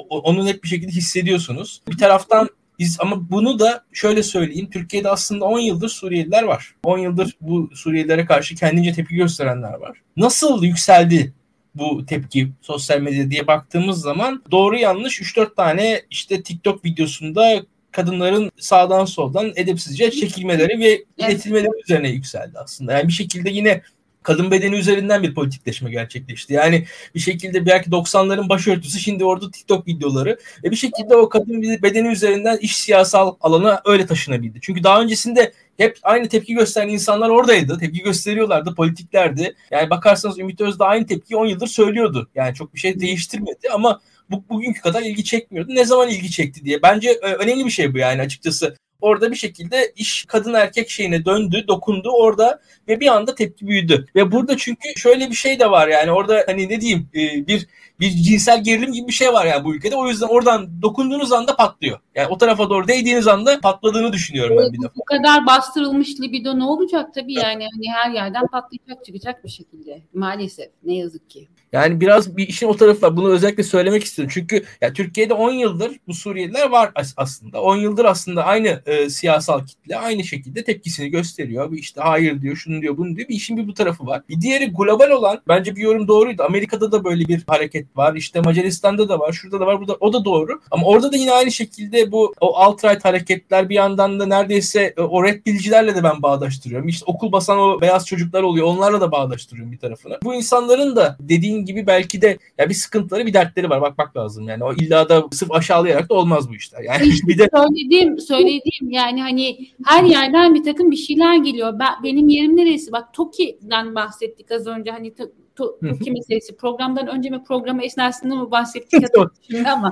onu 0.09 0.45
net 0.45 0.63
bir 0.63 0.67
şekilde 0.67 0.91
hissediyorsunuz. 0.91 1.81
Bir 1.87 1.97
taraftan 1.97 2.49
biz 2.79 2.97
ama 2.99 3.29
bunu 3.29 3.59
da 3.59 3.83
şöyle 3.93 4.23
söyleyeyim. 4.23 4.69
Türkiye'de 4.69 5.09
aslında 5.09 5.45
10 5.45 5.59
yıldır 5.59 5.89
Suriyeliler 5.89 6.43
var. 6.43 6.75
10 6.83 6.97
yıldır 6.97 7.37
bu 7.41 7.69
Suriyelilere 7.75 8.25
karşı 8.25 8.55
kendince 8.55 8.93
tepki 8.93 9.15
gösterenler 9.15 9.73
var. 9.73 10.01
Nasıl 10.17 10.63
yükseldi 10.63 11.33
bu 11.75 12.05
tepki 12.05 12.51
sosyal 12.61 13.01
medya 13.01 13.31
diye 13.31 13.47
baktığımız 13.47 14.01
zaman 14.01 14.43
doğru 14.51 14.77
yanlış 14.77 15.21
3-4 15.21 15.55
tane 15.55 16.01
işte 16.09 16.43
TikTok 16.43 16.85
videosunda 16.85 17.65
kadınların 17.91 18.51
sağdan 18.57 19.05
soldan 19.05 19.51
edepsizce 19.55 20.11
çekilmeleri 20.11 20.79
ve 20.79 21.03
iletilmeleri 21.17 21.81
üzerine 21.85 22.09
yükseldi 22.09 22.59
aslında. 22.59 22.93
Yani 22.93 23.07
bir 23.07 23.13
şekilde 23.13 23.49
yine 23.49 23.81
kadın 24.23 24.51
bedeni 24.51 24.75
üzerinden 24.75 25.23
bir 25.23 25.35
politikleşme 25.35 25.91
gerçekleşti. 25.91 26.53
Yani 26.53 26.85
bir 27.15 27.19
şekilde 27.19 27.65
belki 27.65 27.89
90'ların 27.89 28.49
başörtüsü 28.49 28.99
şimdi 28.99 29.25
orada 29.25 29.51
TikTok 29.51 29.87
videoları 29.87 30.37
ve 30.63 30.71
bir 30.71 30.75
şekilde 30.75 31.15
o 31.15 31.29
kadın 31.29 31.61
bedeni 31.61 32.07
üzerinden 32.07 32.57
iş 32.57 32.77
siyasal 32.77 33.35
alana 33.41 33.81
öyle 33.85 34.05
taşınabildi. 34.05 34.59
Çünkü 34.61 34.83
daha 34.83 35.01
öncesinde 35.01 35.53
hep 35.77 35.97
aynı 36.03 36.27
tepki 36.27 36.53
gösteren 36.53 36.89
insanlar 36.89 37.29
oradaydı. 37.29 37.77
Tepki 37.77 38.03
gösteriyorlardı, 38.03 38.75
politiklerdi. 38.75 39.55
Yani 39.71 39.89
bakarsanız 39.89 40.39
Ümit 40.39 40.61
Özdağ 40.61 40.85
aynı 40.85 41.05
tepkiyi 41.05 41.37
10 41.37 41.45
yıldır 41.45 41.67
söylüyordu. 41.67 42.29
Yani 42.35 42.55
çok 42.55 42.73
bir 42.73 42.79
şey 42.79 42.99
değiştirmedi 42.99 43.69
ama 43.73 44.01
bu, 44.29 44.43
bugünkü 44.49 44.81
kadar 44.81 45.01
ilgi 45.01 45.23
çekmiyordu. 45.23 45.75
Ne 45.75 45.85
zaman 45.85 46.09
ilgi 46.09 46.31
çekti 46.31 46.65
diye. 46.65 46.81
Bence 46.81 47.09
e, 47.09 47.33
önemli 47.33 47.65
bir 47.65 47.69
şey 47.69 47.93
bu 47.93 47.97
yani 47.97 48.21
açıkçası. 48.21 48.75
Orada 49.01 49.31
bir 49.31 49.35
şekilde 49.35 49.93
iş 49.95 50.25
kadın 50.27 50.53
erkek 50.53 50.89
şeyine 50.89 51.25
döndü, 51.25 51.65
dokundu 51.67 52.09
orada 52.09 52.61
ve 52.87 52.99
bir 52.99 53.07
anda 53.07 53.35
tepki 53.35 53.67
büyüdü. 53.67 54.05
Ve 54.15 54.31
burada 54.31 54.57
çünkü 54.57 54.89
şöyle 54.97 55.29
bir 55.29 55.35
şey 55.35 55.59
de 55.59 55.71
var 55.71 55.87
yani 55.87 56.11
orada 56.11 56.43
hani 56.47 56.69
ne 56.69 56.81
diyeyim 56.81 57.09
e, 57.15 57.47
bir 57.47 57.67
bir 57.99 58.11
cinsel 58.11 58.63
gerilim 58.63 58.93
gibi 58.93 59.07
bir 59.07 59.13
şey 59.13 59.33
var 59.33 59.45
yani 59.45 59.63
bu 59.63 59.75
ülkede. 59.75 59.95
O 59.95 60.07
yüzden 60.07 60.27
oradan 60.27 60.81
dokunduğunuz 60.81 61.31
anda 61.31 61.55
patlıyor. 61.55 61.99
Yani 62.15 62.27
o 62.27 62.37
tarafa 62.37 62.69
doğru 62.69 62.87
değdiğiniz 62.87 63.27
anda 63.27 63.59
patladığını 63.59 64.13
düşünüyorum 64.13 64.57
ben 64.59 64.73
bir 64.73 64.81
defa. 64.81 64.93
Bu 64.95 65.05
kadar 65.05 65.45
bastırılmış 65.45 66.19
libido 66.21 66.59
ne 66.59 66.63
olacak 66.63 67.13
tabii 67.13 67.33
yani 67.33 67.67
hani 67.73 67.91
her 67.93 68.11
yerden 68.11 68.47
patlayacak 68.47 69.05
çıkacak 69.05 69.43
bir 69.43 69.49
şekilde. 69.49 70.01
Maalesef 70.13 70.69
ne 70.83 70.95
yazık 70.95 71.29
ki. 71.29 71.47
Yani 71.73 72.01
biraz 72.01 72.37
bir 72.37 72.47
işin 72.47 72.67
o 72.67 72.75
tarafı 72.75 73.01
var. 73.01 73.17
Bunu 73.17 73.29
özellikle 73.29 73.63
söylemek 73.63 74.03
istiyorum. 74.03 74.31
Çünkü 74.33 74.63
ya 74.81 74.93
Türkiye'de 74.93 75.33
10 75.33 75.51
yıldır 75.51 75.91
bu 76.07 76.13
Suriyeliler 76.13 76.69
var 76.69 76.91
aslında. 77.15 77.61
10 77.61 77.75
yıldır 77.75 78.05
aslında 78.05 78.45
aynı 78.45 78.81
e, 78.85 79.09
siyasal 79.09 79.65
kitle 79.65 79.97
aynı 79.97 80.23
şekilde 80.23 80.63
tepkisini 80.63 81.09
gösteriyor. 81.09 81.71
Bir 81.71 81.77
işte 81.77 82.01
hayır 82.01 82.41
diyor, 82.41 82.55
şunu 82.55 82.81
diyor, 82.81 82.97
bunu 82.97 83.15
diyor. 83.15 83.27
Bir 83.29 83.35
işin 83.35 83.57
bir 83.57 83.67
bu 83.67 83.73
tarafı 83.73 84.05
var. 84.05 84.21
Bir 84.29 84.41
diğeri 84.41 84.71
global 84.71 85.09
olan 85.09 85.41
bence 85.47 85.75
bir 85.75 85.81
yorum 85.81 86.07
doğruydu. 86.07 86.43
Amerika'da 86.43 86.91
da 86.91 87.03
böyle 87.03 87.27
bir 87.27 87.43
hareket 87.47 87.97
var. 87.97 88.15
İşte 88.15 88.41
Macaristan'da 88.41 89.09
da 89.09 89.19
var, 89.19 89.33
şurada 89.33 89.59
da 89.59 89.65
var, 89.65 89.79
burada 89.79 89.97
o 89.99 90.13
da 90.13 90.25
doğru. 90.25 90.61
Ama 90.71 90.87
orada 90.87 91.11
da 91.11 91.17
yine 91.17 91.31
aynı 91.31 91.51
şekilde 91.51 92.11
bu 92.11 92.33
o 92.41 92.57
alt-right 92.57 93.03
hareketler 93.03 93.69
bir 93.69 93.75
yandan 93.75 94.19
da 94.19 94.25
neredeyse 94.25 94.93
e, 94.97 95.01
o 95.01 95.23
red 95.23 95.45
bilicilerle 95.45 95.95
de 95.95 96.03
ben 96.03 96.21
bağdaştırıyorum. 96.21 96.87
İşte 96.87 97.05
okul 97.07 97.31
basan 97.31 97.59
o 97.59 97.81
beyaz 97.81 98.05
çocuklar 98.05 98.43
oluyor. 98.43 98.67
Onlarla 98.67 99.01
da 99.01 99.11
bağdaştırıyorum 99.11 99.71
bir 99.71 99.79
tarafına. 99.79 100.17
Bu 100.23 100.33
insanların 100.33 100.95
da 100.95 101.17
dediğin 101.19 101.58
gibi 101.65 101.87
belki 101.87 102.21
de 102.21 102.37
ya 102.57 102.69
bir 102.69 102.73
sıkıntıları, 102.73 103.25
bir 103.25 103.33
dertleri 103.33 103.69
var. 103.69 103.81
Bakmak 103.81 104.17
lazım 104.17 104.47
yani. 104.47 104.63
O 104.63 104.73
illa 104.73 105.09
da 105.09 105.27
sırf 105.31 105.51
aşağılayarak 105.51 106.09
da 106.09 106.13
olmaz 106.13 106.49
bu 106.49 106.55
işler. 106.55 106.81
Yani 106.81 107.07
işte 107.07 107.19
bir 107.27 107.37
de 107.37 107.49
söylediğim 107.53 108.19
söylediğim 108.19 108.91
yani 108.91 109.21
hani 109.21 109.69
her 109.85 110.03
yerden 110.03 110.55
bir 110.55 110.63
takım 110.63 110.91
bir 110.91 110.95
şeyler 110.95 111.35
geliyor. 111.35 111.79
Ben 111.79 112.03
benim 112.03 112.29
yerim 112.29 112.57
neresi? 112.57 112.91
Bak 112.91 113.13
Toki'den 113.13 113.95
bahsettik 113.95 114.51
az 114.51 114.67
önce 114.67 114.91
hani 114.91 115.15
to, 115.15 115.23
to, 115.55 115.79
Toki 115.79 116.11
meselesi. 116.11 116.55
Programdan 116.55 117.07
önce 117.07 117.29
mi 117.29 117.43
programı 117.47 117.83
esnasında 117.83 118.35
mı 118.35 118.51
bahsettik 118.51 119.03
şimdi 119.51 119.69
ama 119.69 119.91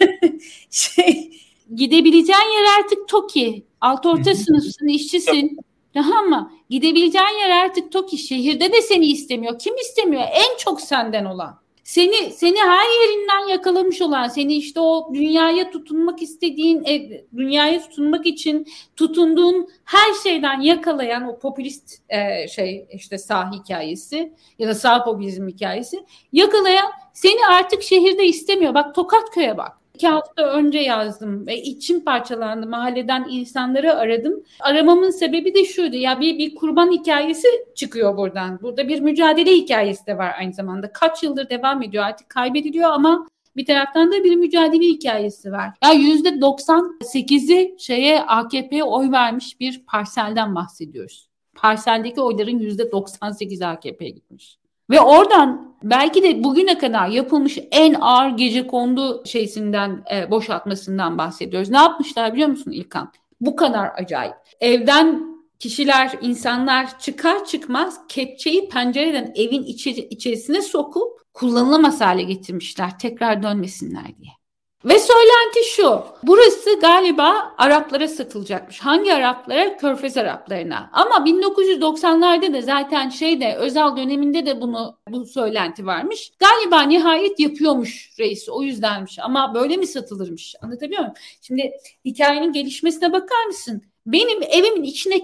şey 0.70 1.30
gidebileceğin 1.74 2.52
yer 2.58 2.80
artık 2.80 3.08
Toki. 3.08 3.64
Alt 3.80 4.06
orta 4.06 4.34
sınıfsın, 4.34 4.88
işçisin. 4.88 5.58
Tamam 5.94 6.28
mı? 6.28 6.52
Gidebileceğin 6.70 7.38
yer 7.40 7.50
artık 7.50 7.92
Toki. 7.92 8.18
Şehirde 8.18 8.72
de 8.72 8.82
seni 8.82 9.06
istemiyor. 9.06 9.58
Kim 9.58 9.76
istemiyor? 9.76 10.22
En 10.22 10.56
çok 10.58 10.80
senden 10.80 11.24
olan. 11.24 11.60
Seni 11.90 12.30
seni 12.32 12.58
her 12.58 13.00
yerinden 13.00 13.48
yakalamış 13.48 14.02
olan, 14.02 14.28
seni 14.28 14.54
işte 14.54 14.80
o 14.80 15.10
dünyaya 15.14 15.70
tutunmak 15.70 16.22
istediğin, 16.22 16.84
e, 16.84 17.24
dünyaya 17.36 17.80
tutunmak 17.80 18.26
için 18.26 18.66
tutunduğun 18.96 19.68
her 19.84 20.14
şeyden 20.22 20.60
yakalayan 20.60 21.28
o 21.28 21.38
popülist 21.38 21.98
e, 22.08 22.48
şey 22.48 22.86
işte 22.92 23.18
sağ 23.18 23.52
hikayesi 23.52 24.32
ya 24.58 24.68
da 24.68 24.74
sağ 24.74 25.04
popülizm 25.04 25.48
hikayesi 25.48 26.04
yakalayan 26.32 26.90
seni 27.12 27.46
artık 27.46 27.82
şehirde 27.82 28.26
istemiyor. 28.26 28.74
Bak 28.74 28.94
Tokatköy'e 28.94 29.56
bak 29.56 29.79
iki 30.00 30.08
hafta 30.08 30.42
önce 30.42 30.78
yazdım 30.78 31.46
ve 31.46 31.62
içim 31.62 32.04
parçalandı. 32.04 32.66
Mahalleden 32.66 33.26
insanları 33.30 33.94
aradım. 33.94 34.44
Aramamın 34.60 35.10
sebebi 35.10 35.54
de 35.54 35.64
şuydu. 35.64 35.96
Ya 35.96 36.20
bir, 36.20 36.38
bir 36.38 36.54
kurban 36.54 36.92
hikayesi 36.92 37.48
çıkıyor 37.74 38.16
buradan. 38.16 38.58
Burada 38.62 38.88
bir 38.88 39.00
mücadele 39.00 39.52
hikayesi 39.52 40.06
de 40.06 40.18
var 40.18 40.34
aynı 40.38 40.52
zamanda. 40.52 40.92
Kaç 40.92 41.22
yıldır 41.22 41.50
devam 41.50 41.82
ediyor 41.82 42.04
artık 42.04 42.28
kaybediliyor 42.28 42.90
ama 42.90 43.26
bir 43.56 43.66
taraftan 43.66 44.12
da 44.12 44.24
bir 44.24 44.36
mücadele 44.36 44.86
hikayesi 44.86 45.52
var. 45.52 45.70
Ya 45.84 45.92
yüzde 45.92 46.28
98'i 46.28 47.74
şeye 47.78 48.22
AKP'ye 48.22 48.84
oy 48.84 49.10
vermiş 49.10 49.60
bir 49.60 49.84
parselden 49.86 50.54
bahsediyoruz. 50.54 51.28
Parseldeki 51.54 52.20
oyların 52.20 52.58
yüzde 52.58 52.92
98 52.92 53.62
AKP'ye 53.62 54.10
gitmiş. 54.10 54.59
Ve 54.90 55.00
oradan 55.00 55.74
belki 55.82 56.22
de 56.22 56.44
bugüne 56.44 56.78
kadar 56.78 57.08
yapılmış 57.08 57.58
en 57.70 57.94
ağır 58.00 58.30
gece 58.30 58.66
kondu 58.66 59.22
şeysinden 59.26 60.04
e, 60.12 60.30
boşaltmasından 60.30 61.18
bahsediyoruz. 61.18 61.70
Ne 61.70 61.76
yapmışlar 61.76 62.32
biliyor 62.32 62.48
musun 62.48 62.70
İlkan? 62.70 63.12
Bu 63.40 63.56
kadar 63.56 63.90
acayip. 63.96 64.34
Evden 64.60 65.30
kişiler, 65.58 66.18
insanlar 66.20 66.98
çıkar 66.98 67.44
çıkmaz 67.44 68.00
kepçeyi 68.08 68.68
pencereden 68.68 69.32
evin 69.34 69.62
içi, 69.62 69.90
içerisine 69.90 70.62
sokup 70.62 71.32
kullanılamaz 71.34 72.00
hale 72.00 72.22
getirmişler 72.22 72.98
tekrar 72.98 73.42
dönmesinler 73.42 74.06
diye. 74.18 74.39
Ve 74.84 74.98
söylenti 74.98 75.64
şu. 75.70 76.02
Burası 76.22 76.80
galiba 76.80 77.54
Araplara 77.58 78.08
satılacakmış. 78.08 78.80
Hangi 78.80 79.14
Araplara? 79.14 79.76
Körfez 79.76 80.16
Araplarına. 80.16 80.90
Ama 80.92 81.14
1990'larda 81.14 82.54
da 82.54 82.60
zaten 82.60 83.08
şeyde 83.08 83.56
Özal 83.56 83.96
döneminde 83.96 84.46
de 84.46 84.60
bunu 84.60 84.98
bu 85.08 85.24
söylenti 85.24 85.86
varmış. 85.86 86.32
Galiba 86.38 86.82
nihayet 86.82 87.40
yapıyormuş 87.40 88.10
reis. 88.18 88.48
O 88.48 88.62
yüzdenmiş. 88.62 89.18
Ama 89.18 89.54
böyle 89.54 89.76
mi 89.76 89.86
satılırmış? 89.86 90.54
Anlatabiliyor 90.62 91.00
muyum? 91.00 91.14
Şimdi 91.42 91.72
hikayenin 92.04 92.52
gelişmesine 92.52 93.12
bakar 93.12 93.44
mısın? 93.46 93.82
Benim 94.06 94.42
evimin 94.42 94.82
içine 94.82 95.20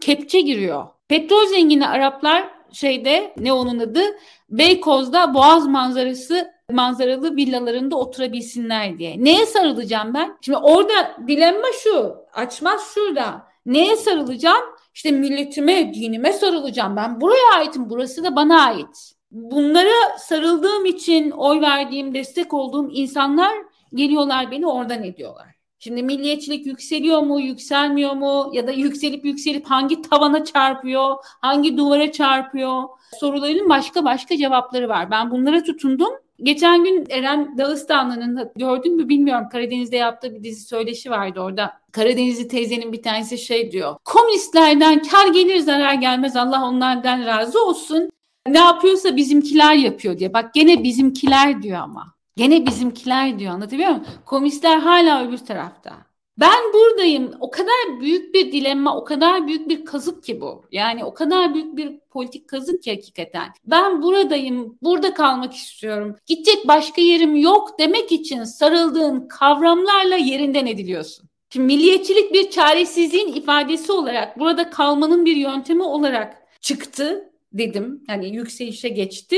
kepçe 0.00 0.40
giriyor. 0.40 0.86
Petrol 1.08 1.46
zengini 1.46 1.88
Araplar 1.88 2.48
şeyde 2.72 3.34
ne 3.38 3.52
onun 3.52 3.78
adı? 3.78 4.02
Beykoz'da 4.50 5.34
Boğaz 5.34 5.66
manzarası 5.66 6.55
manzaralı 6.72 7.36
villalarında 7.36 7.96
oturabilsinler 7.96 8.98
diye. 8.98 9.24
Neye 9.24 9.46
sarılacağım 9.46 10.14
ben? 10.14 10.36
Şimdi 10.40 10.58
orada 10.58 11.16
dilemma 11.28 11.68
şu. 11.82 12.16
Açmaz 12.32 12.80
şurada. 12.94 13.46
Neye 13.66 13.96
sarılacağım? 13.96 14.64
İşte 14.94 15.10
milletime, 15.10 15.94
dinime 15.94 16.32
sarılacağım. 16.32 16.96
Ben 16.96 17.20
buraya 17.20 17.54
aitim. 17.56 17.90
Burası 17.90 18.24
da 18.24 18.36
bana 18.36 18.64
ait. 18.64 19.12
Bunlara 19.30 20.18
sarıldığım 20.18 20.84
için 20.84 21.30
oy 21.30 21.60
verdiğim, 21.60 22.14
destek 22.14 22.54
olduğum 22.54 22.90
insanlar 22.90 23.52
geliyorlar 23.94 24.50
beni 24.50 24.66
oradan 24.66 25.02
ediyorlar. 25.04 25.46
Şimdi 25.78 26.02
milliyetçilik 26.02 26.66
yükseliyor 26.66 27.20
mu, 27.20 27.40
yükselmiyor 27.40 28.12
mu 28.12 28.50
ya 28.52 28.66
da 28.66 28.70
yükselip 28.70 29.24
yükselip 29.24 29.66
hangi 29.66 30.02
tavana 30.02 30.44
çarpıyor, 30.44 31.16
hangi 31.40 31.76
duvara 31.76 32.12
çarpıyor? 32.12 32.82
Soruların 33.20 33.68
başka 33.68 34.04
başka 34.04 34.36
cevapları 34.36 34.88
var. 34.88 35.10
Ben 35.10 35.30
bunlara 35.30 35.62
tutundum 35.62 36.12
Geçen 36.42 36.84
gün 36.84 37.06
Eren 37.10 37.58
Dağıstanlı'nın 37.58 38.52
gördün 38.56 38.96
mü 38.96 39.08
bilmiyorum 39.08 39.48
Karadeniz'de 39.52 39.96
yaptığı 39.96 40.34
bir 40.34 40.42
dizi 40.42 40.64
söyleşi 40.64 41.10
vardı 41.10 41.40
orada. 41.40 41.72
Karadenizli 41.92 42.48
teyzenin 42.48 42.92
bir 42.92 43.02
tanesi 43.02 43.38
şey 43.38 43.72
diyor. 43.72 43.96
Komünistlerden 44.04 45.02
kar 45.02 45.26
gelir 45.26 45.58
zarar 45.58 45.94
gelmez 45.94 46.36
Allah 46.36 46.64
onlardan 46.64 47.26
razı 47.26 47.64
olsun. 47.64 48.10
Ne 48.48 48.58
yapıyorsa 48.58 49.16
bizimkiler 49.16 49.74
yapıyor 49.74 50.18
diye. 50.18 50.34
Bak 50.34 50.54
gene 50.54 50.82
bizimkiler 50.82 51.62
diyor 51.62 51.78
ama. 51.78 52.14
Gene 52.36 52.66
bizimkiler 52.66 53.38
diyor 53.38 53.52
anlatabiliyor 53.52 53.90
muyum? 53.90 54.04
Komünistler 54.24 54.78
hala 54.78 55.28
öbür 55.28 55.38
tarafta. 55.38 55.92
Ben 56.40 56.72
buradayım. 56.74 57.32
O 57.40 57.50
kadar 57.50 58.00
büyük 58.00 58.34
bir 58.34 58.52
dilemma, 58.52 58.96
o 58.96 59.04
kadar 59.04 59.46
büyük 59.46 59.68
bir 59.68 59.84
kazık 59.84 60.24
ki 60.24 60.40
bu. 60.40 60.64
Yani 60.72 61.04
o 61.04 61.14
kadar 61.14 61.54
büyük 61.54 61.76
bir 61.76 61.98
politik 62.10 62.48
kazık 62.48 62.82
ki 62.82 62.90
hakikaten. 62.90 63.48
Ben 63.66 64.02
buradayım, 64.02 64.78
burada 64.82 65.14
kalmak 65.14 65.54
istiyorum. 65.54 66.16
Gidecek 66.26 66.68
başka 66.68 67.00
yerim 67.00 67.36
yok 67.36 67.78
demek 67.78 68.12
için 68.12 68.44
sarıldığın 68.44 69.28
kavramlarla 69.28 70.16
yerinden 70.16 70.66
ediliyorsun. 70.66 71.28
Şimdi 71.50 71.66
milliyetçilik 71.66 72.32
bir 72.32 72.50
çaresizliğin 72.50 73.32
ifadesi 73.32 73.92
olarak, 73.92 74.38
burada 74.38 74.70
kalmanın 74.70 75.24
bir 75.24 75.36
yöntemi 75.36 75.82
olarak 75.82 76.42
çıktı 76.60 77.32
dedim. 77.52 78.04
Hani 78.06 78.36
yükselişe 78.36 78.88
geçti 78.88 79.36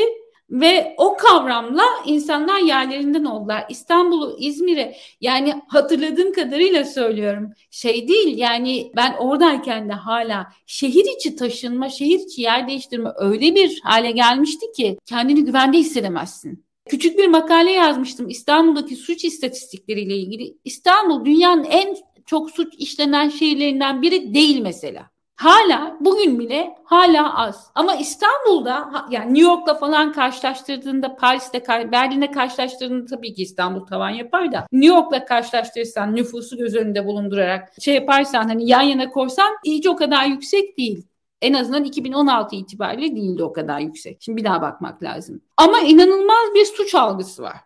ve 0.50 0.94
o 0.98 1.16
kavramla 1.16 1.84
insanlar 2.06 2.58
yerlerinden 2.60 3.24
oldular. 3.24 3.64
İstanbul'u, 3.68 4.36
İzmir'e 4.40 4.96
yani 5.20 5.62
hatırladığım 5.68 6.32
kadarıyla 6.32 6.84
söylüyorum. 6.84 7.52
Şey 7.70 8.08
değil 8.08 8.38
yani 8.38 8.92
ben 8.96 9.14
oradayken 9.18 9.88
de 9.88 9.92
hala 9.92 10.46
şehir 10.66 11.04
içi 11.16 11.36
taşınma, 11.36 11.88
şehir 11.88 12.18
içi 12.18 12.42
yer 12.42 12.68
değiştirme 12.68 13.10
öyle 13.16 13.54
bir 13.54 13.80
hale 13.82 14.10
gelmişti 14.10 14.66
ki 14.76 14.98
kendini 15.06 15.44
güvende 15.44 15.78
hissedemezsin. 15.78 16.64
Küçük 16.88 17.18
bir 17.18 17.26
makale 17.26 17.70
yazmıştım 17.70 18.28
İstanbul'daki 18.28 18.96
suç 18.96 19.24
istatistikleriyle 19.24 20.16
ilgili. 20.16 20.58
İstanbul 20.64 21.24
dünyanın 21.24 21.64
en 21.64 21.96
çok 22.26 22.50
suç 22.50 22.74
işlenen 22.78 23.28
şehirlerinden 23.28 24.02
biri 24.02 24.34
değil 24.34 24.60
mesela. 24.60 25.10
Hala 25.38 25.96
bugün 26.00 26.38
bile 26.38 26.74
hala 26.84 27.38
az. 27.38 27.70
Ama 27.74 27.94
İstanbul'da 27.94 29.06
yani 29.10 29.34
New 29.34 29.50
York'la 29.50 29.74
falan 29.74 30.12
karşılaştırdığında 30.12 31.16
Paris'te 31.16 31.62
Berlin'le 31.92 32.32
karşılaştırdığında 32.32 33.06
tabii 33.06 33.34
ki 33.34 33.42
İstanbul 33.42 33.86
tavan 33.86 34.10
yapar 34.10 34.52
da 34.52 34.66
New 34.72 34.94
York'la 34.94 35.24
karşılaştırırsan 35.24 36.16
nüfusu 36.16 36.56
göz 36.56 36.74
önünde 36.74 37.06
bulundurarak 37.06 37.72
şey 37.80 37.94
yaparsan 37.94 38.48
hani 38.48 38.68
yan 38.68 38.82
yana 38.82 39.10
korsan 39.10 39.56
hiç 39.64 39.86
o 39.86 39.96
kadar 39.96 40.26
yüksek 40.26 40.78
değil. 40.78 41.06
En 41.42 41.52
azından 41.52 41.84
2016 41.84 42.56
itibariyle 42.56 43.16
değildi 43.16 43.44
o 43.44 43.52
kadar 43.52 43.80
yüksek. 43.80 44.16
Şimdi 44.20 44.38
bir 44.38 44.44
daha 44.44 44.62
bakmak 44.62 45.02
lazım. 45.02 45.40
Ama 45.56 45.80
inanılmaz 45.80 46.54
bir 46.54 46.64
suç 46.64 46.94
algısı 46.94 47.42
var. 47.42 47.56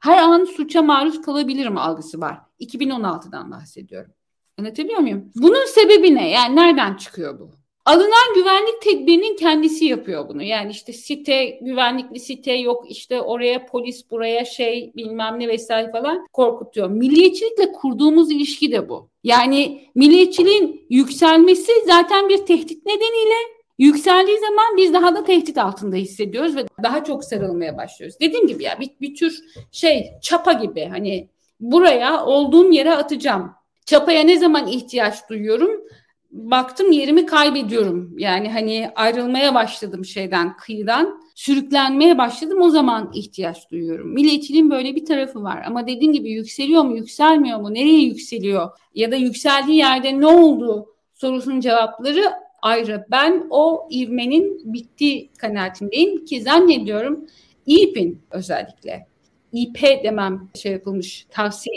Her 0.00 0.18
an 0.18 0.44
suça 0.44 0.82
maruz 0.82 1.22
kalabilirim 1.22 1.78
algısı 1.78 2.20
var. 2.20 2.40
2016'dan 2.60 3.50
bahsediyorum. 3.50 4.12
Anlatabiliyor 4.58 5.00
muyum? 5.00 5.30
Bunun 5.36 5.66
sebebi 5.66 6.14
ne? 6.14 6.30
Yani 6.30 6.56
nereden 6.56 6.94
çıkıyor 6.94 7.40
bu? 7.40 7.50
Alınan 7.84 8.34
güvenlik 8.34 8.82
tedbirinin 8.82 9.36
kendisi 9.36 9.84
yapıyor 9.84 10.28
bunu. 10.28 10.42
Yani 10.42 10.70
işte 10.70 10.92
site, 10.92 11.58
güvenlikli 11.62 12.20
site 12.20 12.52
yok 12.52 12.84
işte 12.90 13.20
oraya 13.20 13.66
polis 13.66 14.10
buraya 14.10 14.44
şey 14.44 14.92
bilmem 14.96 15.40
ne 15.40 15.48
vesaire 15.48 15.90
falan 15.92 16.26
korkutuyor. 16.32 16.90
Milliyetçilikle 16.90 17.72
kurduğumuz 17.72 18.30
ilişki 18.30 18.72
de 18.72 18.88
bu. 18.88 19.08
Yani 19.24 19.88
milliyetçiliğin 19.94 20.86
yükselmesi 20.90 21.72
zaten 21.86 22.28
bir 22.28 22.46
tehdit 22.46 22.86
nedeniyle 22.86 23.34
Yükseldiği 23.78 24.38
zaman 24.38 24.76
biz 24.76 24.92
daha 24.92 25.14
da 25.14 25.24
tehdit 25.24 25.58
altında 25.58 25.96
hissediyoruz 25.96 26.56
ve 26.56 26.66
daha 26.82 27.04
çok 27.04 27.24
sarılmaya 27.24 27.76
başlıyoruz. 27.76 28.20
Dediğim 28.20 28.46
gibi 28.46 28.62
ya 28.64 28.80
bir, 28.80 28.90
bir 29.00 29.14
tür 29.14 29.40
şey 29.72 30.12
çapa 30.22 30.52
gibi 30.52 30.84
hani 30.84 31.28
buraya 31.60 32.24
olduğum 32.24 32.72
yere 32.72 32.94
atacağım. 32.94 33.52
Çapaya 33.86 34.22
ne 34.22 34.38
zaman 34.38 34.66
ihtiyaç 34.66 35.28
duyuyorum? 35.28 35.70
Baktım 36.30 36.92
yerimi 36.92 37.26
kaybediyorum. 37.26 38.18
Yani 38.18 38.50
hani 38.52 38.90
ayrılmaya 38.96 39.54
başladım 39.54 40.04
şeyden, 40.04 40.56
kıyıdan. 40.56 41.22
Sürüklenmeye 41.34 42.18
başladım 42.18 42.60
o 42.60 42.70
zaman 42.70 43.10
ihtiyaç 43.14 43.70
duyuyorum. 43.70 44.14
Milliyetçiliğin 44.14 44.70
böyle 44.70 44.96
bir 44.96 45.04
tarafı 45.04 45.42
var. 45.42 45.62
Ama 45.66 45.86
dediğim 45.86 46.12
gibi 46.12 46.30
yükseliyor 46.30 46.82
mu, 46.82 46.96
yükselmiyor 46.96 47.60
mu, 47.60 47.74
nereye 47.74 48.02
yükseliyor? 48.02 48.70
Ya 48.94 49.10
da 49.10 49.16
yükseldiği 49.16 49.78
yerde 49.78 50.20
ne 50.20 50.26
oldu 50.26 50.94
sorusunun 51.14 51.60
cevapları 51.60 52.32
ayrı. 52.62 53.06
Ben 53.10 53.46
o 53.50 53.88
ivmenin 53.90 54.72
bittiği 54.72 55.30
kanaatindeyim 55.38 56.24
ki 56.24 56.42
zannediyorum 56.42 57.26
İP'in 57.66 58.22
özellikle 58.30 59.06
İP 59.52 59.82
demem 60.04 60.48
şey 60.54 60.72
yapılmış, 60.72 61.26
tavsiye 61.30 61.76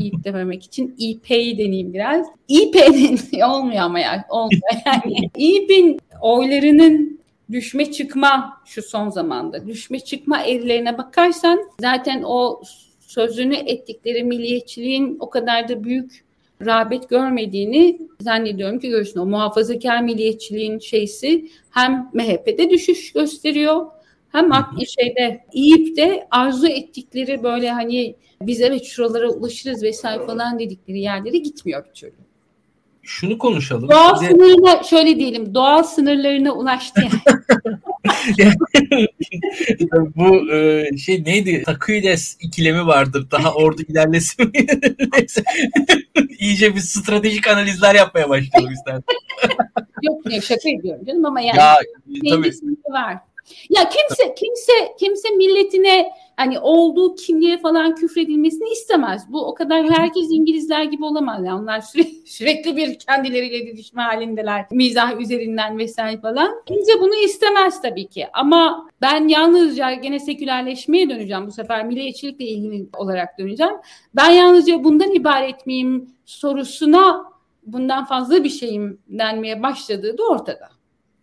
İP 0.00 0.24
dememek 0.24 0.64
için 0.64 0.94
İP'yi 0.98 1.58
deneyeyim 1.58 1.94
biraz. 1.94 2.26
İP'nin 2.48 3.40
olmuyor 3.50 3.82
ama 3.82 3.98
yani 3.98 4.22
olmuyor 4.28 4.62
yani. 4.86 5.30
İP'in 5.36 6.00
oylarının 6.20 7.20
düşme 7.52 7.92
çıkma 7.92 8.62
şu 8.64 8.82
son 8.82 9.10
zamanda 9.10 9.66
düşme 9.66 10.00
çıkma 10.00 10.42
evlerine 10.42 10.98
bakarsan 10.98 11.60
zaten 11.80 12.22
o 12.26 12.62
sözünü 13.00 13.54
ettikleri 13.54 14.24
milliyetçiliğin 14.24 15.16
o 15.20 15.30
kadar 15.30 15.68
da 15.68 15.84
büyük 15.84 16.26
rağbet 16.66 17.08
görmediğini 17.08 17.98
zannediyorum 18.20 18.78
ki 18.78 18.88
görürsün. 18.88 19.20
O 19.20 19.26
muhafazakar 19.26 20.02
milliyetçiliğin 20.02 20.78
şeysi 20.78 21.48
hem 21.70 22.10
MHP'de 22.12 22.70
düşüş 22.70 23.12
gösteriyor 23.12 23.86
hem 24.32 24.50
şeyde 24.98 25.44
İYİP 25.52 25.96
de 25.96 26.26
arzu 26.30 26.66
ettikleri 26.66 27.42
böyle 27.42 27.70
hani 27.70 28.16
biz 28.42 28.60
evet 28.60 28.84
şuralara 28.84 29.28
ulaşırız 29.28 29.82
vesaire 29.82 30.26
falan 30.26 30.58
dedikleri 30.58 30.98
yerlere 31.00 31.38
gitmiyor 31.38 31.84
bir 31.84 31.92
türlü. 31.92 32.26
Şunu 33.02 33.38
konuşalım. 33.38 33.90
Doğal 33.90 34.14
Bize... 34.14 34.30
sınırına 34.30 34.82
şöyle 34.82 35.16
diyelim 35.16 35.54
doğal 35.54 35.82
sınırlarına 35.82 36.52
ulaştı 36.52 37.00
yani. 37.00 37.12
Bu 40.16 40.52
e, 40.52 40.96
şey 40.96 41.24
neydi? 41.24 41.62
Taküides 41.62 42.36
ikilemi 42.40 42.86
vardır. 42.86 43.26
Daha 43.30 43.54
ordu 43.54 43.82
ilerlesin. 43.88 44.52
İyice 46.38 46.74
bir 46.74 46.80
stratejik 46.80 47.48
analizler 47.48 47.94
yapmaya 47.94 48.28
başlayalım 48.28 48.72
istersen. 48.72 49.04
Yok 50.02 50.26
ne 50.26 50.40
şaka 50.40 50.68
ediyorum 50.68 51.04
canım 51.06 51.24
ama 51.24 51.40
yani 51.40 51.58
ya, 51.58 51.76
tabii. 52.30 52.50
var. 52.90 53.16
Ya 53.70 53.88
kimse 53.88 54.34
kimse 54.34 54.72
kimse 54.98 55.30
milletine 55.30 56.12
hani 56.36 56.58
olduğu 56.58 57.14
kimliğe 57.14 57.58
falan 57.58 57.94
küfredilmesini 57.94 58.68
istemez. 58.68 59.22
Bu 59.28 59.46
o 59.46 59.54
kadar 59.54 59.90
herkes 59.90 60.26
İngilizler 60.30 60.84
gibi 60.84 61.04
olamaz. 61.04 61.44
Yani 61.44 61.62
onlar 61.62 61.80
sürekli, 61.80 62.26
sürekli 62.26 62.76
bir 62.76 62.98
kendileriyle 62.98 63.66
didişme 63.66 64.02
halindeler. 64.02 64.66
Mizah 64.70 65.20
üzerinden 65.20 65.78
vesaire 65.78 66.20
falan. 66.20 66.62
Kimse 66.66 67.00
bunu 67.00 67.14
istemez 67.14 67.82
tabii 67.82 68.06
ki. 68.06 68.26
Ama 68.32 68.88
ben 69.00 69.28
yalnızca 69.28 69.92
gene 69.92 70.18
sekülerleşmeye 70.20 71.10
döneceğim 71.10 71.46
bu 71.46 71.52
sefer. 71.52 71.84
Milliyetçilikle 71.84 72.44
ilgili 72.44 72.88
olarak 72.96 73.38
döneceğim. 73.38 73.74
Ben 74.16 74.30
yalnızca 74.30 74.84
bundan 74.84 75.14
ibaret 75.14 75.66
miyim 75.66 76.10
sorusuna 76.24 77.24
bundan 77.66 78.04
fazla 78.04 78.44
bir 78.44 78.48
şeyim 78.48 78.98
denmeye 79.08 79.62
başladığı 79.62 80.18
da 80.18 80.22
ortada. 80.22 80.68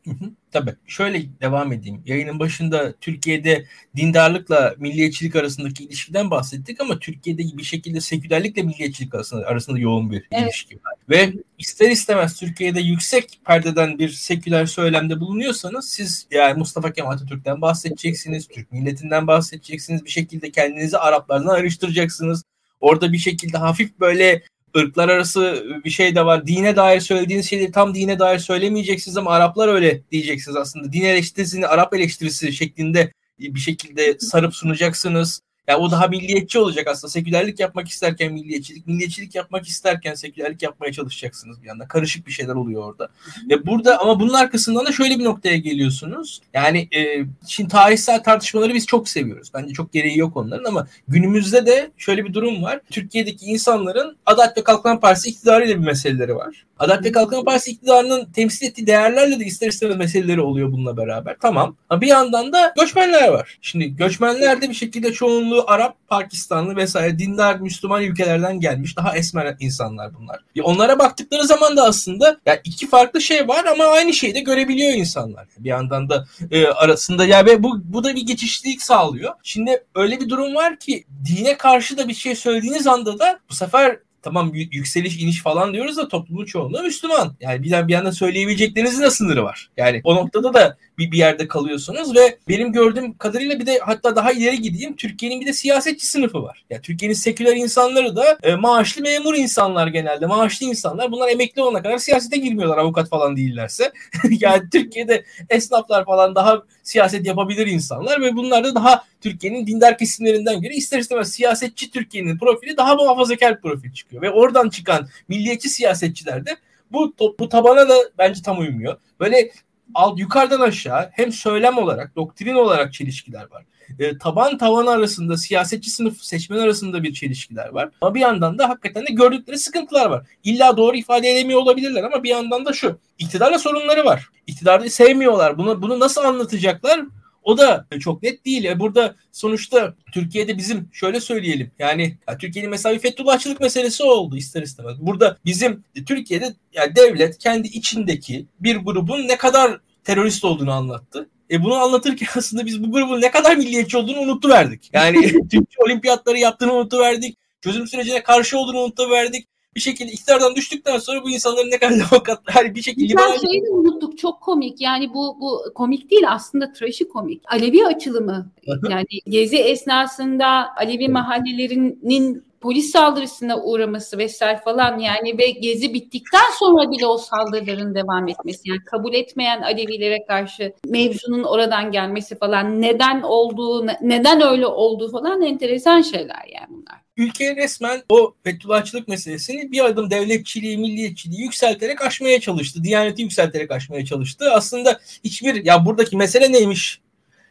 Hı 0.04 0.12
hı. 0.12 0.32
Tabii. 0.54 0.76
Şöyle 0.88 1.24
devam 1.42 1.74
edeyim. 1.74 2.02
Yayının 2.06 2.40
başında 2.40 2.94
Türkiye'de 3.02 3.66
dindarlıkla 3.96 4.76
milliyetçilik 4.78 5.36
arasındaki 5.36 5.84
ilişkiden 5.84 6.32
bahsettik 6.32 6.82
ama 6.82 7.00
Türkiye'de 7.00 7.58
bir 7.58 7.64
şekilde 7.64 8.02
sekülerlikle 8.02 8.64
milliyetçilik 8.64 9.16
arasında, 9.16 9.48
arasında 9.48 9.80
yoğun 9.80 10.12
bir 10.12 10.28
evet. 10.32 10.44
ilişki 10.44 10.76
var. 10.76 10.94
Ve 11.10 11.34
ister 11.58 11.90
istemez 11.90 12.40
Türkiye'de 12.40 12.82
yüksek 12.82 13.40
perdeden 13.46 14.00
bir 14.00 14.10
seküler 14.10 14.66
söylemde 14.66 15.20
bulunuyorsanız 15.20 15.90
siz 15.90 16.28
yani 16.32 16.60
Mustafa 16.60 16.94
Kemal 16.94 17.12
Atatürk'ten 17.12 17.62
bahsedeceksiniz, 17.62 18.48
Türk 18.48 18.72
milletinden 18.72 19.28
bahsedeceksiniz, 19.28 20.06
bir 20.06 20.10
şekilde 20.10 20.52
kendinizi 20.52 20.98
Araplardan 20.98 21.48
ayrıştıracaksınız. 21.48 22.44
Orada 22.82 23.14
bir 23.14 23.18
şekilde 23.18 23.58
hafif 23.58 24.00
böyle 24.00 24.44
ırklar 24.78 25.10
arası 25.10 25.66
bir 25.86 25.90
şey 25.90 26.16
de 26.16 26.26
var. 26.26 26.48
Dine 26.48 26.76
dair 26.76 27.00
söylediğiniz 27.00 27.50
şeyleri 27.50 27.72
tam 27.72 27.96
dine 27.96 28.20
dair 28.20 28.40
söylemeyeceksiniz 28.40 29.18
ama 29.18 29.32
Araplar 29.32 29.68
öyle 29.68 30.02
diyeceksiniz 30.12 30.58
aslında. 30.58 30.94
Din 30.94 31.02
eleştirisini 31.04 31.68
Arap 31.68 31.94
eleştirisi 31.94 32.54
şeklinde 32.54 33.14
bir 33.40 33.60
şekilde 33.60 34.20
sarıp 34.20 34.56
sunacaksınız. 34.56 35.42
Yani 35.68 35.80
o 35.80 35.92
daha 35.92 36.08
milliyetçi 36.08 36.60
olacak 36.60 36.88
aslında. 36.88 37.12
Sekülerlik 37.12 37.60
yapmak 37.60 37.88
isterken 37.88 38.34
milliyetçilik, 38.34 38.88
milliyetçilik 38.88 39.36
yapmak 39.36 39.68
isterken 39.68 40.14
sekülerlik 40.14 40.62
yapmaya 40.62 40.94
çalışacaksınız 40.94 41.62
bir 41.62 41.68
yanda. 41.68 41.88
Karışık 41.88 42.28
bir 42.28 42.32
şeyler 42.32 42.56
oluyor 42.56 42.84
orada. 42.84 43.10
Ve 43.50 43.66
burada 43.66 44.00
ama 44.00 44.20
bunun 44.20 44.34
arkasından 44.34 44.86
da 44.86 44.92
şöyle 44.92 45.20
bir 45.20 45.24
noktaya 45.24 45.58
geliyorsunuz. 45.58 46.42
Yani 46.54 46.88
e, 46.96 47.26
şimdi 47.48 47.70
tarihsel 47.70 48.24
tartışmaları 48.24 48.74
biz 48.74 48.86
çok 48.88 49.10
seviyoruz. 49.10 49.52
Bence 49.54 49.74
çok 49.74 49.94
gereği 49.94 50.18
yok 50.18 50.38
onların 50.38 50.64
ama 50.64 50.88
günümüzde 51.08 51.66
de 51.66 51.92
şöyle 51.98 52.26
bir 52.26 52.34
durum 52.34 52.64
var. 52.64 52.80
Türkiye'deki 52.92 53.46
insanların 53.46 54.18
Adalet 54.26 54.58
ve 54.58 54.64
Kalkınma 54.64 55.00
Partisi 55.00 55.30
iktidarıyla 55.30 55.76
bir 55.76 55.86
meseleleri 55.86 56.36
var. 56.36 56.66
Adalet 56.80 57.06
ve 57.06 57.12
Kalkınma 57.12 57.44
Partisi 57.44 57.72
iktidarının 57.72 58.26
temsil 58.26 58.68
ettiği 58.68 58.88
değerlerle 58.88 59.40
de 59.40 59.46
ister 59.46 59.68
istemez 59.68 59.98
meseleleri 59.98 60.42
oluyor 60.42 60.72
bununla 60.72 60.98
beraber. 60.98 61.36
Tamam. 61.42 61.76
Ama 61.90 62.02
bir 62.02 62.08
yandan 62.08 62.54
da 62.54 62.74
göçmenler 62.80 63.28
var. 63.28 63.58
Şimdi 63.62 63.96
göçmenler 63.96 64.62
de 64.62 64.70
bir 64.70 64.74
şekilde 64.74 65.14
çoğunluğu 65.14 65.53
Arap, 65.62 65.96
Pakistanlı 66.08 66.76
vesaire 66.76 67.20
dindar 67.20 67.60
Müslüman 67.60 68.04
ülkelerden 68.04 68.60
gelmiş 68.60 68.98
daha 68.98 69.18
esmer 69.18 69.56
insanlar 69.60 70.16
bunlar. 70.20 70.40
Ya 70.56 70.64
onlara 70.64 71.00
baktıkları 71.00 71.44
zaman 71.44 71.78
da 71.78 71.84
aslında 71.84 72.38
ya 72.46 72.62
iki 72.64 72.90
farklı 72.90 73.22
şey 73.22 73.48
var 73.48 73.66
ama 73.66 73.84
aynı 73.84 74.14
şeyi 74.14 74.36
de 74.36 74.40
görebiliyor 74.40 74.94
insanlar. 74.94 75.48
Bir 75.58 75.70
yandan 75.70 76.10
da 76.10 76.26
e, 76.52 76.68
arasında 76.68 77.26
ya 77.26 77.46
ve 77.46 77.64
bu 77.64 77.82
bu 77.84 78.04
da 78.04 78.16
bir 78.16 78.26
geçişlilik 78.26 78.82
sağlıyor. 78.82 79.34
Şimdi 79.44 79.84
öyle 79.96 80.20
bir 80.20 80.30
durum 80.30 80.56
var 80.56 80.80
ki 80.80 81.06
dine 81.26 81.58
karşı 81.58 81.98
da 81.98 82.08
bir 82.08 82.14
şey 82.14 82.36
söylediğiniz 82.36 82.88
anda 82.88 83.20
da 83.20 83.40
bu 83.50 83.56
sefer 83.56 84.00
tamam 84.24 84.52
yükseliş 84.54 85.18
iniş 85.18 85.42
falan 85.42 85.74
diyoruz 85.74 85.98
da 85.98 86.08
toplumun 86.08 86.46
çoğunluğu 86.46 86.84
Müslüman. 86.84 87.36
Yani 87.42 87.64
bir, 87.64 87.88
bir 87.88 87.94
yandan 87.94 88.12
söyleyebileceklerinizin 88.12 89.04
de 89.04 89.10
sınırı 89.10 89.44
var. 89.44 89.70
Yani 89.78 90.02
o 90.04 90.16
noktada 90.16 90.54
da 90.54 90.78
bir, 90.98 91.12
bir 91.12 91.18
yerde 91.18 91.48
kalıyorsunuz 91.48 92.16
ve 92.16 92.38
benim 92.48 92.72
gördüğüm 92.72 93.18
kadarıyla 93.18 93.60
bir 93.60 93.66
de 93.66 93.80
hatta 93.80 94.16
daha 94.16 94.32
ileri 94.32 94.62
gideyim 94.62 94.96
Türkiye'nin 94.96 95.42
bir 95.42 95.46
de 95.46 95.54
siyasetçi 95.54 96.08
sınıfı 96.08 96.44
var. 96.44 96.66
Yani 96.70 96.82
Türkiye'nin 96.82 97.16
seküler 97.16 97.56
insanları 97.56 98.16
da 98.16 98.38
e, 98.44 98.56
maaşlı 98.56 99.02
memur 99.02 99.36
insanlar 99.36 99.88
genelde. 99.88 100.26
Maaşlı 100.26 100.66
insanlar. 100.66 101.12
Bunlar 101.12 101.30
emekli 101.30 101.62
olana 101.62 101.84
kadar 101.84 101.98
siyasete 101.98 102.38
girmiyorlar 102.38 102.78
avukat 102.78 103.10
falan 103.10 103.38
değillerse. 103.38 103.92
yani 104.30 104.64
Türkiye'de 104.72 105.26
esnaflar 105.50 106.06
falan 106.06 106.36
daha 106.36 106.64
siyaset 106.84 107.26
yapabilir 107.26 107.68
insanlar 107.68 108.22
ve 108.22 108.36
bunlar 108.36 108.64
da 108.64 108.76
daha 108.76 109.04
Türkiye'nin 109.22 109.68
dindar 109.68 109.98
kesimlerinden 109.98 110.62
göre 110.62 110.74
ister 110.74 111.00
istemez 111.00 111.32
siyasetçi 111.32 111.92
Türkiye'nin 111.92 112.38
profili 112.38 112.78
daha 112.78 112.96
muhafazakar 112.96 113.56
bir 113.56 113.62
profil 113.62 113.94
çıkıyor. 113.94 114.22
Ve 114.22 114.30
oradan 114.32 114.70
çıkan 114.70 115.08
milliyetçi 115.28 115.70
siyasetçiler 115.70 116.46
de 116.46 116.58
bu, 116.92 117.14
bu 117.40 117.50
tabana 117.50 117.90
da 117.90 117.96
bence 118.18 118.42
tam 118.42 118.60
uymuyor. 118.60 118.98
Böyle 119.20 119.52
alt 119.94 120.20
yukarıdan 120.20 120.62
aşağı 120.62 121.10
hem 121.14 121.32
söylem 121.32 121.78
olarak, 121.78 122.16
doktrin 122.16 122.56
olarak 122.56 122.94
çelişkiler 122.94 123.52
var. 123.52 123.66
E, 124.00 124.18
taban 124.18 124.58
tavan 124.58 124.86
arasında, 124.86 125.38
siyasetçi 125.38 125.90
sınıf 125.90 126.24
seçmen 126.24 126.58
arasında 126.58 127.04
bir 127.04 127.14
çelişkiler 127.14 127.70
var. 127.70 127.90
Ama 128.02 128.16
bir 128.16 128.20
yandan 128.20 128.58
da 128.58 128.70
hakikaten 128.70 129.06
de 129.06 129.14
gördükleri 129.14 129.58
sıkıntılar 129.58 130.06
var. 130.06 130.26
İlla 130.44 130.78
doğru 130.78 130.98
ifade 130.98 131.30
edemiyor 131.30 131.60
olabilirler 131.60 132.04
ama 132.04 132.24
bir 132.24 132.30
yandan 132.30 132.66
da 132.66 132.74
şu. 132.74 133.00
iktidarla 133.20 133.60
sorunları 133.60 134.06
var. 134.06 134.30
İktidarı 134.48 134.90
sevmiyorlar. 134.90 135.58
Bunu, 135.58 135.82
bunu 135.82 136.00
nasıl 136.00 136.22
anlatacaklar? 136.22 137.02
O 137.44 137.58
da 137.58 137.88
çok 138.00 138.24
net 138.24 138.46
değil. 138.46 138.64
E 138.64 138.80
burada 138.80 139.16
sonuçta 139.32 139.96
Türkiye'de 140.14 140.58
bizim 140.58 140.90
şöyle 140.94 141.20
söyleyelim. 141.20 141.72
Yani 141.80 142.18
ya 142.28 142.38
Türkiye'nin 142.38 142.72
mesela 142.72 142.96
bir 142.96 143.00
Fethullahçılık 143.00 143.60
meselesi 143.60 144.04
oldu 144.04 144.38
ister 144.38 144.62
istemez. 144.62 144.98
Burada 145.00 145.38
bizim 145.46 145.84
Türkiye'de 146.08 146.54
yani 146.74 146.96
devlet 146.96 147.38
kendi 147.38 147.68
içindeki 147.68 148.46
bir 148.60 148.76
grubun 148.76 149.28
ne 149.28 149.38
kadar 149.38 149.80
terörist 150.04 150.46
olduğunu 150.46 150.72
anlattı. 150.72 151.30
E 151.54 151.64
bunu 151.64 151.76
anlatırken 151.76 152.28
aslında 152.38 152.66
biz 152.66 152.84
bu 152.84 152.92
grubun 152.92 153.22
ne 153.22 153.32
kadar 153.32 153.56
milliyetçi 153.56 153.98
olduğunu 153.98 154.20
unuttu 154.20 154.50
verdik. 154.50 154.90
Yani 154.94 155.22
Türkiye 155.32 155.86
olimpiyatları 155.86 156.38
yaptığını 156.38 156.74
unuttu 156.74 157.00
verdik. 157.00 157.38
Çözüm 157.62 157.88
sürecine 157.88 158.24
karşı 158.24 158.58
olduğunu 158.58 158.80
unuttu 158.80 159.10
verdik. 159.10 159.48
bir 159.76 159.82
şekilde 159.82 160.12
iktidardan 160.12 160.56
düştükten 160.56 160.98
sonra 160.98 161.24
bu 161.24 161.30
insanların 161.30 161.72
ne 161.72 161.80
kadar 161.80 161.96
demokratlar 162.12 162.76
bir 162.76 162.82
şekilde 162.82 163.18
Ben 163.18 163.38
şeyi 163.38 163.62
de 163.62 163.70
unuttuk 163.70 164.18
çok 164.18 164.42
komik 164.42 164.82
yani 164.82 165.14
bu 165.14 165.38
bu 165.42 165.62
komik 165.76 166.12
değil 166.12 166.24
aslında 166.28 166.74
trajikomik. 166.74 167.42
Alevi 167.52 167.86
açılımı 167.86 168.52
yani 168.90 169.06
gezi 169.28 169.58
esnasında 169.58 170.76
Alevi 170.78 171.10
mahallelerinin 171.10 172.46
polis 172.64 172.92
saldırısına 172.92 173.62
uğraması 173.62 174.18
vesaire 174.18 174.62
falan 174.66 175.00
yani 175.00 175.38
ve 175.38 175.50
gezi 175.50 175.94
bittikten 175.94 176.52
sonra 176.60 176.92
bile 176.92 177.06
o 177.06 177.18
saldırıların 177.18 177.96
devam 177.96 178.28
etmesi 178.28 178.70
yani 178.70 178.84
kabul 178.86 179.14
etmeyen 179.14 179.62
Alevilere 179.62 180.26
karşı 180.28 180.74
mevzunun 180.88 181.44
oradan 181.44 181.92
gelmesi 181.92 182.38
falan 182.38 182.82
neden 182.82 183.22
olduğu 183.22 183.88
neden 184.02 184.42
öyle 184.42 184.68
olduğu 184.68 185.12
falan 185.12 185.42
enteresan 185.42 186.02
şeyler 186.02 186.46
yani 186.54 186.68
bunlar. 186.70 187.04
Ülke 187.18 187.56
resmen 187.56 188.02
o 188.10 188.34
Fethullahçılık 188.44 189.08
meselesini 189.08 189.72
bir 189.72 189.86
adım 189.86 190.12
devletçiliği, 190.12 190.78
milliyetçiliği 190.78 191.42
yükselterek 191.42 192.02
aşmaya 192.02 192.40
çalıştı. 192.40 192.84
Diyaneti 192.84 193.22
yükselterek 193.22 193.72
aşmaya 193.72 194.06
çalıştı. 194.06 194.52
Aslında 194.52 195.00
hiçbir 195.24 195.66
ya 195.66 195.86
buradaki 195.86 196.18
mesele 196.18 196.52
neymiş? 196.52 197.02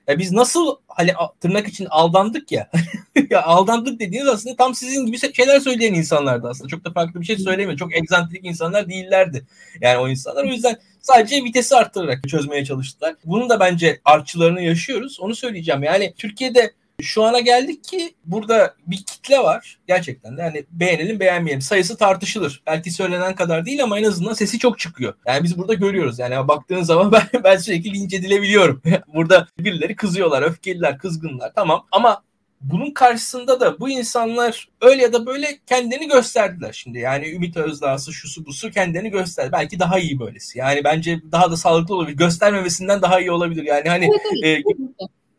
Ya 0.08 0.18
biz 0.18 0.32
nasıl 0.32 0.76
hani 0.88 1.12
tırnak 1.40 1.68
için 1.68 1.86
aldandık 1.90 2.52
ya. 2.52 2.70
ya 3.30 3.42
aldandık 3.42 4.00
dediğiniz 4.00 4.28
aslında 4.28 4.56
tam 4.56 4.74
sizin 4.74 5.06
gibi 5.06 5.34
şeyler 5.34 5.60
söyleyen 5.60 5.94
insanlardı 5.94 6.48
aslında. 6.48 6.68
Çok 6.68 6.84
da 6.84 6.92
farklı 6.92 7.20
bir 7.20 7.26
şey 7.26 7.38
söylemiyor. 7.38 7.78
Çok 7.78 7.96
egzantrik 7.96 8.44
insanlar 8.44 8.88
değillerdi. 8.88 9.46
Yani 9.80 9.98
o 9.98 10.08
insanlar. 10.08 10.44
O 10.44 10.48
yüzden 10.48 10.76
sadece 11.00 11.44
vitesi 11.44 11.76
arttırarak 11.76 12.28
çözmeye 12.28 12.64
çalıştılar. 12.64 13.14
Bunun 13.24 13.48
da 13.48 13.60
bence 13.60 14.00
artçılarını 14.04 14.62
yaşıyoruz. 14.62 15.20
Onu 15.20 15.34
söyleyeceğim. 15.34 15.82
Yani 15.82 16.14
Türkiye'de 16.18 16.72
şu 17.00 17.24
ana 17.24 17.40
geldik 17.40 17.84
ki 17.84 18.14
burada 18.24 18.74
bir 18.86 18.96
kitle 18.96 19.38
var 19.38 19.78
gerçekten 19.86 20.36
de 20.36 20.42
yani 20.42 20.64
beğenelim 20.70 21.20
beğenmeyelim 21.20 21.62
sayısı 21.62 21.96
tartışılır. 21.96 22.62
Belki 22.66 22.90
söylenen 22.90 23.34
kadar 23.34 23.66
değil 23.66 23.82
ama 23.82 23.98
en 23.98 24.04
azından 24.04 24.32
sesi 24.32 24.58
çok 24.58 24.78
çıkıyor. 24.78 25.14
Yani 25.26 25.44
biz 25.44 25.58
burada 25.58 25.74
görüyoruz 25.74 26.18
yani 26.18 26.48
baktığın 26.48 26.82
zaman 26.82 27.12
ben, 27.32 27.44
ben 27.44 27.56
sürekli 27.56 27.94
linç 27.94 28.14
edilebiliyorum. 28.14 28.82
burada 29.14 29.48
birileri 29.58 29.96
kızıyorlar, 29.96 30.42
öfkeliler, 30.42 30.98
kızgınlar 30.98 31.52
tamam 31.54 31.86
ama 31.92 32.22
bunun 32.62 32.90
karşısında 32.90 33.60
da 33.60 33.80
bu 33.80 33.88
insanlar 33.88 34.68
öyle 34.80 35.02
ya 35.02 35.12
da 35.12 35.26
böyle 35.26 35.58
kendini 35.66 36.08
gösterdiler 36.08 36.72
şimdi. 36.72 36.98
Yani 36.98 37.30
Ümit 37.30 37.56
Özdağ'sı 37.56 38.12
şusu 38.12 38.46
busu 38.46 38.70
kendini 38.70 39.10
gösterdi. 39.10 39.52
Belki 39.52 39.78
daha 39.78 39.98
iyi 39.98 40.20
böylesi. 40.20 40.58
Yani 40.58 40.84
bence 40.84 41.20
daha 41.32 41.50
da 41.50 41.56
sağlıklı 41.56 41.94
olabilir. 41.94 42.16
Göstermemesinden 42.16 43.02
daha 43.02 43.20
iyi 43.20 43.30
olabilir. 43.30 43.62
Yani 43.64 43.88
hani 43.88 44.10
e, 44.44 44.62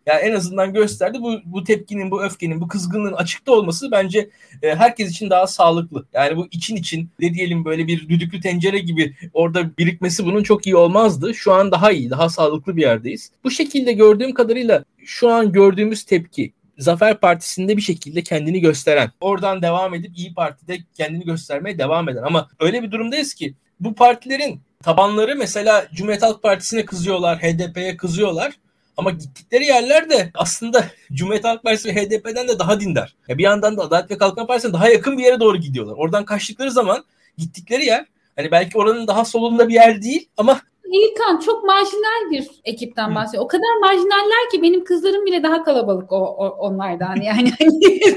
yani 0.05 0.21
en 0.21 0.33
azından 0.33 0.73
gösterdi. 0.73 1.17
Bu, 1.21 1.39
bu 1.45 1.63
tepkinin, 1.63 2.11
bu 2.11 2.23
öfkenin, 2.23 2.61
bu 2.61 2.67
kızgınlığın 2.67 3.13
açıkta 3.13 3.51
olması 3.51 3.91
bence 3.91 4.29
e, 4.61 4.75
herkes 4.75 5.11
için 5.11 5.29
daha 5.29 5.47
sağlıklı. 5.47 6.05
Yani 6.13 6.37
bu 6.37 6.47
için 6.51 6.75
için 6.75 7.09
ne 7.19 7.33
diyelim 7.33 7.65
böyle 7.65 7.87
bir 7.87 8.09
düdüklü 8.09 8.41
tencere 8.41 8.79
gibi 8.79 9.15
orada 9.33 9.77
birikmesi 9.77 10.25
bunun 10.25 10.43
çok 10.43 10.67
iyi 10.67 10.75
olmazdı. 10.75 11.33
Şu 11.33 11.53
an 11.53 11.71
daha 11.71 11.91
iyi, 11.91 12.09
daha 12.09 12.29
sağlıklı 12.29 12.77
bir 12.77 12.81
yerdeyiz. 12.81 13.31
Bu 13.43 13.51
şekilde 13.51 13.93
gördüğüm 13.93 14.33
kadarıyla 14.33 14.85
şu 15.05 15.29
an 15.29 15.51
gördüğümüz 15.51 16.03
tepki 16.03 16.53
Zafer 16.77 17.19
Partisi'nde 17.19 17.77
bir 17.77 17.81
şekilde 17.81 18.21
kendini 18.23 18.59
gösteren, 18.59 19.11
oradan 19.21 19.61
devam 19.61 19.93
edip 19.93 20.17
İyi 20.17 20.33
Parti'de 20.33 20.77
kendini 20.97 21.25
göstermeye 21.25 21.77
devam 21.77 22.09
eden 22.09 22.23
ama 22.23 22.49
öyle 22.59 22.83
bir 22.83 22.91
durumdayız 22.91 23.33
ki 23.33 23.53
bu 23.79 23.95
partilerin 23.95 24.61
tabanları 24.83 25.35
mesela 25.35 25.87
Cumhuriyet 25.93 26.23
Halk 26.23 26.43
Partisi'ne 26.43 26.85
kızıyorlar, 26.85 27.39
HDP'ye 27.39 27.97
kızıyorlar. 27.97 28.53
Ama 28.97 29.11
gittikleri 29.11 29.65
yerler 29.65 30.09
de 30.09 30.31
aslında 30.33 30.85
Cumhuriyet 31.13 31.45
Halk 31.45 31.63
Partisi 31.63 31.89
ve 31.89 31.95
HDP'den 31.95 32.47
de 32.47 32.59
daha 32.59 32.79
dindar. 32.79 33.15
Ya 33.27 33.37
bir 33.37 33.43
yandan 33.43 33.77
da 33.77 33.81
Adalet 33.81 34.11
ve 34.11 34.17
Kalkınma 34.17 34.47
Partisi'ne 34.47 34.73
daha 34.73 34.89
yakın 34.89 35.17
bir 35.17 35.23
yere 35.23 35.39
doğru 35.39 35.57
gidiyorlar. 35.57 35.93
Oradan 35.97 36.25
kaçtıkları 36.25 36.71
zaman 36.71 37.03
gittikleri 37.37 37.85
yer 37.85 38.05
hani 38.35 38.51
belki 38.51 38.77
oranın 38.77 39.07
daha 39.07 39.25
solunda 39.25 39.67
bir 39.67 39.73
yer 39.73 40.01
değil 40.01 40.29
ama 40.37 40.59
İlkan 40.93 41.39
çok 41.39 41.63
marjinal 41.63 42.31
bir 42.31 42.49
ekipten 42.63 43.15
bahsediyor. 43.15 43.43
O 43.43 43.47
kadar 43.47 43.77
marjinaller 43.81 44.49
ki 44.51 44.61
benim 44.61 44.83
kızlarım 44.83 45.25
bile 45.25 45.43
daha 45.43 45.63
kalabalık 45.63 46.11
o, 46.11 46.17
o 46.17 46.47
onlardan 46.47 47.15
yani 47.15 47.51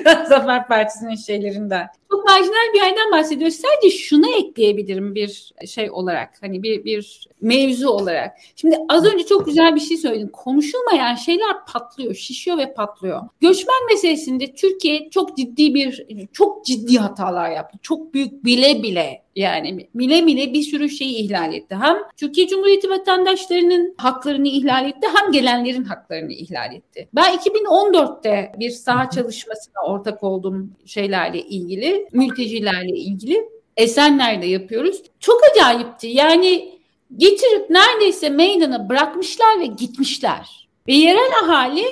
Zafer 0.29 0.68
Partisi'nin 0.68 1.14
şeylerinden. 1.14 1.89
Çok 2.17 2.29
marjinal 2.29 2.73
bir 2.75 2.79
yerden 2.79 3.12
bahsediyor. 3.12 3.51
Sadece 3.51 3.99
şunu 3.99 4.31
ekleyebilirim 4.31 5.14
bir 5.14 5.53
şey 5.67 5.91
olarak. 5.91 6.35
Hani 6.41 6.62
bir 6.62 6.85
bir 6.85 7.29
mevzu 7.41 7.89
olarak. 7.89 8.37
Şimdi 8.57 8.77
az 8.89 9.05
önce 9.05 9.27
çok 9.27 9.47
güzel 9.47 9.75
bir 9.75 9.81
şey 9.81 9.97
söyledin. 9.97 10.29
Konuşulmayan 10.29 11.14
şeyler 11.14 11.67
patlıyor, 11.73 12.14
şişiyor 12.14 12.59
ve 12.59 12.75
patlıyor. 12.75 13.23
Göçmen 13.41 13.87
meselesinde 13.91 14.55
Türkiye 14.55 15.11
çok 15.11 15.37
ciddi 15.37 15.75
bir 15.75 16.07
çok 16.33 16.67
ciddi 16.67 16.99
hatalar 16.99 17.51
yaptı. 17.51 17.79
Çok 17.83 18.14
büyük 18.14 18.45
bile 18.45 18.83
bile 18.83 19.27
yani 19.37 19.89
bile 19.95 20.27
bile 20.27 20.53
bir 20.53 20.62
sürü 20.62 20.89
şeyi 20.89 21.17
ihlal 21.17 21.55
etti. 21.55 21.77
Hem 21.81 21.97
Türkiye 22.17 22.49
Cumhuriyeti 22.49 22.91
vatandaşlarının 22.91 23.95
haklarını 23.99 24.49
ihlal 24.49 24.89
etti 24.89 25.09
hem 25.17 25.33
gelenlerin 25.33 25.85
haklarını 25.85 26.33
ihlal 26.33 26.75
etti. 26.75 27.09
Ben 27.14 27.35
2014'te 27.35 28.53
bir 28.59 28.71
saha 28.71 29.11
çalışmasına 29.11 29.83
ortak 29.87 30.23
oldum 30.23 30.73
şeylerle 30.87 31.41
ilgili, 31.43 32.06
mültecilerle 32.13 32.97
ilgili. 32.97 33.49
Esenler'de 33.77 34.47
yapıyoruz. 34.47 35.03
Çok 35.21 35.41
acayipti. 35.51 36.07
Yani 36.07 36.79
getirip 37.17 37.71
neredeyse 37.71 38.29
meydana 38.29 38.89
bırakmışlar 38.89 39.61
ve 39.61 39.67
gitmişler. 39.67 40.69
Ve 40.89 40.93
yerel 40.95 41.31
ahali 41.45 41.85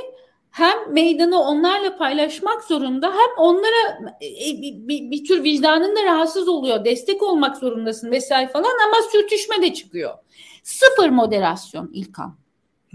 hem 0.51 0.93
meydanı 0.93 1.41
onlarla 1.41 1.97
paylaşmak 1.97 2.65
zorunda 2.65 3.07
hem 3.07 3.39
onlara 3.39 4.12
e, 4.23 4.62
bir, 4.62 4.89
bir, 4.89 5.11
bir 5.11 5.25
tür 5.25 5.45
vicdanında 5.45 6.05
rahatsız 6.05 6.49
oluyor. 6.49 6.85
Destek 6.85 7.23
olmak 7.23 7.57
zorundasın 7.57 8.11
vesaire 8.11 8.49
falan 8.49 8.75
ama 8.89 8.97
sürtüşme 9.12 9.62
de 9.62 9.75
çıkıyor. 9.75 10.15
Sıfır 10.62 11.09
moderasyon 11.09 11.91
İlkan. 11.93 12.37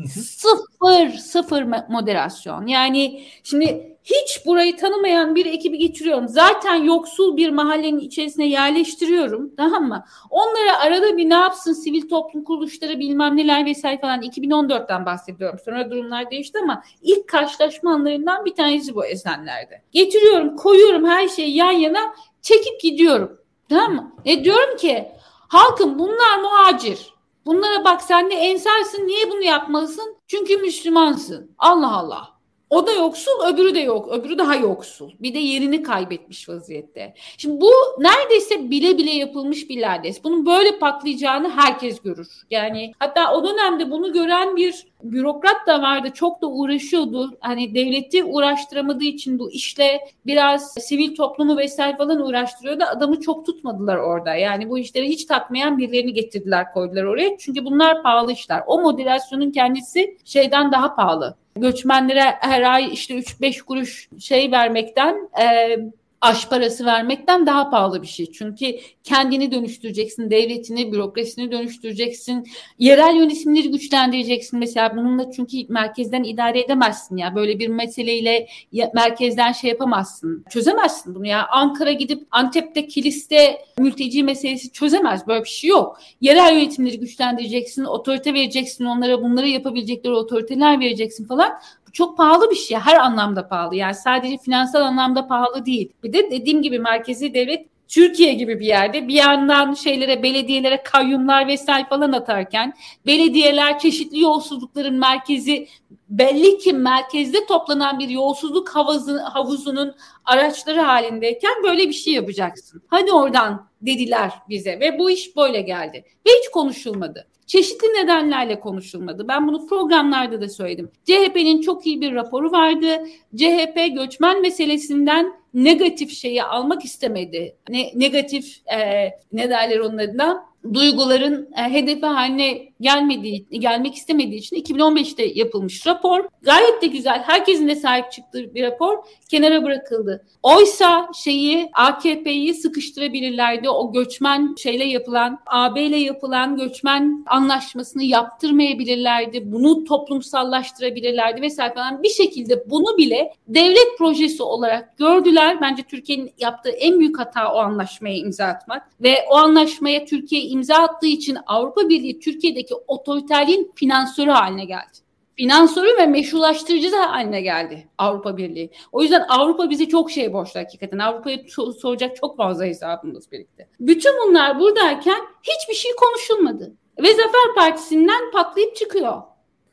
Sıfır, 0.07 1.09
sıfır 1.17 1.63
moderasyon. 1.89 2.67
Yani 2.67 3.23
şimdi 3.43 3.97
hiç 4.09 4.45
burayı 4.45 4.77
tanımayan 4.77 5.35
bir 5.35 5.45
ekibi 5.45 5.77
getiriyorum. 5.77 6.27
Zaten 6.27 6.75
yoksul 6.75 7.37
bir 7.37 7.49
mahallenin 7.49 7.99
içerisine 7.99 8.47
yerleştiriyorum. 8.47 9.55
Tamam 9.55 9.87
mı? 9.87 10.05
Onlara 10.29 10.79
arada 10.79 11.17
bir 11.17 11.29
ne 11.29 11.33
yapsın 11.33 11.73
sivil 11.73 12.09
toplum 12.09 12.43
kuruluşları 12.43 12.99
bilmem 12.99 13.37
neler 13.37 13.65
vesaire 13.65 14.01
falan 14.01 14.21
2014'ten 14.21 15.05
bahsediyorum. 15.05 15.59
Sonra 15.65 15.91
durumlar 15.91 16.31
değişti 16.31 16.59
ama 16.63 16.83
ilk 17.01 17.27
karşılaşma 17.27 17.93
anlarından 17.93 18.45
bir 18.45 18.55
tanesi 18.55 18.95
bu 18.95 19.05
Esenler'de. 19.05 19.81
Getiriyorum, 19.91 20.55
koyuyorum 20.55 21.05
her 21.05 21.27
şeyi 21.27 21.55
yan 21.55 21.71
yana, 21.71 22.13
çekip 22.41 22.81
gidiyorum. 22.81 23.37
Tamam 23.69 23.95
mı? 23.95 24.11
E 24.25 24.43
diyorum 24.43 24.77
ki 24.77 25.11
halkım 25.47 25.99
bunlar 25.99 26.39
muhacir. 26.41 27.13
Bunlara 27.45 27.83
bak 27.83 28.01
sen 28.01 28.31
de 28.31 28.35
ensarsın 28.35 29.07
niye 29.07 29.31
bunu 29.31 29.43
yapmalısın? 29.43 30.17
Çünkü 30.27 30.57
Müslümansın. 30.57 31.55
Allah 31.57 31.97
Allah. 31.97 32.38
O 32.69 32.87
da 32.87 32.91
yoksul, 32.91 33.31
öbürü 33.53 33.75
de 33.75 33.79
yok. 33.79 34.07
Öbürü 34.11 34.37
daha 34.37 34.55
yoksul. 34.55 35.11
Bir 35.19 35.33
de 35.33 35.39
yerini 35.39 35.83
kaybetmiş 35.83 36.49
vaziyette. 36.49 37.13
Şimdi 37.37 37.61
bu 37.61 37.71
neredeyse 37.99 38.71
bile 38.71 38.97
bile 38.97 39.11
yapılmış 39.11 39.69
bir 39.69 39.81
lades. 39.81 40.23
Bunun 40.23 40.45
böyle 40.45 40.79
patlayacağını 40.79 41.49
herkes 41.49 42.01
görür. 42.01 42.27
Yani 42.51 42.91
hatta 42.99 43.33
o 43.33 43.43
dönemde 43.43 43.91
bunu 43.91 44.13
gören 44.13 44.55
bir 44.55 44.85
bürokrat 45.03 45.67
da 45.67 45.81
vardı. 45.81 46.09
Çok 46.13 46.41
da 46.41 46.47
uğraşıyordu. 46.47 47.37
Hani 47.39 47.75
devleti 47.75 48.23
uğraştıramadığı 48.23 49.03
için 49.03 49.39
bu 49.39 49.51
işle 49.51 49.99
biraz 50.25 50.73
sivil 50.73 51.15
toplumu 51.15 51.57
vesaire 51.57 51.97
falan 51.97 52.21
uğraştırıyordu. 52.21 52.83
Adamı 52.83 53.19
çok 53.19 53.45
tutmadılar 53.45 53.97
orada. 53.97 54.35
Yani 54.35 54.69
bu 54.69 54.77
işleri 54.77 55.09
hiç 55.09 55.25
takmayan 55.25 55.77
birilerini 55.77 56.13
getirdiler 56.13 56.73
koydular 56.73 57.03
oraya. 57.03 57.37
Çünkü 57.37 57.65
bunlar 57.65 58.03
pahalı 58.03 58.31
işler. 58.31 58.63
O 58.67 58.81
moderasyonun 58.81 59.51
kendisi 59.51 60.17
şeyden 60.25 60.71
daha 60.71 60.95
pahalı 60.95 61.35
göçmenlere 61.61 62.35
her 62.39 62.61
ay 62.61 62.93
işte 62.93 63.13
3-5 63.13 63.61
kuruş 63.61 64.09
şey 64.19 64.51
vermekten 64.51 65.29
e, 65.41 65.77
aş 66.21 66.47
parası 66.49 66.85
vermekten 66.85 67.45
daha 67.45 67.69
pahalı 67.69 68.01
bir 68.01 68.07
şey. 68.07 68.31
Çünkü 68.31 68.75
kendini 69.03 69.51
dönüştüreceksin, 69.51 70.31
devletini, 70.31 70.91
bürokrasini 70.91 71.51
dönüştüreceksin, 71.51 72.47
yerel 72.79 73.15
yönetimleri 73.15 73.71
güçlendireceksin. 73.71 74.59
Mesela 74.59 74.97
bununla 74.97 75.31
çünkü 75.31 75.57
merkezden 75.69 76.23
idare 76.23 76.59
edemezsin 76.59 77.17
ya. 77.17 77.35
Böyle 77.35 77.59
bir 77.59 77.67
meseleyle 77.67 78.47
merkezden 78.93 79.51
şey 79.51 79.69
yapamazsın. 79.69 80.45
Çözemezsin 80.49 81.15
bunu 81.15 81.27
ya. 81.27 81.47
Ankara 81.47 81.91
gidip 81.91 82.27
Antep'te 82.31 82.87
kiliste 82.87 83.61
mülteci 83.77 84.23
meselesi 84.23 84.71
çözemez. 84.71 85.27
Böyle 85.27 85.43
bir 85.43 85.49
şey 85.49 85.69
yok. 85.69 85.99
Yerel 86.21 86.53
yönetimleri 86.53 86.99
güçlendireceksin, 86.99 87.83
otorite 87.83 88.33
vereceksin 88.33 88.85
onlara, 88.85 89.21
bunları 89.21 89.47
yapabilecekleri 89.47 90.13
otoriteler 90.13 90.79
vereceksin 90.79 91.27
falan. 91.27 91.51
Çok 91.93 92.17
pahalı 92.17 92.51
bir 92.51 92.55
şey. 92.55 92.77
Her 92.77 92.95
anlamda 92.95 93.47
pahalı. 93.47 93.75
Yani 93.75 93.95
sadece 93.95 94.37
finansal 94.37 94.81
anlamda 94.81 95.27
pahalı 95.27 95.65
değil. 95.65 95.91
Bir 96.03 96.13
de 96.13 96.31
dediğim 96.31 96.61
gibi 96.61 96.79
merkezi 96.79 97.33
devlet 97.33 97.65
Türkiye 97.89 98.33
gibi 98.33 98.59
bir 98.59 98.65
yerde 98.65 99.07
bir 99.07 99.13
yandan 99.13 99.73
şeylere 99.73 100.23
belediyelere 100.23 100.83
kayyumlar 100.83 101.47
vesaire 101.47 101.87
falan 101.89 102.11
atarken 102.11 102.73
belediyeler 103.05 103.79
çeşitli 103.79 104.19
yolsuzlukların 104.19 104.99
merkezi 104.99 105.67
belli 106.09 106.57
ki 106.57 106.73
merkezde 106.73 107.45
toplanan 107.45 107.99
bir 107.99 108.09
yolsuzluk 108.09 108.69
havuzu, 108.69 109.17
havuzunun 109.17 109.95
araçları 110.25 110.79
halindeyken 110.79 111.63
böyle 111.63 111.87
bir 111.87 111.93
şey 111.93 112.13
yapacaksın. 112.13 112.81
Hadi 112.87 113.11
oradan 113.11 113.67
dediler 113.81 114.31
bize 114.49 114.79
ve 114.79 114.99
bu 114.99 115.11
iş 115.11 115.35
böyle 115.35 115.61
geldi. 115.61 116.05
Ve 116.27 116.31
hiç 116.39 116.49
konuşulmadı. 116.49 117.27
Çeşitli 117.49 117.87
nedenlerle 117.87 118.59
konuşulmadı. 118.59 119.27
Ben 119.27 119.47
bunu 119.47 119.67
programlarda 119.67 120.41
da 120.41 120.49
söyledim. 120.49 120.91
CHP'nin 121.05 121.61
çok 121.61 121.87
iyi 121.87 122.01
bir 122.01 122.15
raporu 122.15 122.51
vardı. 122.51 122.87
CHP 123.35 123.95
göçmen 123.95 124.41
meselesinden 124.41 125.33
negatif 125.53 126.11
şeyi 126.11 126.43
almak 126.43 126.85
istemedi. 126.85 127.55
Ne, 127.69 127.91
negatif 127.95 128.57
e, 128.67 129.09
ne 129.31 129.49
derler 129.49 129.79
onun 129.79 129.97
adına 129.97 130.45
duyguların 130.73 131.49
e, 131.57 131.73
hedefi 131.73 132.05
haline 132.05 132.68
gelmediği, 132.81 133.47
gelmek 133.51 133.95
istemediği 133.95 134.37
için 134.37 134.55
2015'te 134.55 135.25
yapılmış 135.25 135.87
rapor. 135.87 136.25
Gayet 136.41 136.81
de 136.81 136.87
güzel. 136.87 137.23
Herkesin 137.25 137.67
de 137.67 137.75
sahip 137.75 138.11
çıktığı 138.11 138.55
bir 138.55 138.63
rapor 138.63 138.97
kenara 139.29 139.63
bırakıldı. 139.63 140.25
Oysa 140.43 141.09
şeyi 141.23 141.69
AKP'yi 141.73 142.53
sıkıştırabilirlerdi. 142.53 143.69
O 143.69 143.93
göçmen 143.93 144.55
şeyle 144.57 144.83
yapılan, 144.83 145.39
AB 145.45 145.83
ile 145.83 145.97
yapılan 145.97 146.57
göçmen 146.57 147.25
anlaşmasını 147.27 148.03
yaptırmayabilirlerdi. 148.03 149.51
Bunu 149.51 149.83
toplumsallaştırabilirlerdi 149.83 151.41
vesaire 151.41 151.73
falan. 151.73 152.03
Bir 152.03 152.09
şekilde 152.09 152.69
bunu 152.69 152.97
bile 152.97 153.33
devlet 153.47 153.97
projesi 153.97 154.43
olarak 154.43 154.97
gördüler. 154.97 155.61
Bence 155.61 155.83
Türkiye'nin 155.83 156.31
yaptığı 156.39 156.69
en 156.69 156.99
büyük 156.99 157.19
hata 157.19 157.53
o 157.53 157.57
anlaşmaya 157.57 158.15
imza 158.17 158.45
atmak 158.45 158.89
ve 159.01 159.15
o 159.29 159.35
anlaşmaya 159.35 160.05
Türkiye 160.05 160.41
imza 160.41 160.75
attığı 160.75 161.07
için 161.07 161.37
Avrupa 161.47 161.89
Birliği 161.89 162.19
Türkiye'deki 162.19 162.68
otoriterliğin 162.87 163.71
finansörü 163.75 164.29
haline 164.29 164.65
geldi. 164.65 164.97
Finansörü 165.35 165.97
ve 165.97 166.05
meşrulaştırıcı 166.05 166.91
da 166.91 167.11
haline 167.11 167.41
geldi 167.41 167.87
Avrupa 167.97 168.37
Birliği. 168.37 168.71
O 168.91 169.01
yüzden 169.01 169.25
Avrupa 169.29 169.69
bize 169.69 169.87
çok 169.87 170.11
şey 170.11 170.33
borçlu 170.33 170.59
hakikaten. 170.59 170.99
Avrupa'ya 170.99 171.37
soracak 171.81 172.15
çok 172.15 172.37
fazla 172.37 172.65
hesabımız 172.65 173.31
birlikte. 173.31 173.69
Bütün 173.79 174.11
bunlar 174.27 174.59
buradayken 174.59 175.21
hiçbir 175.43 175.73
şey 175.73 175.91
konuşulmadı. 175.95 176.73
Ve 177.03 177.07
Zafer 177.07 177.55
Partisi'nden 177.55 178.31
patlayıp 178.31 178.75
çıkıyor. 178.75 179.21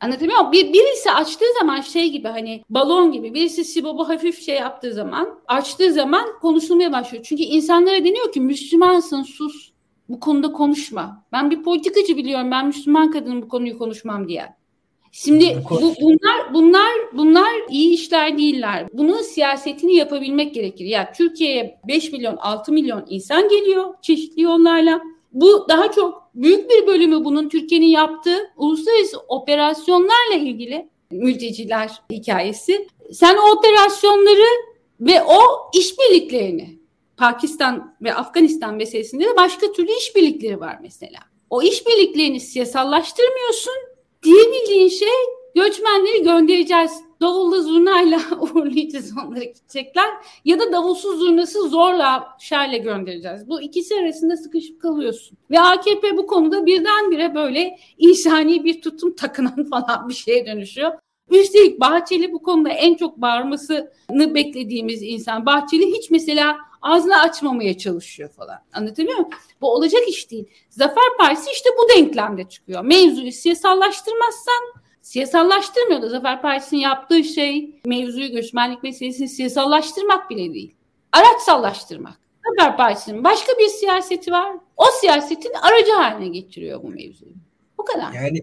Anlatabiliyor 0.00 0.38
muyum? 0.38 0.52
Bir, 0.52 0.72
birisi 0.72 1.12
açtığı 1.12 1.54
zaman 1.58 1.80
şey 1.80 2.10
gibi 2.10 2.28
hani 2.28 2.62
balon 2.70 3.12
gibi 3.12 3.34
birisi 3.34 3.64
sibobu 3.64 4.08
hafif 4.08 4.42
şey 4.42 4.56
yaptığı 4.56 4.92
zaman 4.92 5.40
açtığı 5.48 5.92
zaman 5.92 6.38
konuşulmaya 6.40 6.92
başlıyor. 6.92 7.24
Çünkü 7.28 7.42
insanlara 7.42 8.04
deniyor 8.04 8.32
ki 8.32 8.40
Müslümansın 8.40 9.22
sus 9.22 9.70
bu 10.08 10.20
konuda 10.20 10.52
konuşma. 10.52 11.24
Ben 11.32 11.50
bir 11.50 11.62
politikacı 11.62 12.16
biliyorum. 12.16 12.50
Ben 12.50 12.66
Müslüman 12.66 13.10
kadının 13.10 13.42
bu 13.42 13.48
konuyu 13.48 13.78
konuşmam 13.78 14.28
diye. 14.28 14.56
Şimdi 15.12 15.58
bu, 15.70 15.94
bunlar 16.00 16.54
bunlar 16.54 16.92
bunlar 17.12 17.52
iyi 17.70 17.94
işler 17.94 18.38
değiller. 18.38 18.86
Bunun 18.92 19.22
siyasetini 19.22 19.94
yapabilmek 19.94 20.54
gerekir. 20.54 20.84
Ya 20.84 20.98
yani 20.98 21.08
Türkiye'ye 21.16 21.80
5 21.88 22.12
milyon 22.12 22.36
6 22.36 22.72
milyon 22.72 23.04
insan 23.08 23.48
geliyor 23.48 23.94
çeşitli 24.02 24.42
yollarla. 24.42 25.00
Bu 25.32 25.66
daha 25.68 25.92
çok 25.92 26.30
büyük 26.34 26.70
bir 26.70 26.86
bölümü 26.86 27.24
bunun 27.24 27.48
Türkiye'nin 27.48 27.86
yaptığı 27.86 28.52
uluslararası 28.56 29.18
operasyonlarla 29.28 30.34
ilgili 30.34 30.88
mülteciler 31.10 31.90
hikayesi. 32.12 32.88
Sen 33.12 33.36
o 33.36 33.58
operasyonları 33.58 34.46
ve 35.00 35.22
o 35.22 35.70
işbirliklerini 35.78 36.78
Pakistan 37.16 37.96
ve 38.02 38.14
Afganistan 38.14 38.74
meselesinde 38.74 39.24
de 39.24 39.36
başka 39.36 39.72
türlü 39.72 39.92
işbirlikleri 39.92 40.60
var 40.60 40.78
mesela. 40.82 41.18
O 41.50 41.62
işbirliklerini 41.62 42.40
siyasallaştırmıyorsun. 42.40 43.74
Diyebildiğin 44.22 44.88
şey 44.88 45.08
göçmenleri 45.54 46.22
göndereceğiz. 46.22 47.06
Davullu 47.20 47.62
zurnayla 47.62 48.20
uğurlayacağız 48.40 49.12
onları 49.26 49.44
gidecekler. 49.44 50.08
Ya 50.44 50.60
da 50.60 50.72
davulsuz 50.72 51.18
zurnası 51.18 51.68
zorla 51.68 52.28
şerle 52.40 52.78
göndereceğiz. 52.78 53.48
Bu 53.48 53.60
ikisi 53.60 53.94
arasında 53.94 54.36
sıkışıp 54.36 54.82
kalıyorsun. 54.82 55.38
Ve 55.50 55.60
AKP 55.60 56.16
bu 56.16 56.26
konuda 56.26 56.66
birdenbire 56.66 57.34
böyle 57.34 57.78
insani 57.98 58.64
bir 58.64 58.82
tutum 58.82 59.16
takınan 59.16 59.64
falan 59.70 60.08
bir 60.08 60.14
şeye 60.14 60.46
dönüşüyor. 60.46 60.92
Üstelik 61.30 61.80
Bahçeli 61.80 62.32
bu 62.32 62.42
konuda 62.42 62.68
en 62.68 62.94
çok 62.94 63.16
bağırmasını 63.16 64.34
beklediğimiz 64.34 65.02
insan. 65.02 65.46
Bahçeli 65.46 65.86
hiç 65.86 66.10
mesela 66.10 66.56
ağzını 66.86 67.20
açmamaya 67.20 67.78
çalışıyor 67.78 68.30
falan. 68.30 68.58
Anlatabiliyor 68.72 69.18
muyum? 69.18 69.30
Bu 69.60 69.72
olacak 69.72 70.02
iş 70.08 70.30
değil. 70.30 70.48
Zafer 70.70 71.16
Partisi 71.18 71.50
işte 71.50 71.70
bu 71.78 71.88
denklemde 71.88 72.48
çıkıyor. 72.48 72.84
Mevzuyu 72.84 73.32
siyasallaştırmazsan 73.32 74.62
siyasallaştırmıyor 75.02 76.02
da 76.02 76.08
Zafer 76.08 76.42
Partisi'nin 76.42 76.80
yaptığı 76.80 77.24
şey 77.24 77.80
mevzuyu 77.86 78.30
göçmenlik 78.30 78.82
meselesini 78.82 79.28
siyasallaştırmak 79.28 80.30
bile 80.30 80.54
değil. 80.54 80.74
Araçsallaştırmak. 81.12 82.20
Zafer 82.48 82.76
Partisi'nin 82.76 83.24
başka 83.24 83.52
bir 83.58 83.68
siyaseti 83.68 84.32
var. 84.32 84.52
O 84.76 84.84
siyasetin 85.00 85.52
aracı 85.62 85.92
haline 85.92 86.28
getiriyor 86.28 86.82
bu 86.82 86.88
mevzuyu. 86.88 87.32
Bu 87.78 87.84
kadar. 87.84 88.12
Yani 88.12 88.42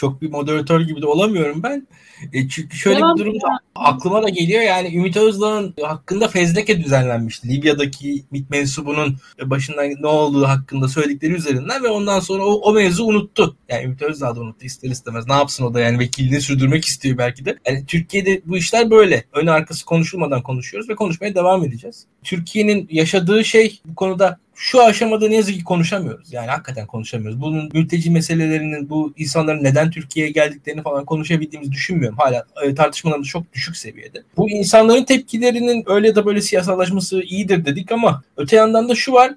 çok 0.00 0.22
bir 0.22 0.30
moderatör 0.30 0.80
gibi 0.80 1.02
de 1.02 1.06
olamıyorum 1.06 1.62
ben. 1.62 1.86
E 2.32 2.48
çünkü 2.48 2.76
şöyle 2.76 2.98
Devam 2.98 3.16
bir 3.16 3.20
durum 3.20 3.34
da 3.34 3.48
aklıma 3.74 4.22
da 4.22 4.28
geliyor 4.28 4.62
yani 4.62 4.96
Ümit 4.96 5.16
Özdağ'ın 5.16 5.74
hakkında 5.82 6.28
fezleke 6.28 6.84
düzenlenmişti. 6.84 7.48
Libya'daki 7.48 8.24
MİT 8.30 8.50
mensubunun 8.50 9.16
başından 9.44 9.90
ne 10.00 10.06
olduğu 10.06 10.48
hakkında 10.48 10.88
söyledikleri 10.88 11.32
üzerinden 11.32 11.82
ve 11.82 11.88
ondan 11.88 12.20
sonra 12.20 12.44
o, 12.44 12.52
o 12.52 12.72
mevzu 12.72 13.04
unuttu. 13.04 13.56
Yani 13.68 13.84
Ümit 13.84 14.02
Özdağ 14.02 14.36
da 14.36 14.40
unuttu 14.40 14.66
ister 14.66 14.90
istemez. 14.90 15.26
Ne 15.26 15.34
yapsın 15.34 15.64
o 15.64 15.74
da 15.74 15.80
yani 15.80 15.98
vekilliğini 15.98 16.40
sürdürmek 16.40 16.84
istiyor 16.84 17.18
belki 17.18 17.44
de. 17.44 17.58
Yani 17.66 17.86
Türkiye'de 17.86 18.42
bu 18.44 18.56
işler 18.56 18.90
böyle. 18.90 19.24
Ön 19.32 19.46
arkası 19.46 19.84
konuşulmadan 19.84 20.42
konuşuyoruz 20.42 20.88
ve 20.88 20.94
konuşmaya 20.94 21.34
devam 21.34 21.64
edeceğiz. 21.64 22.06
Türkiye'nin 22.22 22.88
yaşadığı 22.90 23.44
şey 23.44 23.80
bu 23.84 23.94
konuda 23.94 24.38
şu 24.60 24.82
aşamada 24.82 25.28
ne 25.28 25.36
yazık 25.36 25.54
ki 25.54 25.64
konuşamıyoruz. 25.64 26.32
Yani 26.32 26.46
hakikaten 26.46 26.86
konuşamıyoruz. 26.86 27.40
Bunun 27.40 27.70
mülteci 27.74 28.10
meselelerinin, 28.10 28.90
bu 28.90 29.12
insanların 29.16 29.64
neden 29.64 29.90
Türkiye'ye 29.90 30.32
geldiklerini 30.32 30.82
falan 30.82 31.04
konuşabildiğimizi 31.04 31.72
düşünmüyorum. 31.72 32.18
Hala 32.18 32.44
e, 32.64 32.74
tartışmalarımız 32.74 33.28
çok 33.28 33.52
düşük 33.52 33.76
seviyede. 33.76 34.22
Bu 34.36 34.50
insanların 34.50 35.04
tepkilerinin 35.04 35.84
öyle 35.86 36.08
ya 36.08 36.16
da 36.16 36.26
böyle 36.26 36.40
siyasallaşması 36.40 37.22
iyidir 37.22 37.64
dedik 37.64 37.92
ama 37.92 38.22
öte 38.36 38.56
yandan 38.56 38.88
da 38.88 38.94
şu 38.94 39.12
var 39.12 39.34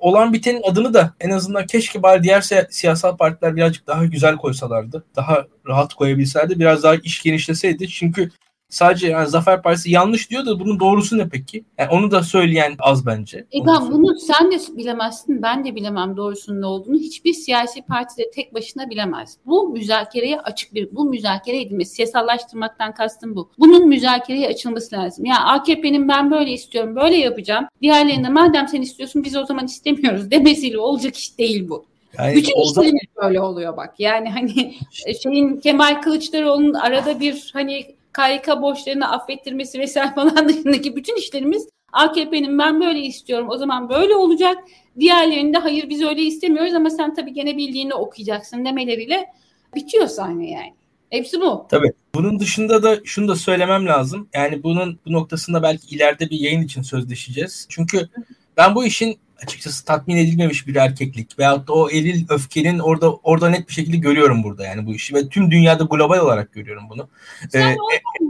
olan 0.00 0.32
bitenin 0.32 0.62
adını 0.62 0.94
da 0.94 1.14
en 1.20 1.30
azından 1.30 1.66
keşke 1.66 2.02
bari 2.02 2.22
diğer 2.22 2.44
siyasal 2.70 3.16
partiler 3.16 3.56
birazcık 3.56 3.86
daha 3.86 4.04
güzel 4.04 4.36
koysalardı. 4.36 5.04
Daha 5.16 5.46
rahat 5.68 5.94
koyabilselerdi. 5.94 6.60
Biraz 6.60 6.82
daha 6.82 6.94
iş 6.94 7.22
genişleseydi. 7.22 7.88
Çünkü 7.88 8.30
sadece 8.72 9.08
yani 9.08 9.28
Zafer 9.28 9.62
Partisi 9.62 9.90
yanlış 9.90 10.30
diyor 10.30 10.46
da 10.46 10.60
bunun 10.60 10.80
doğrusu 10.80 11.18
ne 11.18 11.28
peki? 11.28 11.64
Yani 11.78 11.90
onu 11.90 12.10
da 12.10 12.22
söyleyen 12.22 12.74
az 12.78 13.06
bence. 13.06 13.38
E 13.38 13.66
ben 13.66 13.92
bunu 13.92 14.18
sen 14.18 14.50
de 14.50 14.56
bilemezsin, 14.76 15.42
ben 15.42 15.64
de 15.64 15.74
bilemem 15.74 16.16
doğrusunun 16.16 16.60
ne 16.60 16.66
olduğunu. 16.66 16.96
Hiçbir 16.96 17.32
siyasi 17.32 17.82
parti 17.82 18.16
de 18.18 18.30
tek 18.30 18.54
başına 18.54 18.90
bilemez. 18.90 19.36
Bu 19.46 19.68
müzakereye 19.68 20.40
açık 20.40 20.74
bir, 20.74 20.96
bu 20.96 21.04
müzakere 21.04 21.60
edilmesi, 21.60 21.94
siyasallaştırmaktan 21.94 22.94
kastım 22.94 23.36
bu. 23.36 23.50
Bunun 23.58 23.88
müzakereye 23.88 24.48
açılması 24.48 24.96
lazım. 24.96 25.24
Ya 25.24 25.36
AKP'nin 25.36 26.08
ben 26.08 26.30
böyle 26.30 26.52
istiyorum, 26.52 26.96
böyle 26.96 27.16
yapacağım. 27.16 27.66
Diğerlerinde 27.82 28.28
madem 28.28 28.68
sen 28.68 28.82
istiyorsun 28.82 29.24
biz 29.24 29.36
o 29.36 29.46
zaman 29.46 29.64
istemiyoruz 29.64 30.30
demesiyle 30.30 30.78
olacak 30.78 31.16
iş 31.16 31.38
değil 31.38 31.68
bu. 31.68 31.84
Yani 32.18 32.36
Bütün 32.36 32.62
işlerimiz 32.62 33.06
böyle 33.22 33.40
oluyor 33.40 33.76
bak. 33.76 33.94
Yani 33.98 34.30
hani 34.30 34.74
şeyin 35.22 35.60
Kemal 35.60 36.02
Kılıçdaroğlu'nun 36.02 36.74
arada 36.74 37.20
bir 37.20 37.50
hani 37.52 37.86
KYK 38.16 38.62
borçlarını 38.62 39.12
affettirmesi 39.12 39.78
vesaire 39.78 40.14
falan 40.14 40.48
dışındaki 40.48 40.96
bütün 40.96 41.16
işlerimiz 41.16 41.68
AKP'nin 41.92 42.58
ben 42.58 42.80
böyle 42.80 43.00
istiyorum 43.00 43.46
o 43.50 43.58
zaman 43.58 43.88
böyle 43.88 44.14
olacak. 44.14 44.58
Diğerlerinde 45.00 45.58
hayır 45.58 45.88
biz 45.88 46.02
öyle 46.02 46.22
istemiyoruz 46.22 46.74
ama 46.74 46.90
sen 46.90 47.14
tabii 47.14 47.32
gene 47.32 47.56
bildiğini 47.56 47.94
okuyacaksın 47.94 48.64
demeleriyle 48.64 49.26
bitiyor 49.74 50.06
sahne 50.06 50.50
yani. 50.50 50.74
Hepsi 51.10 51.40
bu. 51.40 51.66
Tabii. 51.70 51.92
Bunun 52.14 52.40
dışında 52.40 52.82
da 52.82 52.98
şunu 53.04 53.28
da 53.28 53.36
söylemem 53.36 53.86
lazım. 53.86 54.28
Yani 54.34 54.62
bunun 54.62 54.98
bu 55.06 55.12
noktasında 55.12 55.62
belki 55.62 55.96
ileride 55.96 56.30
bir 56.30 56.40
yayın 56.40 56.62
için 56.62 56.82
sözleşeceğiz. 56.82 57.66
Çünkü 57.68 58.08
ben 58.56 58.74
bu 58.74 58.84
işin 58.84 59.18
açıkçası 59.42 59.84
tatmin 59.84 60.16
edilmemiş 60.16 60.66
bir 60.66 60.76
erkeklik 60.76 61.38
veyahut 61.38 61.68
da 61.68 61.72
o 61.72 61.90
eril 61.90 62.24
öfkenin 62.28 62.78
orada 62.78 63.14
orada 63.14 63.48
net 63.48 63.68
bir 63.68 63.74
şekilde 63.74 63.96
görüyorum 63.96 64.44
burada 64.44 64.64
yani 64.64 64.86
bu 64.86 64.94
işi 64.94 65.14
ve 65.14 65.28
tüm 65.28 65.50
dünyada 65.50 65.84
global 65.84 66.18
olarak 66.18 66.52
görüyorum 66.52 66.84
bunu. 66.90 67.08
Sen 67.50 67.72
ee, 67.72 67.76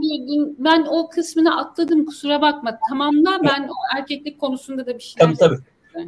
diyordun, 0.01 0.55
ben 0.59 0.85
o 0.89 1.09
kısmını 1.09 1.59
atladım 1.59 2.05
kusura 2.05 2.41
bakma. 2.41 2.79
Tamamla 2.89 3.39
ben 3.43 3.67
o 3.67 3.97
erkeklik 3.97 4.39
konusunda 4.39 4.85
da 4.85 4.97
bir 4.97 5.03
şeyler 5.03 5.35
Tabii 5.35 5.37
tabii. 5.37 5.61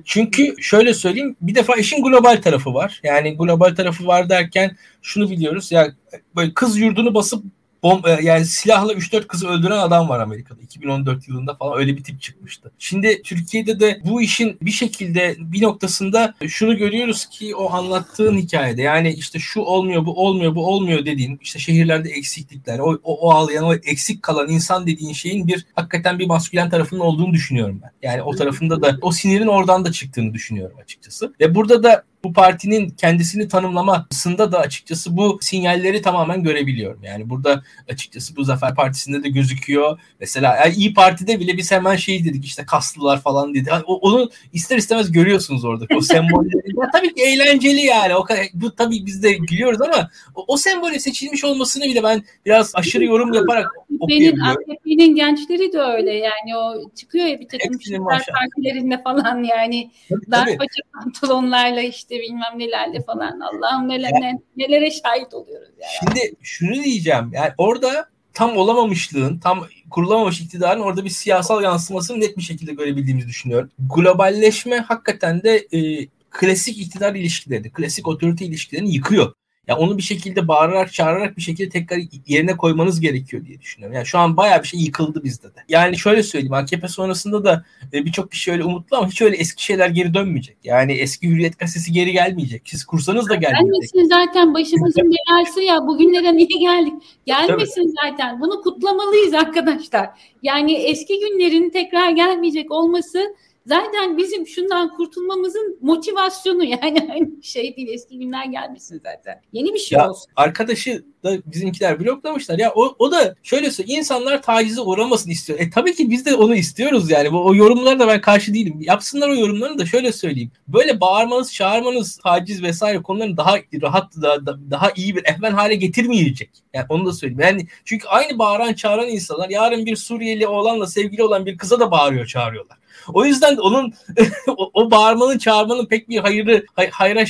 Çünkü 0.06 0.56
şöyle 0.60 0.94
söyleyeyim 0.94 1.36
bir 1.42 1.56
defa 1.56 1.76
işin 1.76 2.04
global 2.04 2.42
tarafı 2.42 2.74
var. 2.74 3.02
Yani 3.04 3.38
global 3.38 3.76
tarafı 3.76 4.08
var 4.08 4.30
derken 4.30 4.76
şunu 5.02 5.30
biliyoruz 5.30 5.72
ya 5.72 5.88
böyle 6.36 6.54
kız 6.54 6.78
yurdunu 6.78 7.14
basıp 7.14 7.44
bom 7.86 8.02
e, 8.06 8.18
yani 8.22 8.46
silahla 8.46 8.94
3-4 8.94 9.28
kızı 9.28 9.48
öldüren 9.48 9.78
adam 9.78 10.10
var 10.10 10.20
Amerika'da. 10.20 10.62
2014 10.62 11.28
yılında 11.28 11.56
falan 11.56 11.80
öyle 11.80 11.98
bir 11.98 12.04
tip 12.04 12.22
çıkmıştı. 12.22 12.72
Şimdi 12.80 13.22
Türkiye'de 13.22 13.80
de 13.80 14.02
bu 14.06 14.22
işin 14.22 14.58
bir 14.62 14.72
şekilde 14.72 15.36
bir 15.40 15.62
noktasında 15.62 16.34
şunu 16.48 16.78
görüyoruz 16.78 17.26
ki 17.26 17.56
o 17.56 17.72
anlattığın 17.72 18.38
hikayede 18.38 18.82
yani 18.82 19.14
işte 19.14 19.40
şu 19.40 19.62
olmuyor 19.62 20.06
bu 20.06 20.26
olmuyor 20.26 20.56
bu 20.56 20.68
olmuyor 20.68 21.06
dediğin 21.06 21.40
işte 21.42 21.60
şehirlerde 21.60 22.10
eksiklikler 22.10 22.80
o, 22.80 23.00
o, 23.04 23.14
o 23.28 23.32
ağlayan 23.32 23.64
o 23.64 23.74
eksik 23.74 24.24
kalan 24.24 24.50
insan 24.50 24.88
dediğin 24.88 25.14
şeyin 25.14 25.48
bir 25.48 25.66
hakikaten 25.74 26.20
bir 26.20 26.28
maskülen 26.28 26.70
tarafının 26.70 27.00
olduğunu 27.00 27.34
düşünüyorum 27.34 27.80
ben. 27.84 27.92
Yani 28.02 28.22
o 28.22 28.36
tarafında 28.36 28.82
da 28.82 28.98
o 29.02 29.12
sinirin 29.12 29.48
oradan 29.48 29.86
da 29.86 29.92
çıktığını 29.92 30.34
düşünüyorum 30.34 30.78
açıkçası. 30.84 31.34
Ve 31.40 31.56
burada 31.56 31.84
da 31.84 32.04
bu 32.26 32.34
partinin 32.34 32.90
kendisini 32.90 33.48
tanımlamasında 33.48 34.52
da 34.52 34.60
açıkçası 34.60 35.18
bu 35.18 35.40
sinyalleri 35.42 36.02
tamamen 36.02 36.44
görebiliyorum. 36.44 37.04
Yani 37.04 37.30
burada 37.30 37.64
açıkçası 37.90 38.36
bu 38.36 38.44
Zafer 38.44 38.76
Partisi'nde 38.76 39.24
de 39.24 39.30
gözüküyor. 39.30 40.00
Mesela 40.20 40.56
yani 40.56 40.76
İyi 40.76 40.94
Parti'de 40.94 41.40
bile 41.40 41.58
biz 41.58 41.72
hemen 41.72 41.96
şey 41.96 42.26
dedik 42.26 42.46
işte 42.46 42.66
kaslılar 42.66 43.22
falan 43.22 43.54
dedi. 43.54 43.72
O, 43.86 43.96
onu 43.96 44.30
ister 44.54 44.78
istemez 44.78 45.12
görüyorsunuz 45.12 45.66
orada. 45.66 45.86
O 45.96 46.02
sembolleri. 46.02 46.80
ya, 46.82 46.90
tabii 46.94 47.14
ki 47.14 47.24
eğlenceli 47.24 47.82
yani. 47.82 48.16
O 48.16 48.24
kadar, 48.24 48.46
bu 48.54 48.76
tabii 48.76 49.06
biz 49.06 49.24
de 49.24 49.34
gülüyoruz 49.34 49.82
ama 49.82 50.10
o, 50.36 50.46
o 50.48 50.58
sembolü 50.58 51.00
seçilmiş 51.00 51.44
olmasını 51.44 51.84
bile 51.84 52.04
ben 52.04 52.24
biraz 52.46 52.72
aşırı 52.76 53.06
yorum 53.06 53.34
yaparak 53.34 53.68
okuyabiliyorum. 54.00 54.64
AKP'nin 54.72 55.16
gençleri 55.16 55.74
de 55.74 55.80
öyle 55.80 56.14
yani 56.14 56.58
o 56.58 56.90
çıkıyor 56.96 57.26
ya 57.26 57.40
bir 57.40 57.48
takım 57.48 57.80
partilerinde 58.06 59.02
falan 59.04 59.44
yani 59.44 59.92
dar 60.32 60.46
paça 60.46 60.82
pantolonlarla 60.94 61.82
işte 61.82 62.15
işte 62.16 62.24
bilmem 62.24 62.60
nelerle 62.60 63.02
falan 63.02 63.40
Allah'ım 63.40 63.90
neler, 63.90 64.12
yani, 64.14 64.40
nelere 64.58 64.92
şahit 64.92 65.34
oluyoruz 65.34 65.70
yani. 65.82 65.92
Şimdi 66.00 66.36
şunu 66.42 66.84
diyeceğim 66.84 67.32
yani 67.34 67.52
orada 67.58 68.10
tam 68.34 68.58
olamamışlığın, 68.58 69.40
tam 69.40 69.68
kurulamamış 69.90 70.42
iktidarın 70.42 70.82
orada 70.82 71.06
bir 71.06 71.10
siyasal 71.10 71.64
yansımasını 71.64 72.20
net 72.20 72.38
bir 72.38 72.42
şekilde 72.42 72.74
görebildiğimizi 72.74 73.28
düşünüyorum. 73.28 73.70
Globalleşme 73.96 74.78
hakikaten 74.78 75.44
de 75.44 75.68
e, 75.74 76.08
klasik 76.30 76.78
iktidar 76.78 77.16
ilişkilerini, 77.16 77.72
klasik 77.72 78.08
otorite 78.08 78.46
ilişkilerini 78.46 78.94
yıkıyor. 78.94 79.34
Ya 79.68 79.78
onu 79.78 79.98
bir 79.98 80.04
şekilde 80.04 80.48
bağırarak 80.48 80.94
çağırarak 80.94 81.38
bir 81.38 81.42
şekilde 81.42 81.70
tekrar 81.70 82.02
yerine 82.28 82.58
koymanız 82.58 83.00
gerekiyor 83.00 83.46
diye 83.46 83.62
düşünüyorum. 83.62 83.96
Yani 83.96 84.06
şu 84.06 84.18
an 84.18 84.38
bayağı 84.38 84.64
bir 84.64 84.68
şey 84.68 84.80
yıkıldı 84.80 85.24
bizde 85.24 85.48
de. 85.48 85.64
Yani 85.70 85.98
şöyle 85.98 86.24
söyleyeyim 86.24 86.54
AKP 86.54 86.88
sonrasında 86.88 87.44
da 87.44 87.66
e, 87.94 88.06
birçok 88.06 88.32
kişi 88.32 88.52
öyle 88.52 88.64
umutlu 88.64 88.98
ama 88.98 89.08
hiç 89.08 89.22
öyle 89.22 89.38
eski 89.38 89.64
şeyler 89.64 89.90
geri 89.90 90.14
dönmeyecek. 90.14 90.58
Yani 90.64 90.94
eski 90.94 91.28
Hürriyet 91.28 91.60
gazetesi 91.60 91.92
geri 91.92 92.12
gelmeyecek. 92.12 92.62
Siz 92.66 92.86
kursanız 92.86 93.30
da 93.30 93.36
gelmeyecek. 93.36 93.94
Gelmesin 93.94 94.10
zaten 94.10 94.54
başımızın 94.54 95.12
belası 95.12 95.62
ya. 95.62 95.88
Bugünlere 95.88 96.38
niye 96.38 96.48
geldik? 96.60 96.94
Gelmesin 97.26 97.94
Tabii. 97.96 98.12
zaten. 98.12 98.42
Bunu 98.42 98.62
kutlamalıyız 98.62 99.34
arkadaşlar. 99.34 100.10
Yani 100.44 100.74
eski 100.74 101.20
günlerin 101.20 101.70
tekrar 101.70 102.10
gelmeyecek 102.10 102.72
olması 102.72 103.36
zaten 103.66 104.18
bizim 104.18 104.48
şundan 104.48 104.96
kurtulmamızın 104.96 105.78
motivasyonu 105.82 106.64
yani 106.64 107.10
aynı 107.14 107.44
şey 107.44 107.76
değil 107.76 107.88
eski 107.92 108.20
günler 108.20 108.46
gelmesin 108.46 109.02
zaten. 109.04 109.42
Yeni 109.54 109.74
bir 109.74 109.80
şey 109.80 109.98
ya, 109.98 110.10
olsun. 110.10 110.32
Arkadaşı 110.36 111.04
da 111.24 111.38
bizimkiler 111.46 112.00
bloklamışlar. 112.00 112.60
Ya 112.60 112.72
o, 112.76 112.96
o 113.00 113.12
da 113.12 113.36
şöyle 113.44 113.72
söylüyor. 113.72 113.98
insanlar 113.98 114.42
tacize 114.42 114.82
uğramasın 114.82 115.30
istiyor. 115.30 115.60
E 115.60 115.70
tabii 115.70 115.96
ki 115.96 116.10
biz 116.10 116.26
de 116.26 116.36
onu 116.36 116.56
istiyoruz 116.56 117.12
yani. 117.12 117.34
Bu, 117.34 117.46
o 117.46 117.56
yorumlara 117.56 118.00
da 118.00 118.08
ben 118.08 118.22
karşı 118.22 118.54
değilim. 118.54 118.78
Yapsınlar 118.82 119.30
o 119.30 119.36
yorumlarını 119.36 119.80
da 119.80 119.86
şöyle 119.86 120.12
söyleyeyim. 120.12 120.52
Böyle 120.68 121.02
bağırmanız, 121.02 121.54
çağırmanız, 121.54 122.18
taciz 122.18 122.64
vesaire 122.64 123.02
konularını 123.02 123.38
daha 123.38 123.58
rahat, 123.82 124.14
daha, 124.22 124.38
daha 124.72 124.92
iyi 124.96 125.16
bir 125.16 125.26
ehven 125.26 125.52
hale 125.52 125.76
getirmeyecek. 125.76 126.50
Yani 126.74 126.86
onu 126.90 127.06
da 127.06 127.14
söyleyeyim. 127.14 127.42
Yani 127.42 127.68
çünkü 127.86 128.08
aynı 128.08 128.40
bağıran, 128.40 128.74
çağıran 128.74 129.08
insanlar 129.08 129.50
yarın 129.50 129.86
bir 129.86 129.96
Suriyeli 129.96 130.48
oğlanla 130.48 130.88
sevgili 130.88 131.24
olan 131.24 131.46
bir 131.46 131.58
kıza 131.58 131.80
da 131.80 131.92
bağırıyor, 131.92 132.26
çağırıyorlar. 132.26 132.78
O 133.14 133.26
yüzden 133.26 133.58
onun 133.58 133.94
o, 134.48 134.72
o 134.74 134.92
bağırmanın 134.92 135.38
çağırmanın 135.38 135.86
pek 135.86 136.10
bir 136.10 136.18
hayırı 136.18 136.66
hay, 136.74 136.90
hayra 136.90 137.24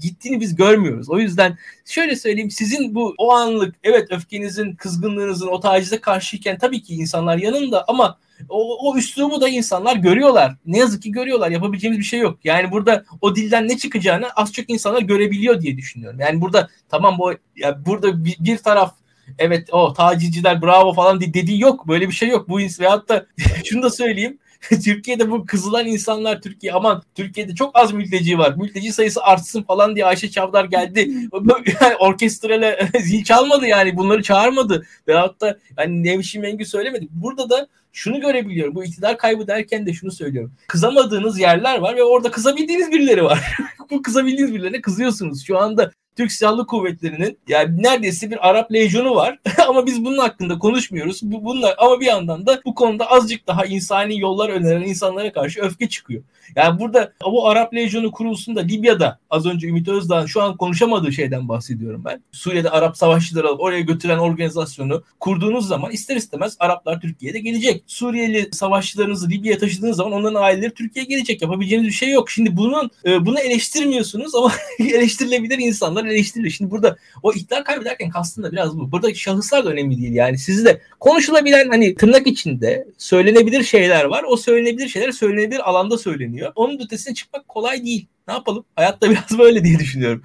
gittiğini 0.00 0.40
biz 0.40 0.54
görmüyoruz. 0.54 1.10
O 1.10 1.18
yüzden 1.18 1.58
şöyle 1.84 2.16
söyleyeyim 2.16 2.50
sizin 2.50 2.94
bu 2.94 3.14
o 3.18 3.32
anlık 3.32 3.74
evet 3.82 4.12
öfkenizin, 4.12 4.74
kızgınlığınızın 4.74 5.48
o 5.48 5.60
tacize 5.60 6.00
karşıyken 6.00 6.58
tabii 6.58 6.82
ki 6.82 6.94
insanlar 6.94 7.36
yanında 7.36 7.84
ama 7.88 8.18
o, 8.48 8.90
o 8.90 8.96
üslubu 8.96 9.40
da 9.40 9.48
insanlar 9.48 9.96
görüyorlar. 9.96 10.56
Ne 10.66 10.78
yazık 10.78 11.02
ki 11.02 11.12
görüyorlar. 11.12 11.50
Yapabileceğimiz 11.50 11.98
bir 11.98 12.04
şey 12.04 12.20
yok. 12.20 12.38
Yani 12.44 12.70
burada 12.70 13.04
o 13.20 13.36
dilden 13.36 13.68
ne 13.68 13.78
çıkacağını 13.78 14.30
az 14.36 14.52
çok 14.52 14.70
insanlar 14.70 15.02
görebiliyor 15.02 15.60
diye 15.60 15.76
düşünüyorum. 15.76 16.20
Yani 16.20 16.40
burada 16.40 16.68
tamam 16.88 17.18
bu 17.18 17.32
ya 17.56 17.86
burada 17.86 18.24
bir, 18.24 18.36
bir 18.40 18.58
taraf 18.58 18.94
evet 19.38 19.68
o 19.72 19.92
tacizciler 19.92 20.62
bravo 20.62 20.92
falan 20.92 21.20
dediği 21.20 21.60
yok. 21.60 21.88
Böyle 21.88 22.08
bir 22.08 22.14
şey 22.14 22.28
yok. 22.28 22.48
Bu 22.48 22.58
veyahut 22.58 23.08
da 23.08 23.26
şunu 23.64 23.82
da 23.82 23.90
söyleyeyim. 23.90 24.38
Türkiye'de 24.84 25.30
bu 25.30 25.46
kızılan 25.46 25.86
insanlar 25.86 26.42
Türkiye 26.42 26.72
aman 26.72 27.02
Türkiye'de 27.14 27.54
çok 27.54 27.78
az 27.78 27.92
mülteci 27.92 28.38
var. 28.38 28.54
Mülteci 28.56 28.92
sayısı 28.92 29.22
artsın 29.22 29.62
falan 29.62 29.94
diye 29.94 30.06
Ayşe 30.06 30.30
Çavdar 30.30 30.64
geldi. 30.64 31.10
yani 31.80 31.96
orkestrale 31.98 32.88
zil 33.00 33.24
çalmadı 33.24 33.66
yani 33.66 33.96
bunları 33.96 34.22
çağırmadı. 34.22 34.86
Veyahut 35.08 35.40
da 35.40 35.58
yani 35.78 36.04
Nevşin 36.04 36.42
Mengü 36.42 36.64
söylemedi. 36.64 37.08
Burada 37.10 37.50
da 37.50 37.68
şunu 37.92 38.20
görebiliyorum. 38.20 38.74
Bu 38.74 38.84
iktidar 38.84 39.18
kaybı 39.18 39.46
derken 39.46 39.86
de 39.86 39.92
şunu 39.92 40.12
söylüyorum. 40.12 40.52
Kızamadığınız 40.68 41.38
yerler 41.38 41.78
var 41.78 41.96
ve 41.96 42.02
orada 42.02 42.30
kızabildiğiniz 42.30 42.92
birileri 42.92 43.24
var. 43.24 43.56
bu 43.90 44.02
kızabildiğiniz 44.02 44.54
birilerine 44.54 44.80
kızıyorsunuz. 44.80 45.46
Şu 45.46 45.58
anda 45.58 45.92
Türk 46.16 46.32
Silahlı 46.32 46.66
Kuvvetleri'nin 46.66 47.38
yani 47.48 47.82
neredeyse 47.82 48.30
bir 48.30 48.48
Arap 48.48 48.72
lejyonu 48.72 49.14
var 49.14 49.38
ama 49.68 49.86
biz 49.86 50.04
bunun 50.04 50.18
hakkında 50.18 50.58
konuşmuyoruz. 50.58 51.20
Bu, 51.22 51.44
bunlar 51.44 51.74
ama 51.78 52.00
bir 52.00 52.06
yandan 52.06 52.46
da 52.46 52.60
bu 52.64 52.74
konuda 52.74 53.10
azıcık 53.10 53.46
daha 53.46 53.64
insani 53.64 54.20
yollar 54.20 54.48
öneren 54.48 54.82
insanlara 54.82 55.32
karşı 55.32 55.60
öfke 55.60 55.88
çıkıyor. 55.88 56.22
Yani 56.56 56.80
burada 56.80 57.12
bu 57.24 57.48
Arap 57.48 57.74
lejyonu 57.74 58.10
kurulsun 58.10 58.56
da 58.56 58.60
Libya'da 58.60 59.18
az 59.30 59.46
önce 59.46 59.68
Ümit 59.68 59.88
Özdağ 59.88 60.26
şu 60.26 60.42
an 60.42 60.56
konuşamadığı 60.56 61.12
şeyden 61.12 61.48
bahsediyorum 61.48 62.02
ben. 62.04 62.22
Suriye'de 62.32 62.70
Arap 62.70 62.96
savaşçıları 62.96 63.48
alıp 63.48 63.60
oraya 63.60 63.80
götüren 63.80 64.18
organizasyonu 64.18 65.02
kurduğunuz 65.20 65.68
zaman 65.68 65.90
ister 65.90 66.16
istemez 66.16 66.56
Araplar 66.58 67.00
Türkiye'de 67.00 67.38
gelecek. 67.38 67.84
Suriyeli 67.86 68.48
savaşçılarınızı 68.52 69.28
Libya'ya 69.30 69.58
taşıdığınız 69.58 69.96
zaman 69.96 70.12
onların 70.12 70.42
aileleri 70.42 70.74
Türkiye'ye 70.74 71.08
gelecek. 71.08 71.42
Yapabileceğiniz 71.42 71.88
bir 71.88 71.92
şey 71.92 72.10
yok. 72.10 72.30
Şimdi 72.30 72.56
bunun 72.56 72.90
e, 73.04 73.26
bunu 73.26 73.40
eleştirmiyorsunuz 73.40 74.34
ama 74.34 74.52
eleştirilebilir 74.78 75.58
insanlar 75.58 76.03
eleştiriliyor. 76.06 76.52
Şimdi 76.52 76.70
burada 76.70 76.96
o 77.22 77.32
iktidar 77.32 77.64
kaybederken 77.64 78.10
kastım 78.10 78.44
da 78.44 78.52
biraz 78.52 78.78
bu. 78.78 78.92
Burada 78.92 79.14
şahıslar 79.14 79.64
da 79.64 79.70
önemli 79.70 80.02
değil. 80.02 80.12
Yani 80.12 80.38
sizi 80.38 80.64
de 80.64 80.80
konuşulabilen 81.00 81.68
hani 81.68 81.94
tırnak 81.94 82.26
içinde 82.26 82.88
söylenebilir 82.98 83.62
şeyler 83.62 84.04
var. 84.04 84.24
O 84.28 84.36
söylenebilir 84.36 84.88
şeyler 84.88 85.12
söylenebilir 85.12 85.70
alanda 85.70 85.98
söyleniyor. 85.98 86.52
Onun 86.54 86.78
ötesine 86.84 87.14
çıkmak 87.14 87.48
kolay 87.48 87.84
değil. 87.84 88.06
Ne 88.28 88.34
yapalım? 88.34 88.64
Hayatta 88.76 89.10
biraz 89.10 89.38
böyle 89.38 89.64
diye 89.64 89.78
düşünüyorum. 89.78 90.22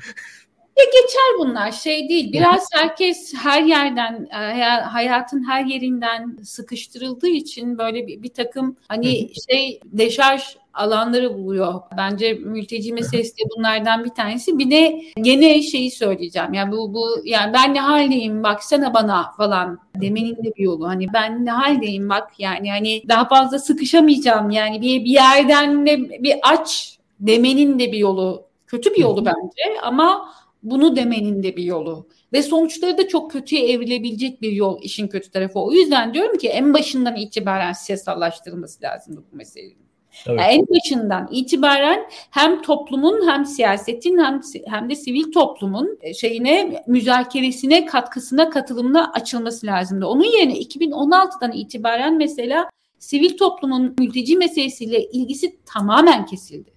Ya 0.79 0.85
geçer 0.85 1.39
bunlar 1.39 1.71
şey 1.71 2.09
değil. 2.09 2.33
Biraz 2.33 2.67
herkes 2.73 3.33
her 3.33 3.63
yerden 3.63 4.27
e, 4.31 4.63
hayatın 4.79 5.49
her 5.49 5.65
yerinden 5.65 6.37
sıkıştırıldığı 6.43 7.27
için 7.27 7.77
böyle 7.77 8.07
bir, 8.07 8.23
bir 8.23 8.33
takım 8.33 8.77
hani 8.87 9.29
şey 9.49 9.79
deşarj 9.85 10.57
alanları 10.79 11.37
buluyor. 11.37 11.73
Bence 11.97 12.33
mülteci 12.33 12.93
meselesi 12.93 13.37
de 13.37 13.41
bunlardan 13.57 14.05
bir 14.05 14.09
tanesi. 14.09 14.57
Bir 14.57 14.71
de 14.71 15.01
gene 15.21 15.61
şeyi 15.61 15.91
söyleyeceğim. 15.91 16.53
Yani 16.53 16.71
bu 16.71 16.93
bu 16.93 17.07
yani 17.23 17.53
ben 17.53 17.73
ne 17.73 17.81
haldeyim 17.81 18.43
baksana 18.43 18.93
bana 18.93 19.31
falan 19.37 19.79
demenin 19.95 20.35
de 20.35 20.53
bir 20.57 20.63
yolu. 20.63 20.87
Hani 20.87 21.07
ben 21.13 21.45
ne 21.45 21.51
haldeyim 21.51 22.09
bak 22.09 22.31
yani 22.39 22.71
hani 22.71 23.03
daha 23.07 23.27
fazla 23.27 23.59
sıkışamayacağım 23.59 24.49
yani 24.49 24.81
bir 24.81 25.05
bir 25.05 25.11
yerden 25.11 25.85
de 25.85 26.23
bir 26.23 26.35
aç 26.43 26.97
demenin 27.19 27.79
de 27.79 27.91
bir 27.91 27.97
yolu. 27.97 28.45
Kötü 28.67 28.93
bir 28.93 28.99
yolu 28.99 29.25
bence 29.25 29.81
ama 29.83 30.29
bunu 30.63 30.95
demenin 30.95 31.43
de 31.43 31.57
bir 31.57 31.63
yolu. 31.63 32.07
Ve 32.33 32.43
sonuçları 32.43 32.97
da 32.97 33.07
çok 33.07 33.31
kötüye 33.31 33.71
evrilebilecek 33.71 34.41
bir 34.41 34.51
yol 34.51 34.81
işin 34.83 35.07
kötü 35.07 35.31
tarafı. 35.31 35.59
O 35.59 35.71
yüzden 35.71 36.13
diyorum 36.13 36.37
ki 36.37 36.49
en 36.49 36.73
başından 36.73 37.15
itibaren 37.15 37.73
siyasallaştırılması 37.73 38.83
lazım 38.83 39.25
bu 39.31 39.37
meselenin. 39.37 39.88
Evet. 40.27 40.39
Yani 40.39 40.51
en 40.51 40.67
başından 40.69 41.27
itibaren 41.31 42.07
hem 42.29 42.61
toplumun 42.61 43.27
hem 43.27 43.45
siyasetin 43.45 44.17
hem 44.17 44.41
hem 44.65 44.89
de 44.89 44.95
sivil 44.95 45.31
toplumun 45.31 45.97
e, 46.01 46.13
şeyine 46.13 46.83
müzakeresine 46.87 47.85
katkısına 47.85 48.49
katılımına 48.49 49.11
açılması 49.11 49.65
lazımdı. 49.65 50.05
Onun 50.05 50.23
yerine 50.23 50.59
2016'dan 50.59 51.51
itibaren 51.51 52.17
mesela 52.17 52.69
sivil 52.99 53.37
toplumun 53.37 53.95
mülteci 53.99 54.37
meselesiyle 54.37 55.03
ilgisi 55.03 55.57
tamamen 55.65 56.25
kesildi. 56.25 56.71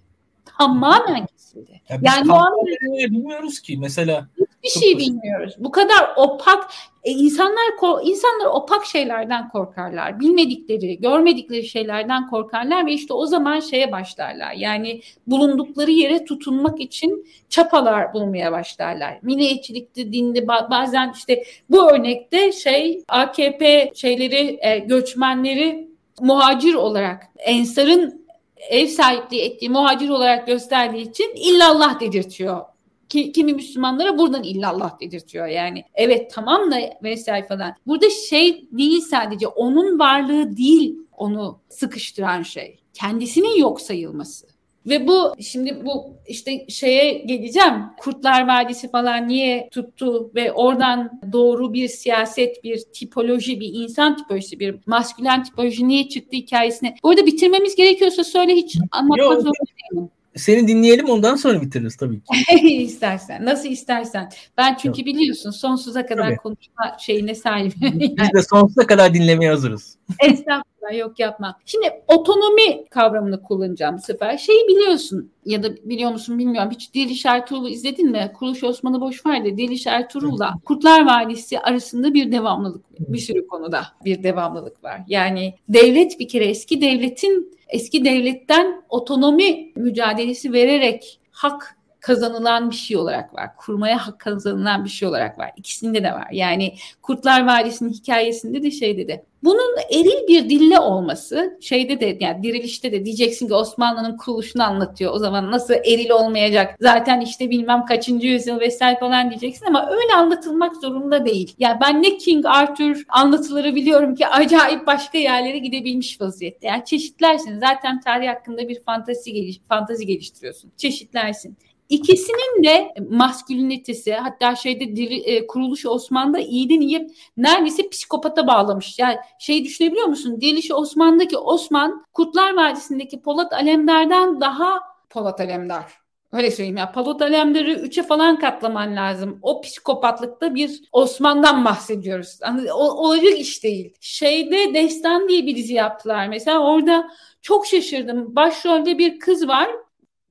Tamamen 0.57 1.25
kesildi. 1.25 1.81
Ya 1.89 1.99
yani 2.01 2.31
o 2.31 2.35
an 2.35 2.65
bilmiyoruz 2.65 3.59
ki 3.59 3.77
mesela 3.77 4.27
Hiçbir 4.63 4.79
şey 4.79 4.97
bilmiyoruz. 4.97 5.55
Bu 5.59 5.71
kadar 5.71 6.13
opak 6.15 6.69
e, 7.03 7.11
insanlar 7.11 7.63
insanlar 8.03 8.45
opak 8.45 8.85
şeylerden 8.85 9.49
korkarlar. 9.49 10.19
Bilmedikleri, 10.19 10.99
görmedikleri 10.99 11.63
şeylerden 11.63 12.29
korkarlar 12.29 12.85
ve 12.85 12.93
işte 12.93 13.13
o 13.13 13.25
zaman 13.25 13.59
şeye 13.59 13.91
başlarlar. 13.91 14.53
Yani 14.53 15.01
bulundukları 15.27 15.91
yere 15.91 16.25
tutunmak 16.25 16.79
için 16.81 17.27
çapalar 17.49 18.13
bulmaya 18.13 18.51
başlarlar. 18.51 19.19
Milliyetçilikti, 19.21 20.13
dindi 20.13 20.47
bazen 20.47 21.11
işte 21.15 21.43
bu 21.69 21.91
örnekte 21.91 22.51
şey 22.51 23.03
AKP 23.07 23.91
şeyleri 23.95 24.59
e, 24.61 24.79
göçmenleri 24.79 25.87
muhacir 26.21 26.73
olarak 26.73 27.27
Ensar'ın 27.37 28.23
ev 28.69 28.87
sahipliği 28.87 29.41
ettiği 29.41 29.69
muhacir 29.69 30.09
olarak 30.09 30.47
gösterdiği 30.47 31.09
için 31.09 31.31
illallah 31.35 31.99
dedirtiyor 31.99 32.72
ki, 33.13 33.31
kimi 33.31 33.53
Müslümanlara 33.53 34.17
buradan 34.17 34.43
illallah 34.43 34.99
dedirtiyor 34.99 35.47
yani. 35.47 35.83
Evet 35.93 36.31
tamam 36.33 36.71
da 36.71 36.77
vesaire 37.03 37.47
falan. 37.47 37.73
Burada 37.87 38.09
şey 38.09 38.67
değil 38.71 39.01
sadece 39.01 39.47
onun 39.47 39.99
varlığı 39.99 40.57
değil 40.57 40.95
onu 41.17 41.59
sıkıştıran 41.69 42.43
şey. 42.43 42.79
Kendisinin 42.93 43.57
yok 43.57 43.81
sayılması. 43.81 44.47
Ve 44.85 45.07
bu 45.07 45.33
şimdi 45.39 45.85
bu 45.85 46.13
işte 46.27 46.65
şeye 46.69 47.13
geleceğim. 47.13 47.73
Kurtlar 47.99 48.47
Vadisi 48.47 48.91
falan 48.91 49.27
niye 49.27 49.69
tuttu 49.71 50.31
ve 50.35 50.51
oradan 50.51 51.21
doğru 51.31 51.73
bir 51.73 51.87
siyaset, 51.87 52.63
bir 52.63 52.83
tipoloji, 52.93 53.59
bir 53.59 53.69
insan 53.73 54.17
tipolojisi, 54.17 54.59
bir 54.59 54.75
maskülen 54.85 55.43
tipoloji 55.43 55.87
niye 55.87 56.09
çıktı 56.09 56.37
hikayesine. 56.37 56.95
Bu 57.03 57.09
arada 57.09 57.25
bitirmemiz 57.25 57.75
gerekiyorsa 57.75 58.23
söyle 58.23 58.55
hiç 58.55 58.77
anlatmak 58.91 59.41
zorunda 59.41 59.51
değilim 59.91 60.09
seni 60.35 60.67
dinleyelim 60.67 61.09
ondan 61.09 61.35
sonra 61.35 61.61
bitiririz 61.61 61.95
tabii 61.95 62.21
ki. 62.23 62.57
istersen. 62.83 63.45
Nasıl 63.45 63.69
istersen. 63.69 64.29
Ben 64.57 64.75
çünkü 64.75 65.01
Yok. 65.01 65.07
biliyorsun 65.07 65.51
sonsuza 65.51 66.05
kadar 66.05 66.27
tabii. 66.27 66.37
konuşma 66.37 66.97
şeyine 66.99 67.35
sahibim. 67.35 67.99
Biz 67.99 68.33
de 68.33 68.43
sonsuza 68.49 68.87
kadar 68.87 69.13
dinlemeye 69.13 69.51
hazırız. 69.51 69.97
Estağfurullah 70.19 70.97
yok 70.97 71.19
yapma. 71.19 71.59
Şimdi 71.65 71.93
otonomi 72.07 72.85
kavramını 72.89 73.43
kullanacağım 73.43 73.97
bu 73.97 74.01
sefer. 74.01 74.37
Şeyi 74.37 74.67
biliyorsun 74.67 75.31
ya 75.45 75.63
da 75.63 75.75
biliyor 75.75 76.11
musun 76.11 76.39
bilmiyorum. 76.39 76.71
Hiç 76.71 76.93
Diliş 76.93 77.25
Ertuğrul'u 77.25 77.69
izledin 77.69 78.11
mi? 78.11 78.31
Kuruluş 78.39 78.63
Osman'ı 78.63 79.01
boş 79.01 79.25
ver 79.25 79.45
de 79.45 79.57
Diliş 79.57 79.87
Ertuğrul'la 79.87 80.53
Kurtlar 80.65 81.05
Vadisi 81.05 81.59
arasında 81.59 82.13
bir 82.13 82.31
devamlılık 82.31 82.85
bir 82.99 83.19
sürü 83.19 83.47
konuda 83.47 83.83
bir 84.05 84.23
devamlılık 84.23 84.83
var. 84.83 85.01
Yani 85.07 85.53
devlet 85.69 86.19
bir 86.19 86.27
kere 86.27 86.45
eski 86.45 86.81
devletin 86.81 87.57
eski 87.67 88.05
devletten 88.05 88.83
otonomi 88.89 89.71
mücadelesi 89.75 90.53
vererek 90.53 91.19
hak 91.31 91.77
kazanılan 91.99 92.71
bir 92.71 92.75
şey 92.75 92.97
olarak 92.97 93.33
var. 93.33 93.55
Kurmaya 93.57 94.07
hak 94.07 94.19
kazanılan 94.19 94.85
bir 94.85 94.89
şey 94.89 95.07
olarak 95.07 95.39
var. 95.39 95.51
İkisinde 95.57 96.03
de 96.03 96.11
var. 96.11 96.27
Yani 96.31 96.75
Kurtlar 97.01 97.47
Vadisi'nin 97.47 97.93
hikayesinde 97.93 98.63
de 98.63 98.71
şey 98.71 98.97
dedi. 98.97 99.25
Bunun 99.43 99.75
eril 99.91 100.27
bir 100.27 100.49
dille 100.49 100.79
olması 100.79 101.57
şeyde 101.61 101.99
de 101.99 102.17
yani 102.19 102.43
dirilişte 102.43 102.91
de 102.91 103.05
diyeceksin 103.05 103.47
ki 103.47 103.53
Osmanlı'nın 103.53 104.17
kuruluşunu 104.17 104.63
anlatıyor. 104.63 105.13
O 105.13 105.19
zaman 105.19 105.51
nasıl 105.51 105.73
eril 105.73 106.09
olmayacak? 106.09 106.75
Zaten 106.81 107.21
işte 107.21 107.49
bilmem 107.49 107.85
kaçıncı 107.85 108.27
yüzyıl 108.27 108.59
vesaire 108.59 108.99
falan 108.99 109.29
diyeceksin 109.29 109.65
ama 109.65 109.89
öyle 109.89 110.13
anlatılmak 110.17 110.75
zorunda 110.75 111.25
değil. 111.25 111.55
Yani 111.59 111.77
ben 111.81 112.03
ne 112.03 112.17
King 112.17 112.45
Arthur 112.45 113.03
anlatıları 113.09 113.75
biliyorum 113.75 114.15
ki 114.15 114.27
acayip 114.27 114.87
başka 114.87 115.17
yerlere 115.17 115.57
gidebilmiş 115.57 116.21
vaziyette. 116.21 116.67
Yani 116.67 116.85
çeşitlersin. 116.85 117.59
Zaten 117.59 118.01
tarih 118.01 118.27
hakkında 118.27 118.69
bir 118.69 118.83
fantezi, 118.83 119.33
geliş, 119.33 119.59
fantezi 119.69 120.05
geliştiriyorsun. 120.05 120.71
Çeşitlersin. 120.77 121.57
İkisinin 121.93 122.63
de 122.63 122.93
maskülinitesi 123.09 124.13
hatta 124.13 124.55
şeyde 124.55 124.95
diri, 124.95 125.15
e, 125.15 125.47
kuruluş 125.47 125.85
Osman'da 125.85 126.39
iyiden 126.39 126.81
iyi 126.81 127.07
neredeyse 127.37 127.89
psikopata 127.89 128.47
bağlamış. 128.47 128.99
Yani 128.99 129.17
şey 129.39 129.63
düşünebiliyor 129.63 130.07
musun? 130.07 130.41
Dirilişi 130.41 130.73
Osman'daki 130.73 131.37
Osman 131.37 132.05
Kurtlar 132.13 132.55
Vadisi'ndeki 132.55 133.21
Polat 133.21 133.53
Alemdar'dan 133.53 134.41
daha 134.41 134.79
Polat 135.09 135.41
Alemdar. 135.41 136.03
Öyle 136.31 136.51
söyleyeyim 136.51 136.77
ya. 136.77 136.91
Polat 136.91 137.21
Alemdar'ı 137.21 137.71
üçe 137.71 138.03
falan 138.03 138.39
katlaman 138.39 138.95
lazım. 138.95 139.39
O 139.41 139.61
psikopatlıkta 139.61 140.55
bir 140.55 140.81
Osman'dan 140.91 141.65
bahsediyoruz. 141.65 142.39
Yani, 142.41 142.73
o, 142.73 143.07
olacak 143.07 143.39
iş 143.39 143.63
değil. 143.63 143.93
Şeyde 143.99 144.73
Destan 144.73 145.29
diye 145.29 145.45
bir 145.45 145.55
dizi 145.55 145.73
yaptılar. 145.73 146.27
Mesela 146.27 146.59
orada 146.59 147.09
çok 147.41 147.67
şaşırdım. 147.67 148.35
Başrolde 148.35 148.97
bir 148.97 149.19
kız 149.19 149.47
var 149.47 149.69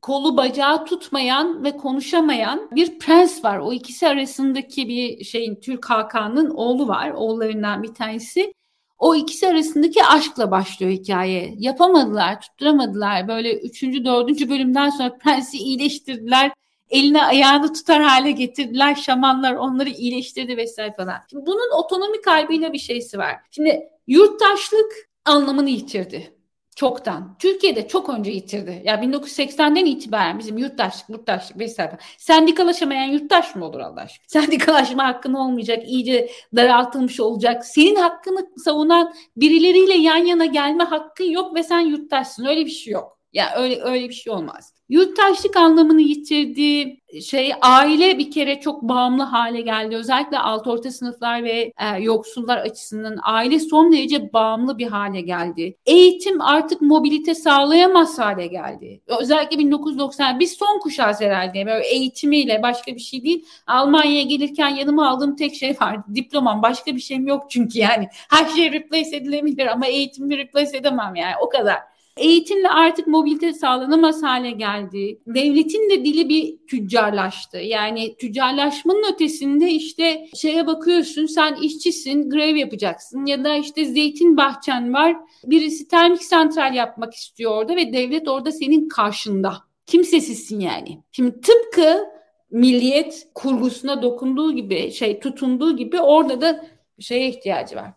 kolu 0.02 0.36
bacağı 0.36 0.84
tutmayan 0.84 1.64
ve 1.64 1.76
konuşamayan 1.76 2.68
bir 2.72 2.98
prens 2.98 3.44
var. 3.44 3.58
O 3.58 3.72
ikisi 3.72 4.08
arasındaki 4.08 4.88
bir 4.88 5.24
şeyin 5.24 5.54
Türk 5.54 5.90
Hakan'ın 5.90 6.50
oğlu 6.50 6.88
var. 6.88 7.10
Oğullarından 7.10 7.82
bir 7.82 7.94
tanesi. 7.94 8.54
O 8.98 9.14
ikisi 9.14 9.48
arasındaki 9.48 10.04
aşkla 10.04 10.50
başlıyor 10.50 10.92
hikaye. 10.92 11.54
Yapamadılar, 11.58 12.40
tutturamadılar. 12.40 13.28
Böyle 13.28 13.60
üçüncü, 13.60 14.04
dördüncü 14.04 14.50
bölümden 14.50 14.90
sonra 14.90 15.18
prensi 15.18 15.58
iyileştirdiler. 15.58 16.52
Eline 16.90 17.22
ayağını 17.24 17.72
tutar 17.72 18.02
hale 18.02 18.30
getirdiler. 18.30 18.94
Şamanlar 18.94 19.54
onları 19.54 19.88
iyileştirdi 19.88 20.56
vesaire 20.56 20.94
falan. 20.96 21.16
Şimdi 21.30 21.46
bunun 21.46 21.84
otonomi 21.84 22.20
kaybıyla 22.20 22.72
bir 22.72 22.78
şeysi 22.78 23.18
var. 23.18 23.36
Şimdi 23.50 23.88
yurttaşlık 24.06 24.92
anlamını 25.24 25.70
yitirdi. 25.70 26.41
Çoktan. 26.76 27.36
Türkiye'de 27.38 27.88
çok 27.88 28.08
önce 28.08 28.30
yitirdi. 28.30 28.82
Ya 28.84 28.94
1980'den 28.94 29.84
itibaren 29.84 30.38
bizim 30.38 30.58
yurttaşlık, 30.58 31.08
yurttaşlık 31.08 31.58
vesaire. 31.58 31.98
Sendikalaşamayan 32.18 33.04
yurttaş 33.04 33.56
mı 33.56 33.64
olur 33.64 33.80
Allah 33.80 34.00
aşkına? 34.00 34.24
Sendikalaşma 34.26 35.04
hakkın 35.06 35.34
olmayacak, 35.34 35.88
iyice 35.88 36.30
daraltılmış 36.56 37.20
olacak. 37.20 37.66
Senin 37.66 37.96
hakkını 37.96 38.46
savunan 38.64 39.14
birileriyle 39.36 39.94
yan 39.94 40.24
yana 40.24 40.46
gelme 40.46 40.84
hakkın 40.84 41.24
yok 41.24 41.54
ve 41.54 41.62
sen 41.62 41.80
yurttaşsın. 41.80 42.44
Öyle 42.44 42.66
bir 42.66 42.70
şey 42.70 42.92
yok. 42.92 43.18
Ya 43.32 43.44
yani 43.44 43.64
öyle 43.64 43.82
öyle 43.82 44.08
bir 44.08 44.14
şey 44.14 44.32
olmaz. 44.32 44.74
Yurttaşlık 44.92 45.56
anlamını 45.56 46.00
yitirdi. 46.00 46.96
Şey 47.22 47.52
aile 47.62 48.18
bir 48.18 48.30
kere 48.30 48.60
çok 48.60 48.82
bağımlı 48.82 49.22
hale 49.22 49.60
geldi. 49.60 49.96
Özellikle 49.96 50.38
alt 50.38 50.66
orta 50.66 50.90
sınıflar 50.90 51.44
ve 51.44 51.72
e, 51.78 52.02
yoksullar 52.02 52.58
açısından 52.58 53.18
aile 53.22 53.58
son 53.58 53.92
derece 53.92 54.32
bağımlı 54.32 54.78
bir 54.78 54.86
hale 54.86 55.20
geldi. 55.20 55.76
Eğitim 55.86 56.40
artık 56.40 56.82
mobilite 56.82 57.34
sağlayamaz 57.34 58.18
hale 58.18 58.46
geldi. 58.46 59.00
Özellikle 59.20 59.58
1990 59.58 60.40
biz 60.40 60.52
son 60.52 60.78
kuşağız 60.78 61.20
herhalde. 61.20 61.66
Böyle 61.66 61.86
eğitimiyle 61.86 62.62
başka 62.62 62.94
bir 62.94 63.00
şey 63.00 63.24
değil. 63.24 63.44
Almanya'ya 63.66 64.22
gelirken 64.22 64.68
yanıma 64.68 65.08
aldığım 65.08 65.36
tek 65.36 65.54
şey 65.54 65.76
vardı. 65.80 66.04
Diplomam 66.14 66.62
başka 66.62 66.94
bir 66.94 67.00
şeyim 67.00 67.26
yok 67.26 67.50
çünkü 67.50 67.78
yani. 67.78 68.08
Her 68.30 68.48
şey 68.48 68.72
replace 68.72 69.16
edilebilir 69.16 69.66
ama 69.66 69.86
eğitimi 69.86 70.38
replace 70.38 70.76
edemem 70.76 71.14
yani 71.14 71.34
o 71.42 71.48
kadar. 71.48 71.91
Eğitimle 72.16 72.68
artık 72.68 73.06
mobilite 73.06 73.52
sağlanamaz 73.52 74.22
hale 74.22 74.50
geldi. 74.50 75.18
Devletin 75.26 75.90
de 75.90 76.04
dili 76.04 76.28
bir 76.28 76.66
tüccarlaştı. 76.66 77.58
Yani 77.58 78.16
tüccarlaşmanın 78.16 79.12
ötesinde 79.12 79.70
işte 79.70 80.28
şeye 80.34 80.66
bakıyorsun 80.66 81.26
sen 81.26 81.54
işçisin 81.54 82.30
grev 82.30 82.56
yapacaksın 82.56 83.26
ya 83.26 83.44
da 83.44 83.56
işte 83.56 83.84
zeytin 83.84 84.36
bahçen 84.36 84.94
var 84.94 85.16
birisi 85.44 85.88
termik 85.88 86.24
santral 86.24 86.74
yapmak 86.74 87.14
istiyor 87.14 87.52
orada 87.52 87.76
ve 87.76 87.92
devlet 87.92 88.28
orada 88.28 88.52
senin 88.52 88.88
karşında. 88.88 89.54
Kimsesizsin 89.86 90.60
yani. 90.60 91.02
Şimdi 91.12 91.40
tıpkı 91.40 92.04
milliyet 92.50 93.28
kurgusuna 93.34 94.02
dokunduğu 94.02 94.52
gibi 94.52 94.92
şey 94.92 95.20
tutunduğu 95.20 95.76
gibi 95.76 96.00
orada 96.00 96.40
da 96.40 96.66
şeye 97.00 97.28
ihtiyacı 97.28 97.76
var. 97.76 97.90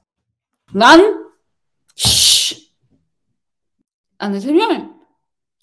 Lan 0.75 1.31
şşş 1.95 2.34
Anlatabiliyor 4.19 4.67
muyum? 4.67 4.93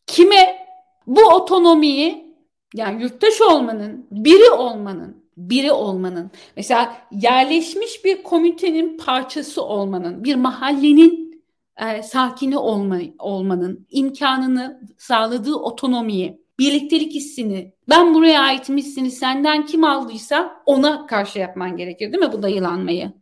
Kime 0.06 0.66
bu 1.06 1.20
otonomiyi 1.20 2.36
yani 2.74 3.02
yurttaş 3.02 3.40
olmanın, 3.40 4.06
biri 4.10 4.50
olmanın, 4.50 5.24
biri 5.36 5.72
olmanın, 5.72 6.30
mesela 6.56 6.96
yerleşmiş 7.10 8.04
bir 8.04 8.22
komitenin 8.22 8.98
parçası 8.98 9.62
olmanın, 9.62 10.24
bir 10.24 10.34
mahallenin 10.34 11.42
e, 11.80 12.02
sakini 12.02 12.58
olma, 12.58 12.98
olmanın 13.18 13.86
imkanını 13.90 14.80
sağladığı 14.98 15.54
otonomiyi, 15.54 16.42
birliktelik 16.58 17.14
hissini, 17.14 17.74
ben 17.88 18.14
buraya 18.14 18.40
aitim 18.40 18.76
hissini 18.76 19.10
senden 19.10 19.66
kim 19.66 19.84
aldıysa 19.84 20.62
ona 20.66 21.06
karşı 21.06 21.38
yapman 21.38 21.76
gerekir 21.76 22.12
değil 22.12 22.24
mi 22.24 22.32
bu 22.32 22.42
dayılanmayı? 22.42 23.21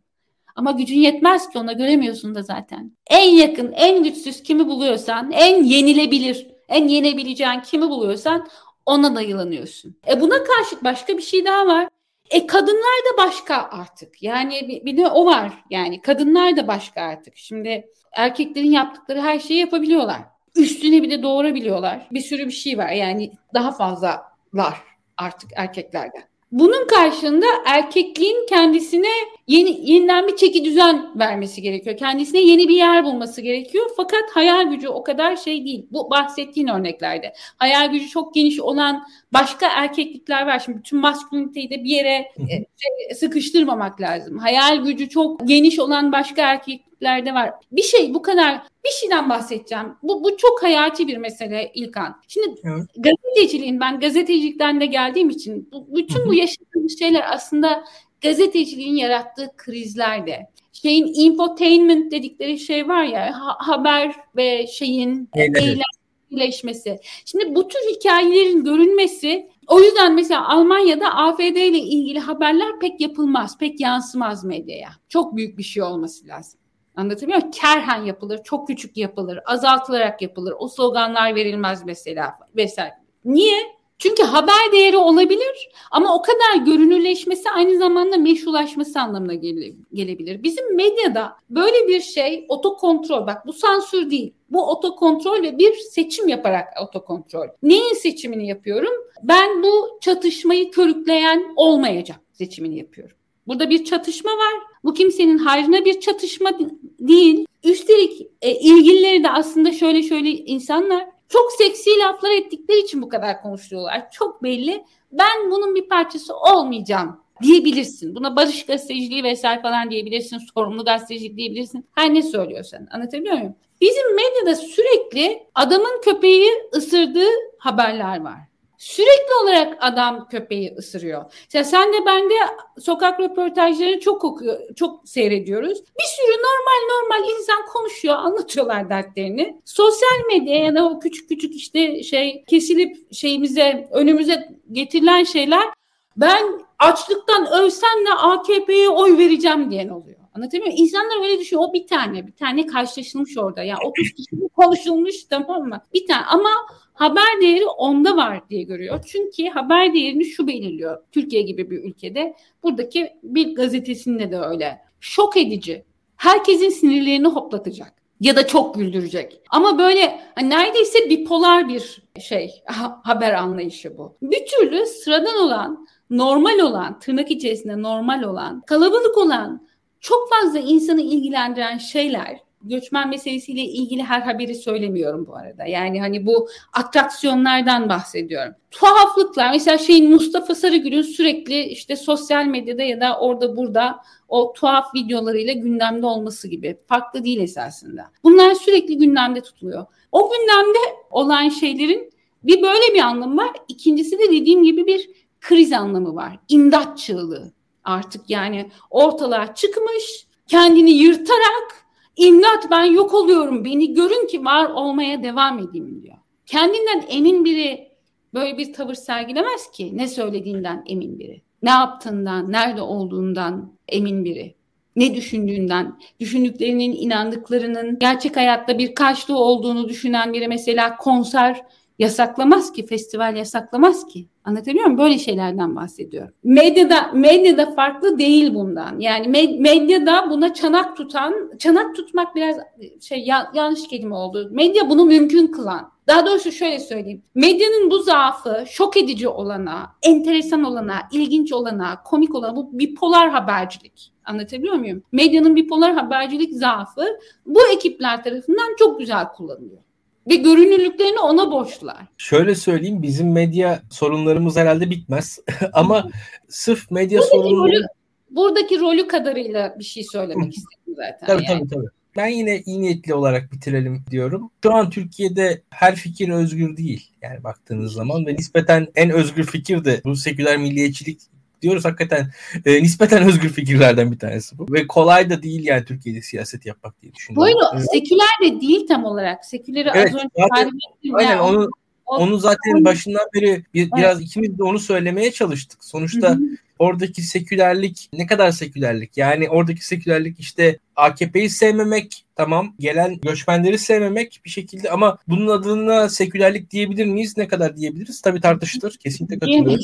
Ama 0.55 0.71
gücün 0.71 0.99
yetmez 0.99 1.49
ki 1.49 1.59
ona 1.59 1.73
göremiyorsun 1.73 2.35
da 2.35 2.43
zaten. 2.43 2.91
En 3.07 3.29
yakın, 3.29 3.71
en 3.71 4.03
güçsüz 4.03 4.43
kimi 4.43 4.67
buluyorsan, 4.67 5.31
en 5.31 5.63
yenilebilir, 5.63 6.47
en 6.69 6.87
yenebileceğin 6.87 7.59
kimi 7.59 7.89
buluyorsan 7.89 8.47
ona 8.85 9.15
dayılanıyorsun. 9.15 9.95
E 10.07 10.21
buna 10.21 10.43
karşılık 10.43 10.83
başka 10.83 11.17
bir 11.17 11.21
şey 11.21 11.45
daha 11.45 11.67
var. 11.67 11.87
E 12.29 12.47
kadınlar 12.47 13.01
da 13.13 13.17
başka 13.17 13.55
artık. 13.55 14.23
Yani 14.23 14.67
bir, 14.67 14.85
bir 14.85 14.97
de 14.97 15.07
o 15.07 15.25
var. 15.25 15.63
Yani 15.69 16.01
kadınlar 16.01 16.57
da 16.57 16.67
başka 16.67 17.01
artık. 17.01 17.37
Şimdi 17.37 17.87
erkeklerin 18.11 18.71
yaptıkları 18.71 19.21
her 19.21 19.39
şeyi 19.39 19.59
yapabiliyorlar. 19.59 20.21
Üstüne 20.55 21.03
bir 21.03 21.09
de 21.09 21.23
doğurabiliyorlar. 21.23 22.07
Bir 22.11 22.21
sürü 22.21 22.45
bir 22.45 22.51
şey 22.51 22.77
var. 22.77 22.89
Yani 22.89 23.31
daha 23.53 23.71
fazlalar 23.71 24.83
artık 25.17 25.49
erkeklerden. 25.55 26.23
Bunun 26.51 26.87
karşılığında 26.87 27.45
erkekliğin 27.65 28.45
kendisine 28.49 29.07
yeni, 29.47 29.91
yeniden 29.91 30.27
bir 30.27 30.35
çeki 30.35 30.65
düzen 30.65 31.19
vermesi 31.19 31.61
gerekiyor. 31.61 31.97
Kendisine 31.97 32.41
yeni 32.41 32.67
bir 32.67 32.75
yer 32.75 33.05
bulması 33.05 33.41
gerekiyor. 33.41 33.89
Fakat 33.97 34.23
hayal 34.33 34.69
gücü 34.69 34.87
o 34.87 35.03
kadar 35.03 35.35
şey 35.35 35.65
değil. 35.65 35.85
Bu 35.91 36.09
bahsettiğin 36.09 36.67
örneklerde. 36.67 37.33
Hayal 37.57 37.91
gücü 37.91 38.07
çok 38.07 38.33
geniş 38.33 38.59
olan 38.59 39.07
başka 39.33 39.67
erkeklikler 39.67 40.47
var. 40.47 40.59
Şimdi 40.59 40.77
bütün 40.77 40.99
masküliniteyi 40.99 41.69
de 41.69 41.83
bir 41.83 41.89
yere 41.89 42.31
e, 42.37 42.47
şey, 42.49 43.15
sıkıştırmamak 43.15 44.01
lazım. 44.01 44.37
Hayal 44.37 44.83
gücü 44.83 45.09
çok 45.09 45.47
geniş 45.47 45.79
olan 45.79 46.11
başka 46.11 46.41
erkek 46.41 46.90
erkeklerde 47.01 47.33
var. 47.33 47.53
Bir 47.71 47.81
şey 47.81 48.13
bu 48.13 48.21
kadar 48.21 48.61
bir 48.85 48.89
şeyden 48.89 49.29
bahsedeceğim. 49.29 49.85
Bu, 50.03 50.23
bu 50.23 50.37
çok 50.37 50.63
hayati 50.63 51.07
bir 51.07 51.17
mesele 51.17 51.71
İlkan. 51.73 52.21
Şimdi 52.27 52.61
evet. 52.63 52.83
gazeteciliğin 52.97 53.79
ben 53.79 53.99
gazetecilikten 53.99 54.81
de 54.81 54.85
geldiğim 54.85 55.29
için 55.29 55.69
bu, 55.71 55.95
bütün 55.95 56.27
bu 56.27 56.33
yaşadığımız 56.33 56.99
şeyler 56.99 57.33
aslında 57.33 57.83
gazeteciliğin 58.21 58.95
yarattığı 58.95 59.51
krizlerde. 59.57 60.47
Şeyin 60.73 61.11
infotainment 61.15 62.11
dedikleri 62.11 62.59
şey 62.59 62.87
var 62.87 63.03
ya 63.03 63.39
ha, 63.39 63.55
haber 63.59 64.15
ve 64.35 64.67
şeyin 64.67 65.29
eğlenceleşmesi. 65.35 66.99
Şimdi 67.25 67.55
bu 67.55 67.67
tür 67.67 67.79
hikayelerin 67.95 68.63
görünmesi 68.63 69.49
o 69.67 69.79
yüzden 69.79 70.15
mesela 70.15 70.49
Almanya'da 70.49 71.15
AFD 71.15 71.39
ile 71.39 71.79
ilgili 71.79 72.19
haberler 72.19 72.79
pek 72.79 73.01
yapılmaz, 73.01 73.57
pek 73.57 73.79
yansımaz 73.79 74.43
medyaya. 74.43 74.89
Çok 75.09 75.35
büyük 75.35 75.57
bir 75.57 75.63
şey 75.63 75.83
olması 75.83 76.27
lazım. 76.27 76.60
Anlatabiliyor? 76.95 77.51
Kerhen 77.51 78.03
yapılır, 78.03 78.43
çok 78.43 78.67
küçük 78.67 78.97
yapılır, 78.97 79.39
azaltılarak 79.45 80.21
yapılır. 80.21 80.53
O 80.59 80.67
sloganlar 80.67 81.35
verilmez 81.35 81.85
mesela 81.85 82.33
vesaire. 82.55 82.93
Niye? 83.25 83.81
Çünkü 84.01 84.23
haber 84.23 84.71
değeri 84.71 84.97
olabilir 84.97 85.69
ama 85.91 86.15
o 86.15 86.21
kadar 86.21 86.65
görünürleşmesi 86.65 87.49
aynı 87.49 87.77
zamanda 87.77 88.17
meşrulaşması 88.17 88.99
anlamına 88.99 89.33
gele, 89.33 89.73
gelebilir. 89.93 90.43
Bizim 90.43 90.75
medyada 90.75 91.35
böyle 91.49 91.87
bir 91.87 92.01
şey 92.01 92.45
otokontrol 92.49 93.27
bak 93.27 93.47
bu 93.47 93.53
sansür 93.53 94.09
değil. 94.09 94.33
Bu 94.49 94.69
otokontrol 94.69 95.41
ve 95.41 95.57
bir 95.57 95.73
seçim 95.73 96.27
yaparak 96.27 96.67
otokontrol. 96.83 97.47
Neyin 97.63 97.93
seçimini 97.93 98.47
yapıyorum? 98.47 98.93
Ben 99.23 99.63
bu 99.63 99.99
çatışmayı 100.01 100.71
körükleyen 100.71 101.53
olmayacak 101.55 102.19
seçimini 102.33 102.77
yapıyorum. 102.77 103.15
Burada 103.47 103.69
bir 103.69 103.85
çatışma 103.85 104.31
var. 104.31 104.70
Bu 104.83 104.93
kimsenin 104.93 105.37
hayrına 105.37 105.85
bir 105.85 105.99
çatışma 105.99 106.51
değil. 106.99 107.45
Üstelik 107.63 108.27
e, 108.41 108.59
ilgilileri 108.59 109.23
de 109.23 109.29
aslında 109.29 109.71
şöyle 109.71 110.03
şöyle 110.03 110.29
insanlar 110.29 111.05
çok 111.29 111.51
seksi 111.51 111.89
laflar 111.99 112.31
ettikleri 112.31 112.79
için 112.79 113.01
bu 113.01 113.09
kadar 113.09 113.41
konuşuyorlar. 113.41 114.11
Çok 114.11 114.43
belli. 114.43 114.85
Ben 115.11 115.51
bunun 115.51 115.75
bir 115.75 115.89
parçası 115.89 116.35
olmayacağım 116.35 117.19
diyebilirsin. 117.41 118.15
Buna 118.15 118.35
barış 118.35 118.65
gazeteciliği 118.65 119.23
vesaire 119.23 119.61
falan 119.61 119.91
diyebilirsin. 119.91 120.39
Sorumlu 120.53 120.85
gazetecilik 120.85 121.37
diyebilirsin. 121.37 121.85
Her 121.95 122.13
ne 122.13 122.21
söylüyorsan. 122.21 122.87
Anlatabiliyor 122.91 123.37
muyum? 123.37 123.55
Bizim 123.81 124.15
medyada 124.15 124.55
sürekli 124.55 125.43
adamın 125.55 126.01
köpeği 126.01 126.49
ısırdığı 126.75 127.29
haberler 127.57 128.21
var. 128.21 128.50
Sürekli 128.81 129.33
olarak 129.43 129.77
adam 129.79 130.27
köpeği 130.27 130.75
ısırıyor. 130.77 131.23
Mesela 131.45 131.63
sen 131.63 131.93
de 131.93 132.05
ben 132.05 132.29
de 132.29 132.33
sokak 132.79 133.19
röportajlarını 133.19 133.99
çok 133.99 134.23
okuyor, 134.23 134.75
çok 134.75 135.09
seyrediyoruz. 135.09 135.83
Bir 135.99 136.03
sürü 136.03 136.37
normal 136.37 136.95
normal 136.95 137.29
insan 137.29 137.65
konuşuyor, 137.65 138.15
anlatıyorlar 138.15 138.89
dertlerini. 138.89 139.61
Sosyal 139.65 140.25
medya 140.27 140.55
ya 140.55 140.75
da 140.75 140.89
o 140.89 140.99
küçük 140.99 141.29
küçük 141.29 141.55
işte 141.55 142.03
şey 142.03 142.43
kesilip 142.47 143.13
şeyimize 143.13 143.87
önümüze 143.91 144.49
getirilen 144.71 145.23
şeyler 145.23 145.69
ben 146.17 146.65
açlıktan 146.79 147.51
ölsem 147.51 148.05
de 148.05 148.13
AKP'ye 148.13 148.89
oy 148.89 149.17
vereceğim 149.17 149.71
diyen 149.71 149.89
oluyor. 149.89 150.20
Anlatabiliyor 150.35 150.67
muyum? 150.67 150.83
İnsanlar 150.83 151.23
öyle 151.23 151.39
düşünüyor. 151.39 151.69
O 151.69 151.73
bir 151.73 151.87
tane. 151.87 152.27
Bir 152.27 152.31
tane 152.31 152.65
karşılaşılmış 152.65 153.37
orada. 153.37 153.63
Yani 153.63 153.79
30 153.85 154.11
kişi 154.11 154.29
konuşulmuş 154.55 155.23
tamam 155.23 155.67
mı? 155.67 155.81
Bir 155.93 156.07
tane. 156.07 156.25
Ama 156.25 156.49
haber 156.93 157.41
değeri 157.41 157.65
onda 157.65 158.17
var 158.17 158.49
diye 158.49 158.63
görüyor. 158.63 159.03
Çünkü 159.07 159.49
haber 159.49 159.93
değerini 159.93 160.25
şu 160.25 160.47
belirliyor. 160.47 161.03
Türkiye 161.11 161.41
gibi 161.41 161.71
bir 161.71 161.83
ülkede. 161.83 162.35
Buradaki 162.63 163.13
bir 163.23 163.55
gazetesinde 163.55 164.31
de 164.31 164.39
öyle. 164.39 164.81
Şok 164.99 165.37
edici. 165.37 165.83
Herkesin 166.17 166.69
sinirlerini 166.69 167.27
hoplatacak 167.27 168.01
ya 168.21 168.35
da 168.35 168.47
çok 168.47 168.75
güldürecek. 168.75 169.41
Ama 169.49 169.79
böyle 169.79 170.21
hani 170.35 170.49
neredeyse 170.49 171.09
bipolar 171.09 171.69
bir 171.69 172.03
şey 172.21 172.51
ha, 172.65 173.01
haber 173.03 173.33
anlayışı 173.33 173.97
bu. 173.97 174.17
Bir 174.21 174.45
türlü 174.45 174.85
sıradan 174.85 175.37
olan, 175.37 175.87
normal 176.09 176.59
olan, 176.59 176.99
tırnak 176.99 177.31
içerisinde 177.31 177.81
normal 177.81 178.23
olan, 178.23 178.61
kalabalık 178.61 179.17
olan, 179.17 179.67
çok 180.01 180.29
fazla 180.29 180.59
insanı 180.59 181.01
ilgilendiren 181.01 181.77
şeyler 181.77 182.37
göçmen 182.63 183.09
meselesiyle 183.09 183.61
ilgili 183.61 184.03
her 184.03 184.21
haberi 184.21 184.55
söylemiyorum 184.55 185.27
bu 185.27 185.35
arada. 185.35 185.65
Yani 185.65 186.01
hani 186.01 186.25
bu 186.25 186.47
atraksiyonlardan 186.73 187.89
bahsediyorum. 187.89 188.53
Tuhaflıklar 188.71 189.51
mesela 189.51 189.77
şeyin 189.77 190.11
Mustafa 190.11 190.55
Sarıgül'ün 190.55 191.01
sürekli 191.01 191.63
işte 191.63 191.95
sosyal 191.95 192.45
medyada 192.45 192.83
ya 192.83 193.01
da 193.01 193.19
orada 193.19 193.57
burada 193.57 193.99
o 194.27 194.53
tuhaf 194.53 194.95
videolarıyla 194.95 195.53
gündemde 195.53 196.05
olması 196.05 196.47
gibi. 196.47 196.77
Farklı 196.87 197.23
değil 197.23 197.39
esasında. 197.39 198.11
Bunlar 198.23 198.53
sürekli 198.53 198.97
gündemde 198.97 199.41
tutuluyor. 199.41 199.85
O 200.11 200.31
gündemde 200.31 200.95
olan 201.11 201.49
şeylerin 201.49 202.11
bir 202.43 202.61
böyle 202.61 202.93
bir 202.93 202.99
anlamı 202.99 203.37
var. 203.37 203.51
İkincisi 203.67 204.19
de 204.19 204.31
dediğim 204.31 204.63
gibi 204.63 204.87
bir 204.87 205.09
kriz 205.41 205.73
anlamı 205.73 206.15
var. 206.15 206.39
İmdat 206.49 206.97
çığlığı 206.97 207.51
artık 207.83 208.29
yani 208.29 208.71
ortalığa 208.89 209.55
çıkmış 209.55 210.27
kendini 210.47 210.91
yırtarak 210.91 211.85
imdat 212.15 212.71
ben 212.71 212.83
yok 212.83 213.13
oluyorum 213.13 213.65
beni 213.65 213.93
görün 213.93 214.27
ki 214.27 214.45
var 214.45 214.69
olmaya 214.69 215.23
devam 215.23 215.59
edeyim 215.59 216.03
diyor. 216.03 216.15
Kendinden 216.45 217.03
emin 217.09 217.45
biri 217.45 217.91
böyle 218.33 218.57
bir 218.57 218.73
tavır 218.73 218.93
sergilemez 218.93 219.71
ki 219.71 219.97
ne 219.97 220.07
söylediğinden 220.07 220.83
emin 220.87 221.19
biri. 221.19 221.41
Ne 221.63 221.69
yaptığından, 221.69 222.51
nerede 222.51 222.81
olduğundan 222.81 223.73
emin 223.87 224.25
biri. 224.25 224.55
Ne 224.95 225.15
düşündüğünden, 225.15 225.99
düşündüklerinin, 226.19 226.91
inandıklarının 226.91 227.99
gerçek 227.99 228.37
hayatta 228.37 228.77
bir 228.77 228.95
karşılığı 228.95 229.39
olduğunu 229.39 229.89
düşünen 229.89 230.33
biri 230.33 230.47
mesela 230.47 230.97
konser 230.97 231.61
yasaklamaz 232.01 232.73
ki, 232.73 232.85
festival 232.85 233.35
yasaklamaz 233.35 234.05
ki. 234.05 234.27
Anlatabiliyor 234.45 234.85
muyum? 234.85 234.97
Böyle 234.97 235.19
şeylerden 235.19 235.75
bahsediyorum. 235.75 236.33
Medyada 236.43 237.11
medyada 237.13 237.71
farklı 237.71 238.19
değil 238.19 238.53
bundan. 238.53 238.99
Yani 238.99 239.27
med, 239.27 239.59
medyada 239.59 240.29
buna 240.29 240.53
çanak 240.53 240.97
tutan, 240.97 241.51
çanak 241.59 241.95
tutmak 241.95 242.35
biraz 242.35 242.57
şey 243.01 243.19
ya, 243.19 243.51
yanlış 243.53 243.87
kelime 243.87 244.15
oldu. 244.15 244.49
Medya 244.51 244.89
bunu 244.89 245.05
mümkün 245.05 245.47
kılan. 245.47 245.91
Daha 246.07 246.25
doğrusu 246.25 246.51
şöyle 246.51 246.79
söyleyeyim. 246.79 247.23
Medyanın 247.35 247.91
bu 247.91 247.97
zaafı 247.97 248.63
şok 248.67 248.97
edici 248.97 249.27
olana, 249.27 249.89
enteresan 250.03 250.63
olana, 250.63 250.99
ilginç 251.11 251.53
olana, 251.53 252.03
komik 252.03 252.35
olana 252.35 252.55
bu 252.55 252.79
bipolar 252.79 253.29
habercilik. 253.29 254.11
Anlatabiliyor 254.25 254.75
muyum? 254.75 255.03
Medyanın 255.11 255.55
bipolar 255.55 255.93
habercilik 255.93 256.53
zaafı 256.53 257.19
bu 257.45 257.67
ekipler 257.67 258.23
tarafından 258.23 258.75
çok 258.79 258.99
güzel 258.99 259.27
kullanılıyor 259.27 259.81
ve 260.29 260.35
görünürlüklerini 260.35 261.19
ona 261.19 261.51
borçlular. 261.51 261.97
Şöyle 262.17 262.55
söyleyeyim 262.55 263.01
bizim 263.01 263.31
medya 263.31 263.81
sorunlarımız 263.89 264.57
herhalde 264.57 264.89
bitmez 264.89 265.39
ama 265.73 266.09
sırf 266.49 266.91
medya 266.91 267.19
buradaki 267.19 267.37
sorunları... 267.37 267.71
Rolü, 267.71 267.87
buradaki 268.29 268.79
rolü 268.79 269.07
kadarıyla 269.07 269.75
bir 269.79 269.83
şey 269.83 270.03
söylemek 270.03 270.57
istedim 270.57 270.95
zaten. 270.95 271.27
Tabii 271.27 271.43
yani. 271.43 271.59
tabii 271.59 271.69
tabii. 271.69 271.87
Ben 272.15 272.27
yine 272.27 272.61
iyi 272.65 272.81
niyetli 272.81 273.13
olarak 273.13 273.51
bitirelim 273.51 274.03
diyorum. 274.11 274.51
Şu 274.63 274.73
an 274.73 274.89
Türkiye'de 274.89 275.61
her 275.69 275.95
fikir 275.95 276.29
özgür 276.29 276.77
değil. 276.77 277.09
Yani 277.21 277.43
baktığınız 277.43 277.93
zaman 277.93 278.25
ve 278.25 278.33
nispeten 278.33 278.87
en 278.95 279.09
özgür 279.09 279.43
fikir 279.43 279.85
de 279.85 280.01
bu 280.05 280.15
seküler 280.15 280.57
milliyetçilik 280.57 281.21
diyoruz 281.61 281.85
hakikaten 281.85 282.31
e, 282.65 282.83
nispeten 282.83 283.23
özgür 283.23 283.49
fikirlerden 283.49 284.11
bir 284.11 284.19
tanesi 284.19 284.57
bu. 284.57 284.65
Ve 284.73 284.87
kolay 284.87 285.29
da 285.29 285.43
değil 285.43 285.65
yani 285.65 285.85
Türkiye'de 285.85 286.21
siyaset 286.21 286.65
yapmak 286.65 287.01
diye 287.01 287.13
düşünüyorum. 287.13 287.57
Evet. 287.73 287.91
seküler 287.91 288.27
de 288.43 288.61
değil 288.61 288.87
tam 288.87 289.05
olarak. 289.05 289.45
Seküleri 289.45 289.89
evet, 289.93 290.07
az 290.07 290.15
önce 290.15 290.29
zaten, 290.49 290.71
aynen 291.13 291.29
yani. 291.29 291.41
onu 291.41 291.69
onu 292.17 292.37
zaten 292.37 292.85
başından 292.85 293.25
beri 293.33 293.63
bir, 293.73 293.81
evet. 293.81 293.91
biraz 293.97 294.21
ikimiz 294.21 294.57
de 294.57 294.63
onu 294.63 294.79
söylemeye 294.79 295.31
çalıştık. 295.31 295.83
Sonuçta 295.83 296.29
Hı-hı. 296.29 296.57
oradaki 296.79 297.21
sekülerlik 297.21 298.09
ne 298.13 298.25
kadar 298.25 298.51
sekülerlik? 298.51 299.17
Yani 299.17 299.49
oradaki 299.49 299.85
sekülerlik 299.85 300.39
işte 300.39 300.79
AKP'yi 300.95 301.49
sevmemek 301.49 302.25
tamam 302.35 302.75
gelen 302.79 303.19
göçmenleri 303.21 303.77
sevmemek 303.77 304.41
bir 304.45 304.49
şekilde 304.49 304.89
ama 304.91 305.17
bunun 305.27 305.47
adına 305.47 306.09
sekülerlik 306.09 306.71
diyebilir 306.71 307.05
miyiz? 307.05 307.37
Ne 307.37 307.47
kadar 307.47 307.77
diyebiliriz? 307.77 308.21
Tabii 308.21 308.41
tartışılır. 308.41 308.97
Kesinlikle 308.97 309.39
katılıyorum. 309.39 309.79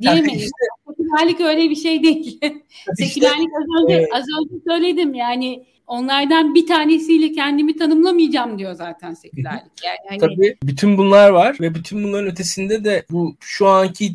Diyemeyiz. 0.00 0.40
işte, 0.42 0.52
sekülerlik 0.88 1.40
öyle 1.40 1.70
bir 1.70 1.76
şey 1.76 2.02
değil. 2.02 2.40
sekülerlik 2.98 3.50
az 3.60 3.84
önce, 3.84 4.08
az 4.14 4.24
önce 4.40 4.54
söyledim 4.68 5.14
yani 5.14 5.64
onlardan 5.92 6.54
bir 6.54 6.66
tanesiyle 6.66 7.32
kendimi 7.32 7.76
tanımlamayacağım 7.76 8.58
diyor 8.58 8.74
zaten 8.74 9.14
sekülerlik. 9.14 9.84
Yani 9.84 9.98
hani... 10.08 10.18
Tabii 10.18 10.56
bütün 10.64 10.98
bunlar 10.98 11.30
var 11.30 11.56
ve 11.60 11.74
bütün 11.74 12.04
bunların 12.04 12.30
ötesinde 12.30 12.84
de 12.84 13.04
bu 13.10 13.36
şu 13.40 13.68
anki 13.68 14.12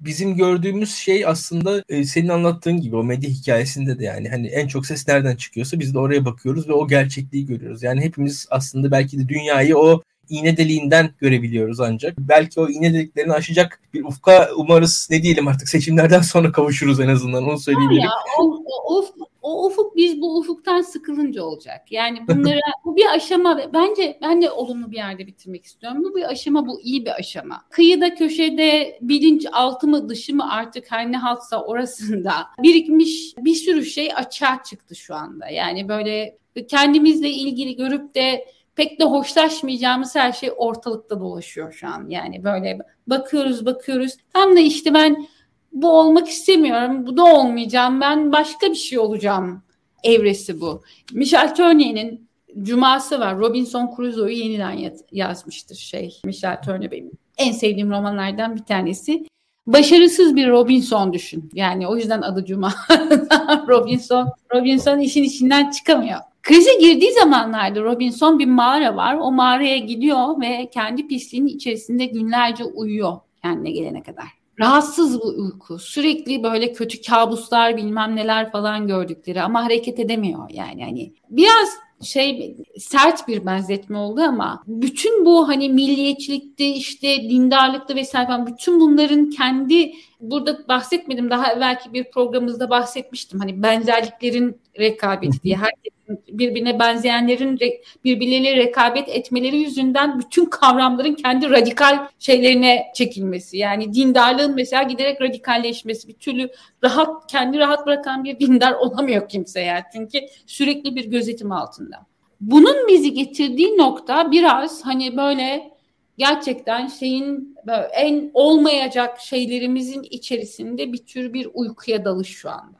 bizim 0.00 0.36
gördüğümüz 0.36 0.94
şey 0.94 1.26
aslında 1.26 1.82
e, 1.88 2.04
senin 2.04 2.28
anlattığın 2.28 2.80
gibi 2.80 2.96
o 2.96 3.04
medya 3.04 3.30
hikayesinde 3.30 3.98
de 3.98 4.04
yani 4.04 4.28
hani 4.28 4.46
en 4.46 4.66
çok 4.68 4.86
ses 4.86 5.08
nereden 5.08 5.36
çıkıyorsa 5.36 5.80
biz 5.80 5.94
de 5.94 5.98
oraya 5.98 6.24
bakıyoruz 6.24 6.68
ve 6.68 6.72
o 6.72 6.88
gerçekliği 6.88 7.46
görüyoruz. 7.46 7.82
Yani 7.82 8.00
hepimiz 8.00 8.46
aslında 8.50 8.90
belki 8.90 9.18
de 9.18 9.28
dünyayı 9.28 9.76
o 9.76 10.02
iğne 10.30 10.56
deliğinden 10.56 11.10
görebiliyoruz 11.18 11.80
ancak. 11.80 12.18
Belki 12.18 12.60
o 12.60 12.68
iğne 12.68 12.94
deliklerini 12.94 13.32
aşacak 13.32 13.80
bir 13.94 14.04
ufka 14.04 14.48
umarız 14.56 15.08
ne 15.10 15.22
diyelim 15.22 15.48
artık 15.48 15.68
seçimlerden 15.68 16.20
sonra 16.20 16.52
kavuşuruz 16.52 17.00
en 17.00 17.08
azından 17.08 17.44
onu 17.44 17.58
söyleyebilirim. 17.58 18.02
Ya, 18.02 18.10
o, 18.40 18.64
o, 18.86 19.04
o 19.48 19.66
ufuk 19.66 19.96
biz 19.96 20.20
bu 20.20 20.38
ufuktan 20.38 20.80
sıkılınca 20.80 21.42
olacak. 21.42 21.92
Yani 21.92 22.18
bunlara 22.28 22.60
bu 22.84 22.96
bir 22.96 23.06
aşama 23.14 23.60
bence 23.74 24.18
ben 24.22 24.42
de 24.42 24.50
olumlu 24.50 24.90
bir 24.90 24.96
yerde 24.96 25.26
bitirmek 25.26 25.64
istiyorum. 25.64 26.04
Bu 26.04 26.16
bir 26.16 26.22
aşama 26.22 26.66
bu 26.66 26.80
iyi 26.80 27.04
bir 27.04 27.10
aşama. 27.18 27.64
Kıyıda 27.70 28.14
köşede 28.14 28.98
bilinç 29.00 29.46
altı 29.52 29.86
mı 29.88 30.08
dışı 30.08 30.34
mı 30.34 30.52
artık 30.52 30.90
her 30.90 31.12
ne 31.12 31.16
haltsa 31.16 31.62
orasında 31.62 32.32
birikmiş 32.62 33.34
bir 33.38 33.54
sürü 33.54 33.84
şey 33.84 34.10
açığa 34.14 34.62
çıktı 34.62 34.96
şu 34.96 35.14
anda. 35.14 35.48
Yani 35.48 35.88
böyle 35.88 36.38
kendimizle 36.68 37.30
ilgili 37.30 37.76
görüp 37.76 38.14
de 38.14 38.46
pek 38.78 39.00
de 39.00 39.04
hoşlaşmayacağımız 39.04 40.16
her 40.16 40.32
şey 40.32 40.50
ortalıkta 40.56 41.20
dolaşıyor 41.20 41.72
şu 41.72 41.88
an. 41.88 42.06
Yani 42.08 42.44
böyle 42.44 42.78
bakıyoruz 43.06 43.66
bakıyoruz. 43.66 44.16
Tam 44.32 44.56
da 44.56 44.60
işte 44.60 44.94
ben 44.94 45.26
bu 45.72 45.90
olmak 45.90 46.28
istemiyorum, 46.28 47.06
bu 47.06 47.16
da 47.16 47.24
olmayacağım, 47.24 48.00
ben 48.00 48.32
başka 48.32 48.70
bir 48.70 48.74
şey 48.74 48.98
olacağım 48.98 49.62
evresi 50.04 50.60
bu. 50.60 50.82
Michel 51.12 51.54
Turnier'in 51.54 52.28
Cuması 52.62 53.20
var. 53.20 53.38
Robinson 53.38 53.90
Crusoe'yu 53.96 54.36
yeniden 54.36 54.92
yazmıştır 55.12 55.76
şey. 55.76 56.20
Michel 56.24 56.62
Turner 56.62 56.90
benim 56.90 57.10
en 57.38 57.52
sevdiğim 57.52 57.90
romanlardan 57.90 58.56
bir 58.56 58.64
tanesi. 58.64 59.24
Başarısız 59.66 60.36
bir 60.36 60.48
Robinson 60.48 61.12
düşün. 61.12 61.50
Yani 61.52 61.88
o 61.88 61.96
yüzden 61.96 62.22
adı 62.22 62.44
Cuma. 62.44 62.74
Robinson, 63.68 64.32
Robinson 64.54 64.98
işin 64.98 65.22
içinden 65.22 65.70
çıkamıyor. 65.70 66.18
Krize 66.48 66.74
girdiği 66.74 67.12
zamanlarda 67.12 67.82
Robinson 67.82 68.38
bir 68.38 68.46
mağara 68.46 68.96
var. 68.96 69.16
O 69.20 69.32
mağaraya 69.32 69.78
gidiyor 69.78 70.40
ve 70.40 70.70
kendi 70.74 71.06
pisliğinin 71.06 71.48
içerisinde 71.48 72.04
günlerce 72.04 72.64
uyuyor 72.64 73.16
kendine 73.42 73.70
gelene 73.70 74.02
kadar. 74.02 74.24
Rahatsız 74.60 75.20
bu 75.20 75.28
uyku. 75.28 75.78
Sürekli 75.78 76.42
böyle 76.42 76.72
kötü 76.72 77.02
kabuslar 77.02 77.76
bilmem 77.76 78.16
neler 78.16 78.52
falan 78.52 78.86
gördükleri 78.86 79.42
ama 79.42 79.64
hareket 79.64 79.98
edemiyor 79.98 80.50
yani. 80.50 80.84
Hani 80.84 81.12
biraz 81.30 81.68
şey 82.02 82.56
sert 82.78 83.28
bir 83.28 83.46
benzetme 83.46 83.98
oldu 83.98 84.20
ama 84.20 84.62
bütün 84.66 85.24
bu 85.24 85.48
hani 85.48 85.68
milliyetçilikte 85.68 86.66
işte 86.66 87.22
dindarlıkta 87.22 87.94
vesaire 87.94 88.26
falan 88.26 88.46
bütün 88.46 88.80
bunların 88.80 89.30
kendi 89.30 89.92
burada 90.20 90.68
bahsetmedim 90.68 91.30
daha 91.30 91.52
evvelki 91.52 91.92
bir 91.92 92.10
programımızda 92.10 92.70
bahsetmiştim 92.70 93.40
hani 93.40 93.62
benzerliklerin 93.62 94.60
rekabeti 94.78 95.42
diye. 95.42 95.56
Herkesin 95.56 96.38
birbirine 96.38 96.78
benzeyenlerin 96.78 97.58
birbirleriyle 98.04 98.56
rekabet 98.56 99.08
etmeleri 99.08 99.56
yüzünden 99.56 100.18
bütün 100.18 100.44
kavramların 100.44 101.14
kendi 101.14 101.50
radikal 101.50 102.08
şeylerine 102.18 102.86
çekilmesi. 102.94 103.58
Yani 103.58 103.94
dindarlığın 103.94 104.54
mesela 104.54 104.82
giderek 104.82 105.20
radikalleşmesi. 105.20 106.08
Bir 106.08 106.14
türlü 106.14 106.50
rahat 106.84 107.30
kendi 107.30 107.58
rahat 107.58 107.86
bırakan 107.86 108.24
bir 108.24 108.38
dindar 108.40 108.72
olamıyor 108.72 109.28
kimse 109.28 109.60
yani. 109.60 109.82
Çünkü 109.92 110.18
sürekli 110.46 110.96
bir 110.96 111.04
gözetim 111.04 111.52
altında. 111.52 112.06
Bunun 112.40 112.88
bizi 112.88 113.12
getirdiği 113.12 113.78
nokta 113.78 114.30
biraz 114.30 114.86
hani 114.86 115.16
böyle 115.16 115.70
gerçekten 116.18 116.86
şeyin 116.86 117.56
en 117.92 118.30
olmayacak 118.34 119.20
şeylerimizin 119.20 120.02
içerisinde 120.02 120.92
bir 120.92 120.98
tür 120.98 121.32
bir 121.32 121.48
uykuya 121.54 122.04
dalış 122.04 122.28
şu 122.28 122.50
anda. 122.50 122.78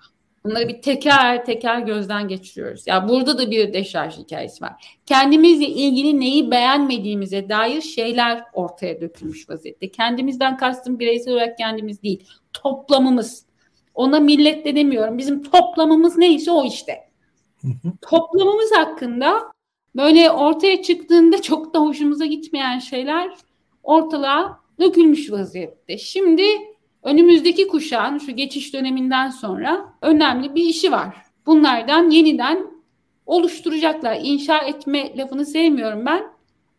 Bunları 0.49 0.69
bir 0.69 0.83
teker 0.83 1.45
teker 1.45 1.81
gözden 1.81 2.29
geçiriyoruz. 2.29 2.87
Ya 2.87 2.95
yani 2.95 3.09
burada 3.09 3.39
da 3.39 3.51
bir 3.51 3.73
deşarj 3.73 4.19
hikayesi 4.19 4.65
var. 4.65 4.99
Kendimizle 5.07 5.67
ilgili 5.67 6.21
neyi 6.21 6.51
beğenmediğimize 6.51 7.49
dair 7.49 7.81
şeyler 7.81 8.45
ortaya 8.53 9.01
dökülmüş 9.01 9.51
vaziyette. 9.51 9.91
Kendimizden 9.91 10.57
kastım 10.57 10.99
bireysel 10.99 11.35
olarak 11.35 11.59
kendimiz 11.59 12.03
değil. 12.03 12.25
Toplamımız. 12.53 13.47
Ona 13.95 14.21
millet 14.21 14.65
de 14.65 14.77
demiyorum. 14.77 15.19
Bizim 15.19 15.43
toplamımız 15.43 16.17
neyse 16.17 16.51
o 16.51 16.65
işte. 16.65 17.09
Toplamımız 18.11 18.71
hakkında 18.77 19.53
böyle 19.97 20.31
ortaya 20.31 20.83
çıktığında 20.83 21.43
çok 21.43 21.75
da 21.75 21.79
hoşumuza 21.79 22.27
gitmeyen 22.27 22.79
şeyler 22.79 23.35
ortalığa 23.83 24.61
dökülmüş 24.81 25.33
vaziyette. 25.33 25.99
Şimdi 25.99 26.43
önümüzdeki 27.03 27.69
kuşağın 27.69 28.19
şu 28.19 28.33
geçiş 28.33 28.75
döneminden 28.75 29.31
sonra 29.31 29.93
önemli 30.03 30.55
bir 30.55 30.65
işi 30.65 30.93
var. 30.93 31.17
Bunlardan 31.47 32.11
yeniden 32.11 32.67
oluşturacaklar. 33.27 34.19
İnşa 34.23 34.59
etme 34.59 35.17
lafını 35.17 35.47
sevmiyorum 35.47 36.07
ben. 36.07 36.25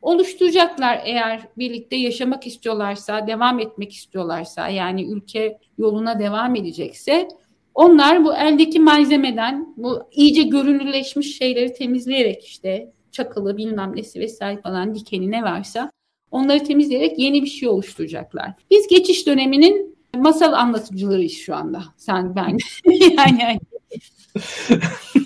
Oluşturacaklar 0.01 1.01
eğer 1.03 1.41
birlikte 1.57 1.95
yaşamak 1.95 2.47
istiyorlarsa, 2.47 3.27
devam 3.27 3.59
etmek 3.59 3.93
istiyorlarsa, 3.93 4.67
yani 4.67 5.03
ülke 5.03 5.57
yoluna 5.77 6.19
devam 6.19 6.55
edecekse 6.55 7.27
onlar 7.73 8.25
bu 8.25 8.35
eldeki 8.35 8.79
malzemeden 8.79 9.73
bu 9.77 10.01
iyice 10.11 10.43
görünürleşmiş 10.43 11.37
şeyleri 11.37 11.73
temizleyerek 11.73 12.45
işte 12.45 12.91
çakılı 13.11 13.57
bilmem 13.57 13.95
nesi 13.95 14.19
vesaire 14.19 14.61
falan 14.61 14.95
dikeni 14.95 15.31
ne 15.31 15.43
varsa 15.43 15.91
onları 16.31 16.63
temizleyerek 16.63 17.19
yeni 17.19 17.41
bir 17.43 17.47
şey 17.47 17.69
oluşturacaklar. 17.69 18.51
Biz 18.71 18.87
geçiş 18.87 19.27
döneminin 19.27 19.98
masal 20.17 20.53
anlatıcılarıyız 20.53 21.33
şu 21.33 21.55
anda. 21.55 21.83
Sen 21.97 22.35
ben. 22.35 22.57
yani, 23.17 23.41
yani 23.41 23.59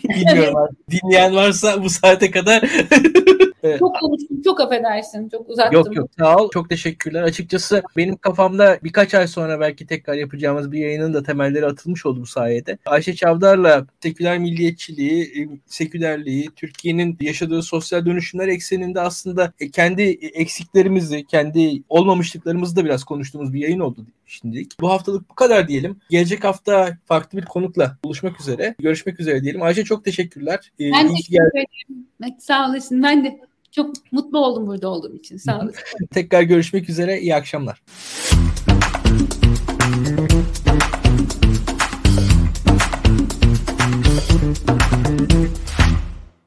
Bilmiyorum 0.10 0.56
artık. 0.56 0.92
Dinleyen 0.92 1.36
varsa 1.36 1.84
bu 1.84 1.90
saate 1.90 2.32
kadar. 2.32 2.62
Çok 3.80 4.00
konuştum. 4.00 4.42
Çok 4.44 4.62
affedersin. 4.62 5.30
Çok 5.30 5.50
uzattım. 5.50 5.74
Yok 5.74 5.96
yok 5.96 6.10
sağ 6.20 6.38
ol. 6.38 6.50
Çok 6.54 6.70
teşekkürler. 6.70 7.24
Açıkçası 7.24 7.84
benim 7.98 8.16
kafamda 8.16 8.80
birkaç 8.84 9.14
ay 9.14 9.28
sonra 9.28 9.60
belki 9.60 9.88
tekrar 9.88 10.14
yapacağımız 10.14 10.72
bir 10.72 10.80
yayının 10.80 11.14
da 11.14 11.24
temelleri 11.24 11.66
atılmış 11.66 12.06
oldu 12.06 12.22
bu 12.22 12.26
sayede. 12.26 12.78
Ayşe 12.86 13.16
Çavdar'la 13.16 13.86
seküler 14.00 14.38
milliyetçiliği, 14.38 15.24
e, 15.24 15.40
sekülerliği, 15.66 16.50
Türkiye'nin 16.56 17.18
yaşadığı 17.22 17.64
sosyal 17.64 18.06
dönüşümler 18.06 18.48
ekseninde 18.48 19.02
aslında 19.02 19.54
e, 19.60 19.70
kendi 19.70 20.02
eksiklerimizi, 20.34 21.26
kendi 21.26 21.84
olmamışlıklarımızı 21.90 22.76
da 22.76 22.86
biraz 22.86 23.04
konuştuğumuz 23.04 23.54
bir 23.54 23.60
yayın 23.60 23.80
oldu 23.80 24.06
şimdilik. 24.26 24.80
Bu 24.80 24.90
haftalık 24.90 25.30
bu 25.30 25.36
kadar 25.36 25.68
diyelim. 25.68 26.00
Gelecek 26.10 26.44
hafta 26.44 26.98
farklı 27.06 27.38
bir 27.38 27.46
konukla 27.46 27.98
buluşmak 28.04 28.42
üzere. 28.42 28.76
Görüşmek 28.80 29.20
üzere 29.20 29.42
diyelim. 29.42 29.62
Ayşe 29.62 29.84
çok 29.84 30.06
teşekkürler. 30.06 30.72
Ee, 30.80 30.92
ben 30.92 31.16
teşekkür 31.16 31.36
ederim. 31.36 32.36
Sağ 32.40 32.70
olasın. 32.70 33.04
Ben 33.04 33.26
de 33.26 33.40
çok 33.72 33.94
mutlu 34.12 34.40
oldum 34.40 34.68
burada 34.68 34.90
olduğum 34.90 35.16
için. 35.16 35.38
Sağ 35.38 35.60
olasın. 35.60 35.82
Tekrar 36.12 36.42
görüşmek 36.42 36.90
üzere. 36.90 37.20
İyi 37.20 37.36
akşamlar. 37.36 37.82